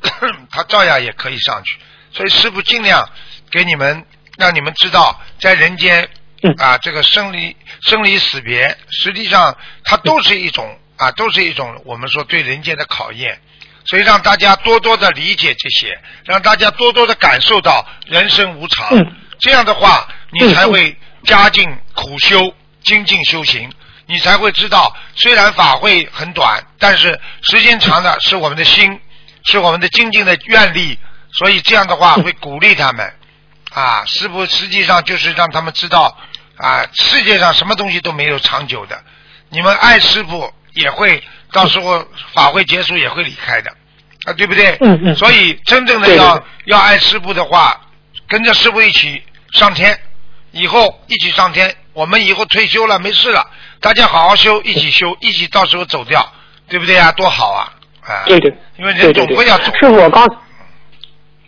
[0.48, 1.76] 他照样也可以上去。
[2.12, 3.08] 所以师傅尽量
[3.50, 4.04] 给你们，
[4.38, 6.08] 让你们知道，在人间
[6.42, 13.40] 嗯啊，这个生离生离死别，实际上它都是一种啊，都是一种我们说对人间的考验。
[13.86, 18.88] 所以让大家多多的理解这些，让大家多多的感受到人生无常。
[18.90, 23.72] 嗯这样的话，你才会加进苦修、精进修行，
[24.04, 29.00] 你才会知道，虽然法会很短，但是时间长的是我们的心，
[29.44, 30.98] 是我们的精进的愿力，
[31.32, 33.12] 所以这样的话 会鼓励他们。
[33.72, 36.16] 啊，师傅实际上就是让他们知道，
[36.56, 39.00] 啊，世界上什么东西都没有长久的，
[39.48, 42.04] 你们爱师傅也会到时候
[42.34, 43.70] 法会结束也会离开的，
[44.24, 44.76] 啊，对不对？
[44.80, 47.80] 嗯嗯所以真正的要要爱师傅的话，
[48.26, 49.96] 跟着师傅一起上天，
[50.50, 53.48] 以后一起上天，我们以后退休了没事了，
[53.80, 56.28] 大家好好修，一起修，一起到时候走掉，
[56.68, 57.12] 对不对呀？
[57.12, 57.72] 多好啊！
[58.02, 59.66] 啊，对对，因为人总归要走。
[59.66, 60.26] 师傅，我刚，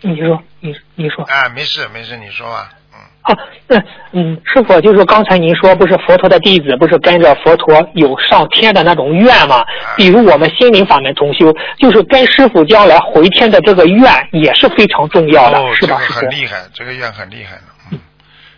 [0.03, 1.23] 你说，你你说。
[1.25, 2.99] 啊，没事没事，你说吧，嗯。
[3.21, 3.77] 啊，那
[4.11, 9.63] 嗯，师傅，就是刚才您说，不是佛陀的弟子，不是跟着佛陀有上天的那种愿吗？
[9.95, 15.97] 比如我们心灵法门同修，就是跟师傅将来回天的这个愿也是非常重要的，哦，是吧？
[16.01, 17.99] 这个很厉害，这个愿很厉害的，嗯，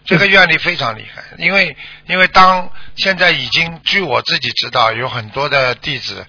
[0.03, 1.77] 这个愿力非常厉害，因为
[2.07, 6.25] 因为当现在已经据我自己知道，有很多的弟子。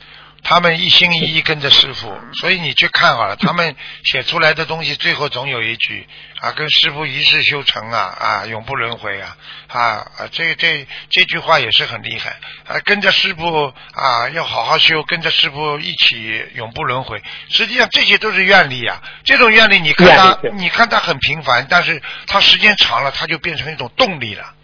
[0.48, 3.74] 他们一心一意跟着师傅，所以你去看好了，他们
[4.05, 6.06] 写出来的东西，最后总有一句
[6.39, 9.36] 啊，跟师傅一世修成啊，啊，永不轮回啊，
[9.66, 17.20] 啊啊，这这这句话也是很厉害啊，跟着师傅啊，要好好修，跟着师傅一起永不轮回。
[17.51, 24.55] 实际上这些都是愿力啊，这种愿力你看它愿力对，你看他很平凡，但是他时间长了，他就变成一种动力了。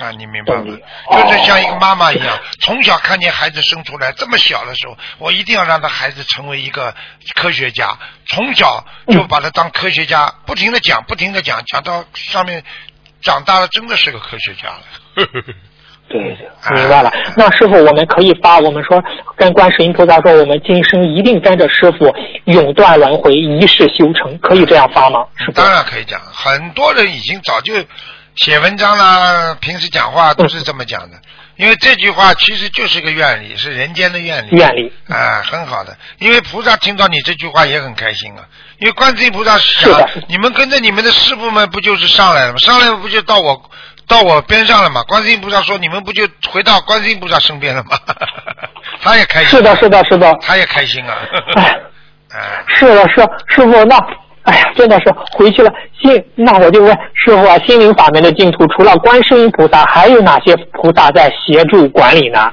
[0.00, 0.64] 啊，你明白吗？
[0.64, 6.94] 就是像一个妈妈一样，从小看见孩子生出来这么小的时候，我一定要让他孩子成为一个
[7.34, 12.64] 科学家，从小就把他当科学家，不停的讲，不停的讲，讲到上面
[13.20, 14.82] 长大了，真的是个科学家了。
[15.14, 15.26] 对
[16.08, 16.20] 对，
[16.74, 17.12] 明白了。
[17.36, 19.00] 那师傅，我们可以发我们说
[19.36, 22.12] 跟观世音菩萨说，我们今生一定跟着师傅
[22.46, 25.24] 永断轮回，一世修成，可以这样发吗？
[25.36, 25.52] 是？
[25.52, 27.74] 当然可以讲，很多人已经早就
[28.36, 31.16] 写文章啦，平时讲话都是这么讲的。
[31.56, 34.48] 因为这句话其实就是个愿力，是人间的愿力。
[34.52, 35.94] 愿力啊，很好的。
[36.18, 38.40] 因为菩萨听到你这句话也很开心啊。
[38.78, 42.58] 因为观世音菩萨是想，你们跟着你们的师傅们不就是上来了吗？
[42.58, 43.70] 上来不就到我
[44.06, 45.02] 到我边上了吗？
[45.02, 47.98] 观世音菩萨说，你们不就回到观世音菩萨身边了吗？
[49.02, 49.50] 他也开心。
[49.50, 50.34] 是的，是的，是的。
[50.40, 51.14] 他也开心啊。
[51.56, 51.78] 哎，
[52.30, 53.16] 哎， 是的，是
[53.48, 53.98] 师傅，那
[54.50, 55.72] 哎呀，真的是回去了。
[56.02, 62.52] 心，那我就问师傅啊，心灵法门的净土，除了观世音菩萨，还有哪些菩萨在协助管理呢？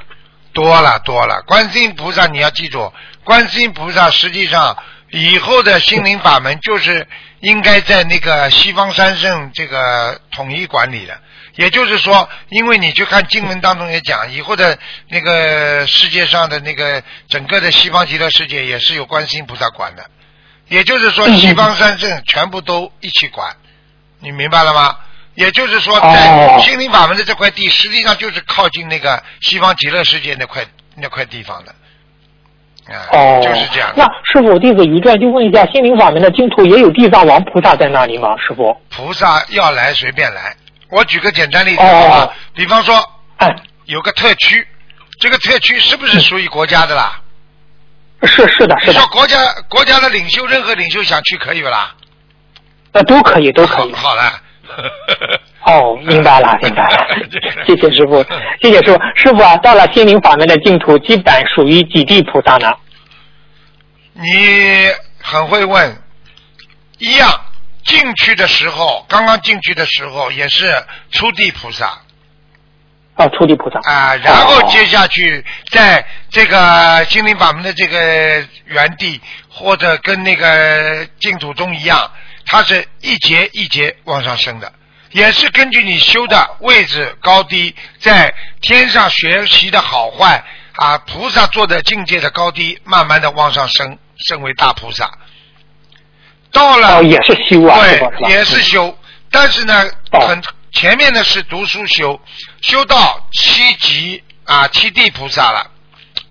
[0.52, 2.92] 多了多了，观世音菩萨你要记住，
[3.24, 4.76] 观世音菩萨实际上
[5.10, 7.06] 以后的心灵法门就是
[7.40, 11.18] 应该在那个西方三圣这个统一管理的。
[11.56, 20.04] 也就是说，因为你去看经文当中也讲，以后的那个世界上的那个整个的西方极乐世界也是由观世音菩萨管的。
[20.68, 23.56] 也就是说，西方三圣全部都一起管，
[24.20, 24.96] 你明白了吗？
[25.34, 30.64] 也就是说，哦在心灵法门的这块地，实际上就是靠近那个西方极乐世界那块
[30.96, 31.72] 那块地方的，
[32.92, 33.94] 啊，哦，就是这样的。
[33.96, 38.30] 那师傅，弟子一转就问一下，心灵法门的净土也有地藏王菩萨在那里吗？
[38.36, 38.76] 师傅？
[38.90, 40.56] 菩萨要来随便来。
[40.90, 42.96] 我举个简单例子哦好吧，比方说
[43.36, 43.54] 哎，
[43.84, 44.66] 有个特区，
[45.20, 47.20] 这个特区是不是属于国家的啦？
[48.22, 49.36] 是是的，是的你说，国家
[49.68, 51.94] 国家的领袖，任何领袖想去可以不啦？
[52.92, 53.92] 那，都可以，都可以。
[53.94, 54.40] 好了。
[55.64, 57.06] 哦，明白了，明白了，
[57.66, 58.24] 谢谢师傅，
[58.62, 58.98] 谢谢师傅。
[59.16, 62.72] 师傅啊，到了心灵法门的净土，基本属于几地菩萨呢？
[64.14, 64.90] 你
[65.20, 66.02] 很会问，
[66.98, 67.28] 一样
[67.84, 70.72] 进去的时候，刚刚进去的时候也是
[71.10, 71.98] 初地菩萨
[73.18, 73.80] 哦，初地菩萨。
[73.80, 77.98] 啊，然后接下去在这个心灵法门的这个
[78.64, 82.10] 原地，或者跟那个净土宗一样，
[82.46, 84.72] 它是一节一节往上升的。
[85.10, 90.44] 也是根据你修的位置高低，在天上学习的好坏
[90.76, 95.10] 啊，菩萨做的境界的高低，慢慢的往上升，升为大菩萨。
[96.52, 97.80] 到了哦，也是修啊？
[97.80, 98.96] 对，也是修，
[99.30, 99.82] 但是呢，
[100.12, 100.40] 哦很
[100.72, 102.20] 前面呢是读书修，
[102.60, 105.70] 修到七级啊七地菩萨了，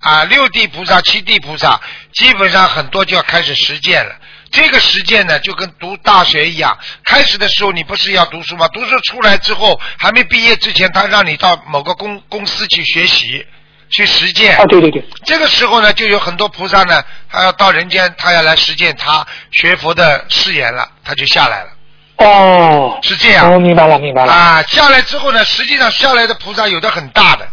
[0.00, 1.80] 啊六地菩萨、七地菩萨，
[2.12, 4.14] 基本上很多就要开始实践了。
[4.50, 8.66] 这个实践呢，就跟读大学一样，开始的时候你不是要读书吗？
[8.68, 13.46] 读书出来之后，还没毕业之前，他让你到某个公公司去学习，
[13.90, 14.56] 去实践。
[14.56, 21.70] 啊，对对对，这个时候呢，就有很多菩萨呢，他要到人间，他要来实践他学佛的誓言了，他就下来了，
[22.18, 23.52] 哦，是这样。
[23.52, 24.32] 哦，明白了，明白了。
[24.32, 27.48] 啊，下来之后呢，实际上下来的菩萨有的很大的，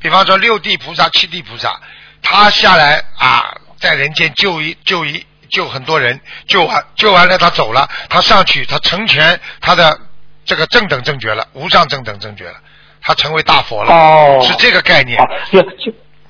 [0.00, 1.80] 比方说六地菩萨、七地菩萨，
[2.22, 9.98] 他下来啊，在人间救一救一救很多人，救完救完了他走了，他上去他成全他的
[10.44, 12.54] 这个正等正觉了，无上正等正觉了，
[13.00, 15.18] 他成为大佛了，哦，是这个概念。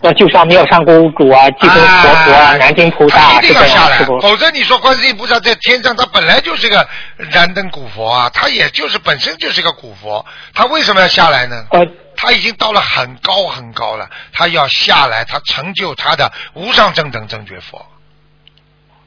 [0.05, 3.98] 就那就像妙善公主啊、济公活佛啊、哎南京菩萨一定要下来？
[4.20, 6.86] 否则你说观世音菩萨在天上，他本来就是个
[7.16, 11.64] 燃灯古佛啊，他也就是本身就是个古佛，他为什么要下来呢？
[11.70, 11.86] 呃，
[12.16, 17.85] 他已经到了很高很高了，他要下来，他成就他的无上正等正觉佛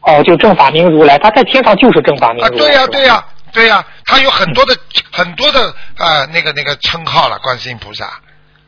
[0.02, 2.48] 哦，就正法明如来，他在天上就是正法明啊！
[2.50, 2.64] 如来。
[2.64, 4.76] 对呀、对呀、对呀、他有很多的、
[5.12, 8.20] 很多的啊、那个那个称号了，观世音菩萨，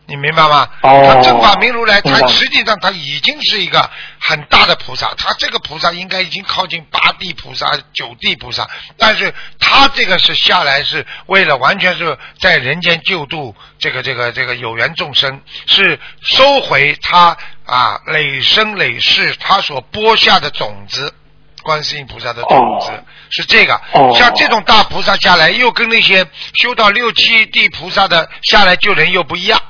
[0.10, 0.68] 你明白吗？
[0.82, 8.68] 哦他正法明如来，他实际上他已经是一个很大的菩萨，他这个菩萨应该已经靠近八地菩萨、九地菩萨，
[8.98, 21.14] 但是他这个是下来是为了完全是在人间救度这个这个这个有缘众生，是收回他啊累生累世他所播下的种子。
[21.62, 29.62] 观世音菩萨的种子、哦是这个，哦像这种大菩萨下来，又跟那些修到六七地菩萨的下来救人又不一样，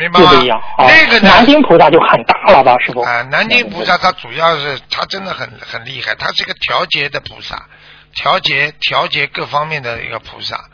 [0.00, 0.30] 明白吗？
[0.30, 0.58] 就不一样。
[0.78, 1.28] 哦那个呢？
[1.28, 3.02] 南京菩萨就很大了吧，师傅？
[3.02, 7.66] 啊，南京菩萨他主要是他真的很很厉害，他是个调节的菩萨，
[8.14, 10.64] 调节调节各方面的一个菩萨。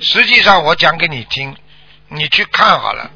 [0.00, 1.56] 实际上我讲给你听，
[2.08, 3.10] 你去看好了，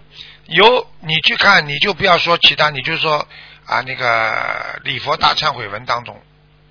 [0.46, 3.26] 有你去看，你就不要说其他，你就说
[3.64, 4.34] 啊那个
[4.82, 6.20] 礼佛大忏悔文当中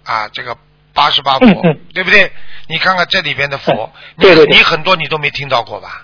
[0.03, 0.57] 啊这个
[0.93, 1.47] 八十八佛，
[1.93, 2.31] 对不对？
[2.67, 6.02] 你看看这里边的佛，对对对你你很多你都没听到过吧？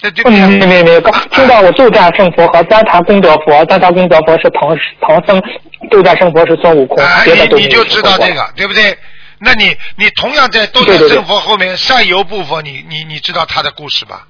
[0.00, 0.40] 对对不对？
[0.40, 5.42] 嗯，没没没，刚听到我斗战胜佛和三坛功德佛，三坛功德佛是唐唐僧，
[5.90, 8.96] 斗战胜佛是孙悟空，啊，别的都没有你你就知道这个，对不对？
[9.40, 14.26] 那你你同样在斗战胜佛后面善游部佛，你你你知道他的故事吧？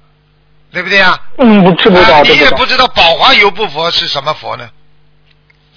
[0.71, 1.19] 对不对啊？
[1.39, 4.69] 嗯，我知不啊道，你也不知道宝华游步佛是什么佛呢？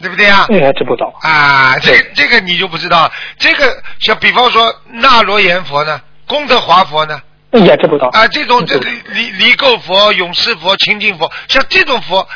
[0.01, 0.47] 对不对啊？
[0.51, 1.11] 你，还知不道。
[1.23, 3.11] 啊，这个这个你就不知道。
[3.39, 7.23] 这个像比方说那罗延佛呢，功德华佛呢，嗯
[7.61, 8.09] 也知不道。
[8.13, 12.29] 啊，这种这对离离垢佛、永世佛、清净佛，像这种佛，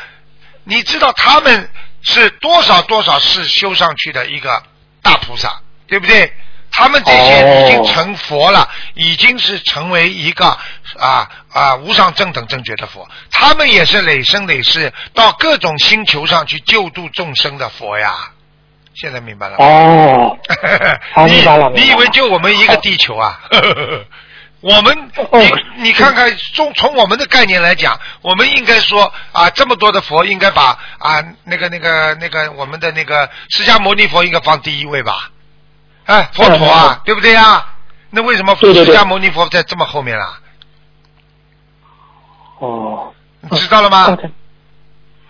[0.63, 1.69] 你知道他们
[2.01, 4.61] 是多少多少世修上去的一个
[5.01, 6.31] 大菩萨，对不对？
[6.69, 10.45] 他们这些已经成佛了，已经是成为一个
[10.99, 13.07] 啊啊无上正等正觉的佛。
[13.31, 18.13] 他们也是累生累世到各种星球上去救度众生的佛呀。
[18.93, 19.65] 现在明白了吗？
[19.65, 20.37] 哦，
[21.25, 23.39] 明白了你以为就我们一个地球啊？
[24.59, 25.39] 我们，哦
[25.77, 35.29] 你你看看，从从我们的概念来讲，我们应该说啊，这么多的佛，应该把啊那个那个那个我们的那个释迦牟尼佛应该放第一位吧？
[36.05, 37.65] 哎，佛陀嗯啊，对不对呀？
[38.09, 40.39] 那为什么释迦牟尼佛在这么后面啦？
[42.59, 44.17] 哦，你知道了吗？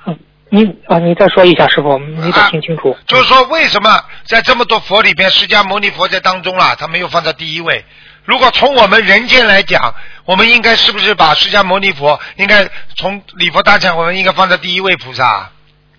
[0.06, 0.18] 嗯，
[0.50, 2.96] 你啊，你再说一下，师傅，你得听清楚。
[3.06, 7.84] 就是说，为什么在这么多佛里边，释迦牟尼佛在当中了，他没有放在第一位？
[8.28, 9.96] 如果从我们人间来讲，
[10.26, 12.68] 我们应该是不是把释迦牟尼佛应该
[12.98, 15.50] 从礼佛大忏悔文应该放在第一位菩萨？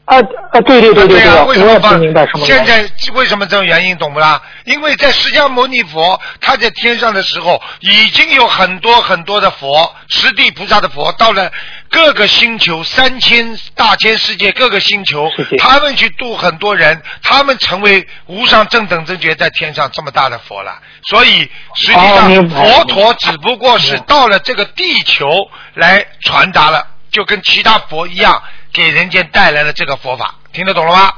[0.05, 0.17] 啊
[0.53, 2.63] 啊，对对对对啊，为什么放我也不明白什么现。
[2.67, 4.43] 在为什么这种原因懂不啦？
[4.65, 11.51] 因为在释迦牟尼佛他在天上的时候，已经有很多很多的佛，十地菩萨的佛到了
[11.91, 20.79] 各个星球三千大千世界各个星球，他们去度很多人，他们成为无上正等正觉在天上这么大的佛了。
[21.09, 25.29] 所以实际哦上佛陀只不过是到了这个地球
[25.75, 28.43] 来传达了，就跟其他佛一样，
[28.73, 31.11] 给人间带来了这个佛法，听得懂了吗？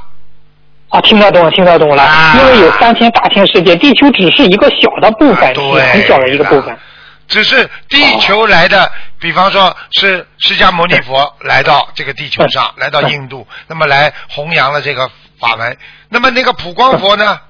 [0.90, 2.02] 啊，听得懂了，听得懂了。
[2.02, 6.78] 啊因为有三千大千世界，地球只是一个小的部分，啊对很小的一个部分啊。
[7.30, 15.08] 只是地球来的，比方说是释迦牟尼佛来到这个地球上，来到印度，那么来弘扬了这个
[15.38, 15.78] 法门。
[16.08, 17.40] 那么那个普光佛呢？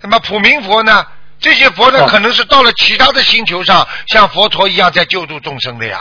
[0.00, 1.06] 那么普明佛呢？
[1.38, 6.00] 这些佛呢，嗯可能是到了其他的星球上，像佛陀一样在救度众生的呀。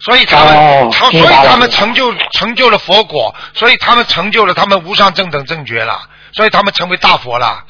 [0.00, 7.64] 所以他们，哦他所以他们成就成就了佛果，所以他们成就了他们无上正等正觉了，所以他们成为大佛了，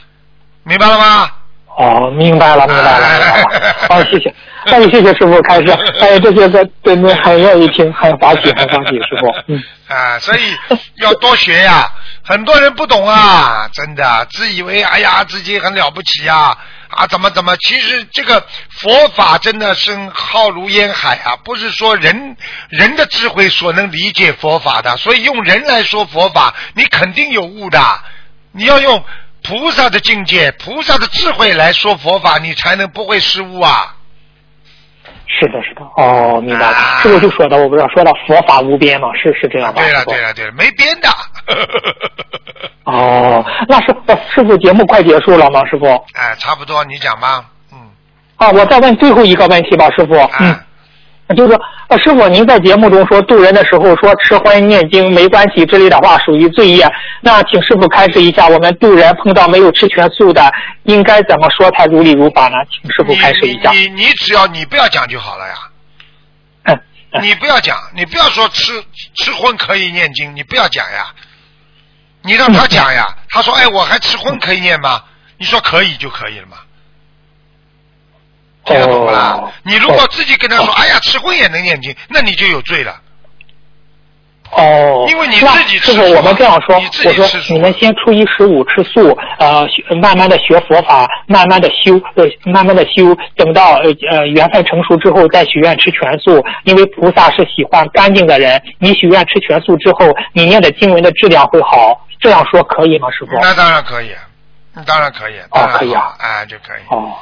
[0.64, 1.30] 明白了吗？
[1.78, 3.76] 哦，明白了， 明白了，明白了。
[3.88, 4.34] 好，谢谢，
[4.66, 9.62] 哎，谢谢师傅开始，哎，这些个真的很愿意听，很欢喜，很欢喜，师傅，嗯。
[9.88, 10.40] 啊，所以
[10.96, 11.88] 要多学呀。
[12.24, 16.54] 很多人不懂啊，真的自以为哎呀自己很了不起呀，
[16.90, 22.36] 啊怎么怎么，其实这个佛法真的是浩如烟海啊，不是说人
[22.68, 27.80] 人的智慧所能理解佛法的，所以用人来说佛法，你肯定有误的，
[28.52, 29.02] 你要用
[29.42, 33.94] 菩萨的境界、菩萨的智慧来说佛法，你才能不会失误啊。
[35.26, 36.76] 是的，是的，哦，明白了。
[36.76, 39.82] 啊师傅就说的，我不知道说到佛法无边嘛，是是这样吧？
[39.82, 41.08] 对了对了对了，没边的。
[42.84, 45.64] 哦，那师呃师傅节目快结束了吗？
[45.66, 47.44] 师傅哎，差不多，你讲吧。
[47.72, 47.78] 嗯。
[48.36, 50.14] 啊，我再问最后一个问题吧，师傅。
[50.40, 50.64] 嗯啊。
[51.36, 56.90] 就是说，呃，师傅，您在节目中说渡人的时候说吃荤念经没关系之类的话属于罪业，
[57.20, 60.50] 那请师傅开示一下，我们渡人碰到没有吃全素的，
[60.84, 62.56] 应该怎么说才如理如法呢？
[62.70, 63.70] 请师傅开示一下。
[63.72, 65.54] 你你你只要你不要讲就好了呀，
[66.64, 66.80] 嗯，
[67.12, 68.72] 嗯你不要讲，你不要说吃
[69.14, 71.12] 吃荤可以念经，你不要讲呀，
[72.22, 73.06] 你让他讲呀。
[73.30, 75.02] 他说：“哎，我还吃荤可以念吗？”
[75.36, 76.56] 你说可以就可以了嘛。
[78.68, 79.38] 听得懂不啦？
[79.40, 79.52] 哦？
[79.64, 83.00] 你如果自己跟他说：“哎呀，吃荤也能念经”，那你就有罪了。
[84.50, 103.38] 哦，因为你那自己吃师傅，素我们这样说你自，己我说你们先初一十五吃素，呃，学慢慢的学佛法，慢慢的修，呃，慢慢的修，等到呃呃缘分成熟之后再许愿吃全素，因为菩萨是喜欢干净的人，你许愿吃全素之后，你念的经文的质量会好，这样说可以吗，师傅？
[103.42, 104.12] 那当然可以，
[104.72, 106.00] 那当然可以，哦当然可以啊。
[106.00, 106.80] 好哎，就可以。
[106.88, 107.12] 哦，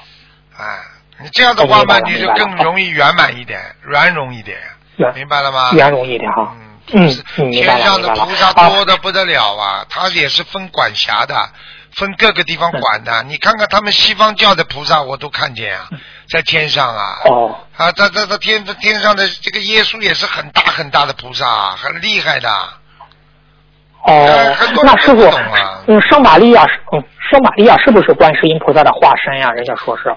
[0.56, 0.64] 哎，
[1.22, 4.58] 你这样的话嘛，你就更容易圆满一点，圆融一点，
[5.14, 5.70] 明白了吗？
[5.72, 6.54] 圆融一点哈。
[6.92, 7.10] 嗯，
[7.50, 11.34] 天上的菩萨啊多的不得了啊，他也是分管辖的，
[11.92, 13.24] 分各个地方管的。
[13.24, 15.88] 你看看他们西方教的菩萨，我都看见啊，
[16.30, 17.02] 在天上啊。
[17.24, 22.48] 哦啊，在在在天天上的这个耶稣也是很大很大的菩萨啊，很厉害的。
[24.04, 25.22] 哦那师傅
[25.88, 26.62] 嗯，圣玛利亚
[26.92, 29.50] 嗯，圣玛利亚是不是观世音菩萨的化身呀？
[29.50, 30.14] 人家说是。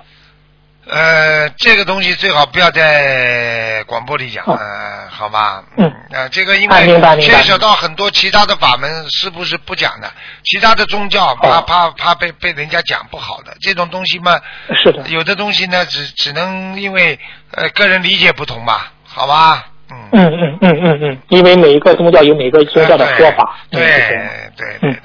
[0.92, 5.64] 呃，这个东西最好不要在广播里讲，嗯呃，好吧？
[5.78, 10.12] 嗯啊，这个因为牵扯到很多其他的法门，是不是不讲的？
[10.44, 14.40] 其他的宗教怕哦怕怕被被人家讲不好的这种东西嘛，
[14.84, 17.20] 是的，有的东西呢，只只能因为
[17.52, 19.68] 呃个人理解不同吧，好吧？
[19.92, 19.98] 嗯。
[20.12, 23.60] 嗯嗯嗯嗯嗯，因为每一个宗教有每个宗教的说法。
[23.70, 25.00] 对对对对。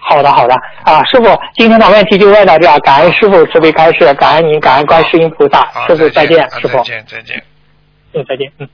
[0.00, 7.42] 好的，好的啊，师傅，今天的问题就问到这儿，感恩师傅慈悲开示，感恩您，感恩观世音菩萨，好师傅再见，啊师傅再，见再见。
[8.14, 8.68] 嗯，再见，嗯。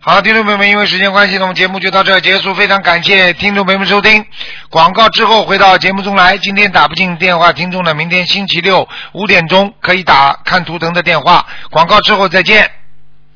[0.00, 2.54] 好，听众朋友们，因为时间关系呢，我们节目就到这儿结束。
[2.54, 4.24] 非常感谢听众朋友们收听。
[4.70, 6.38] 广告之后回到节目中来。
[6.38, 11.44] 今天打不进电话，听众呢，明天星期六五点钟可以打看图腾的电话。
[11.70, 12.70] 广告之后再见。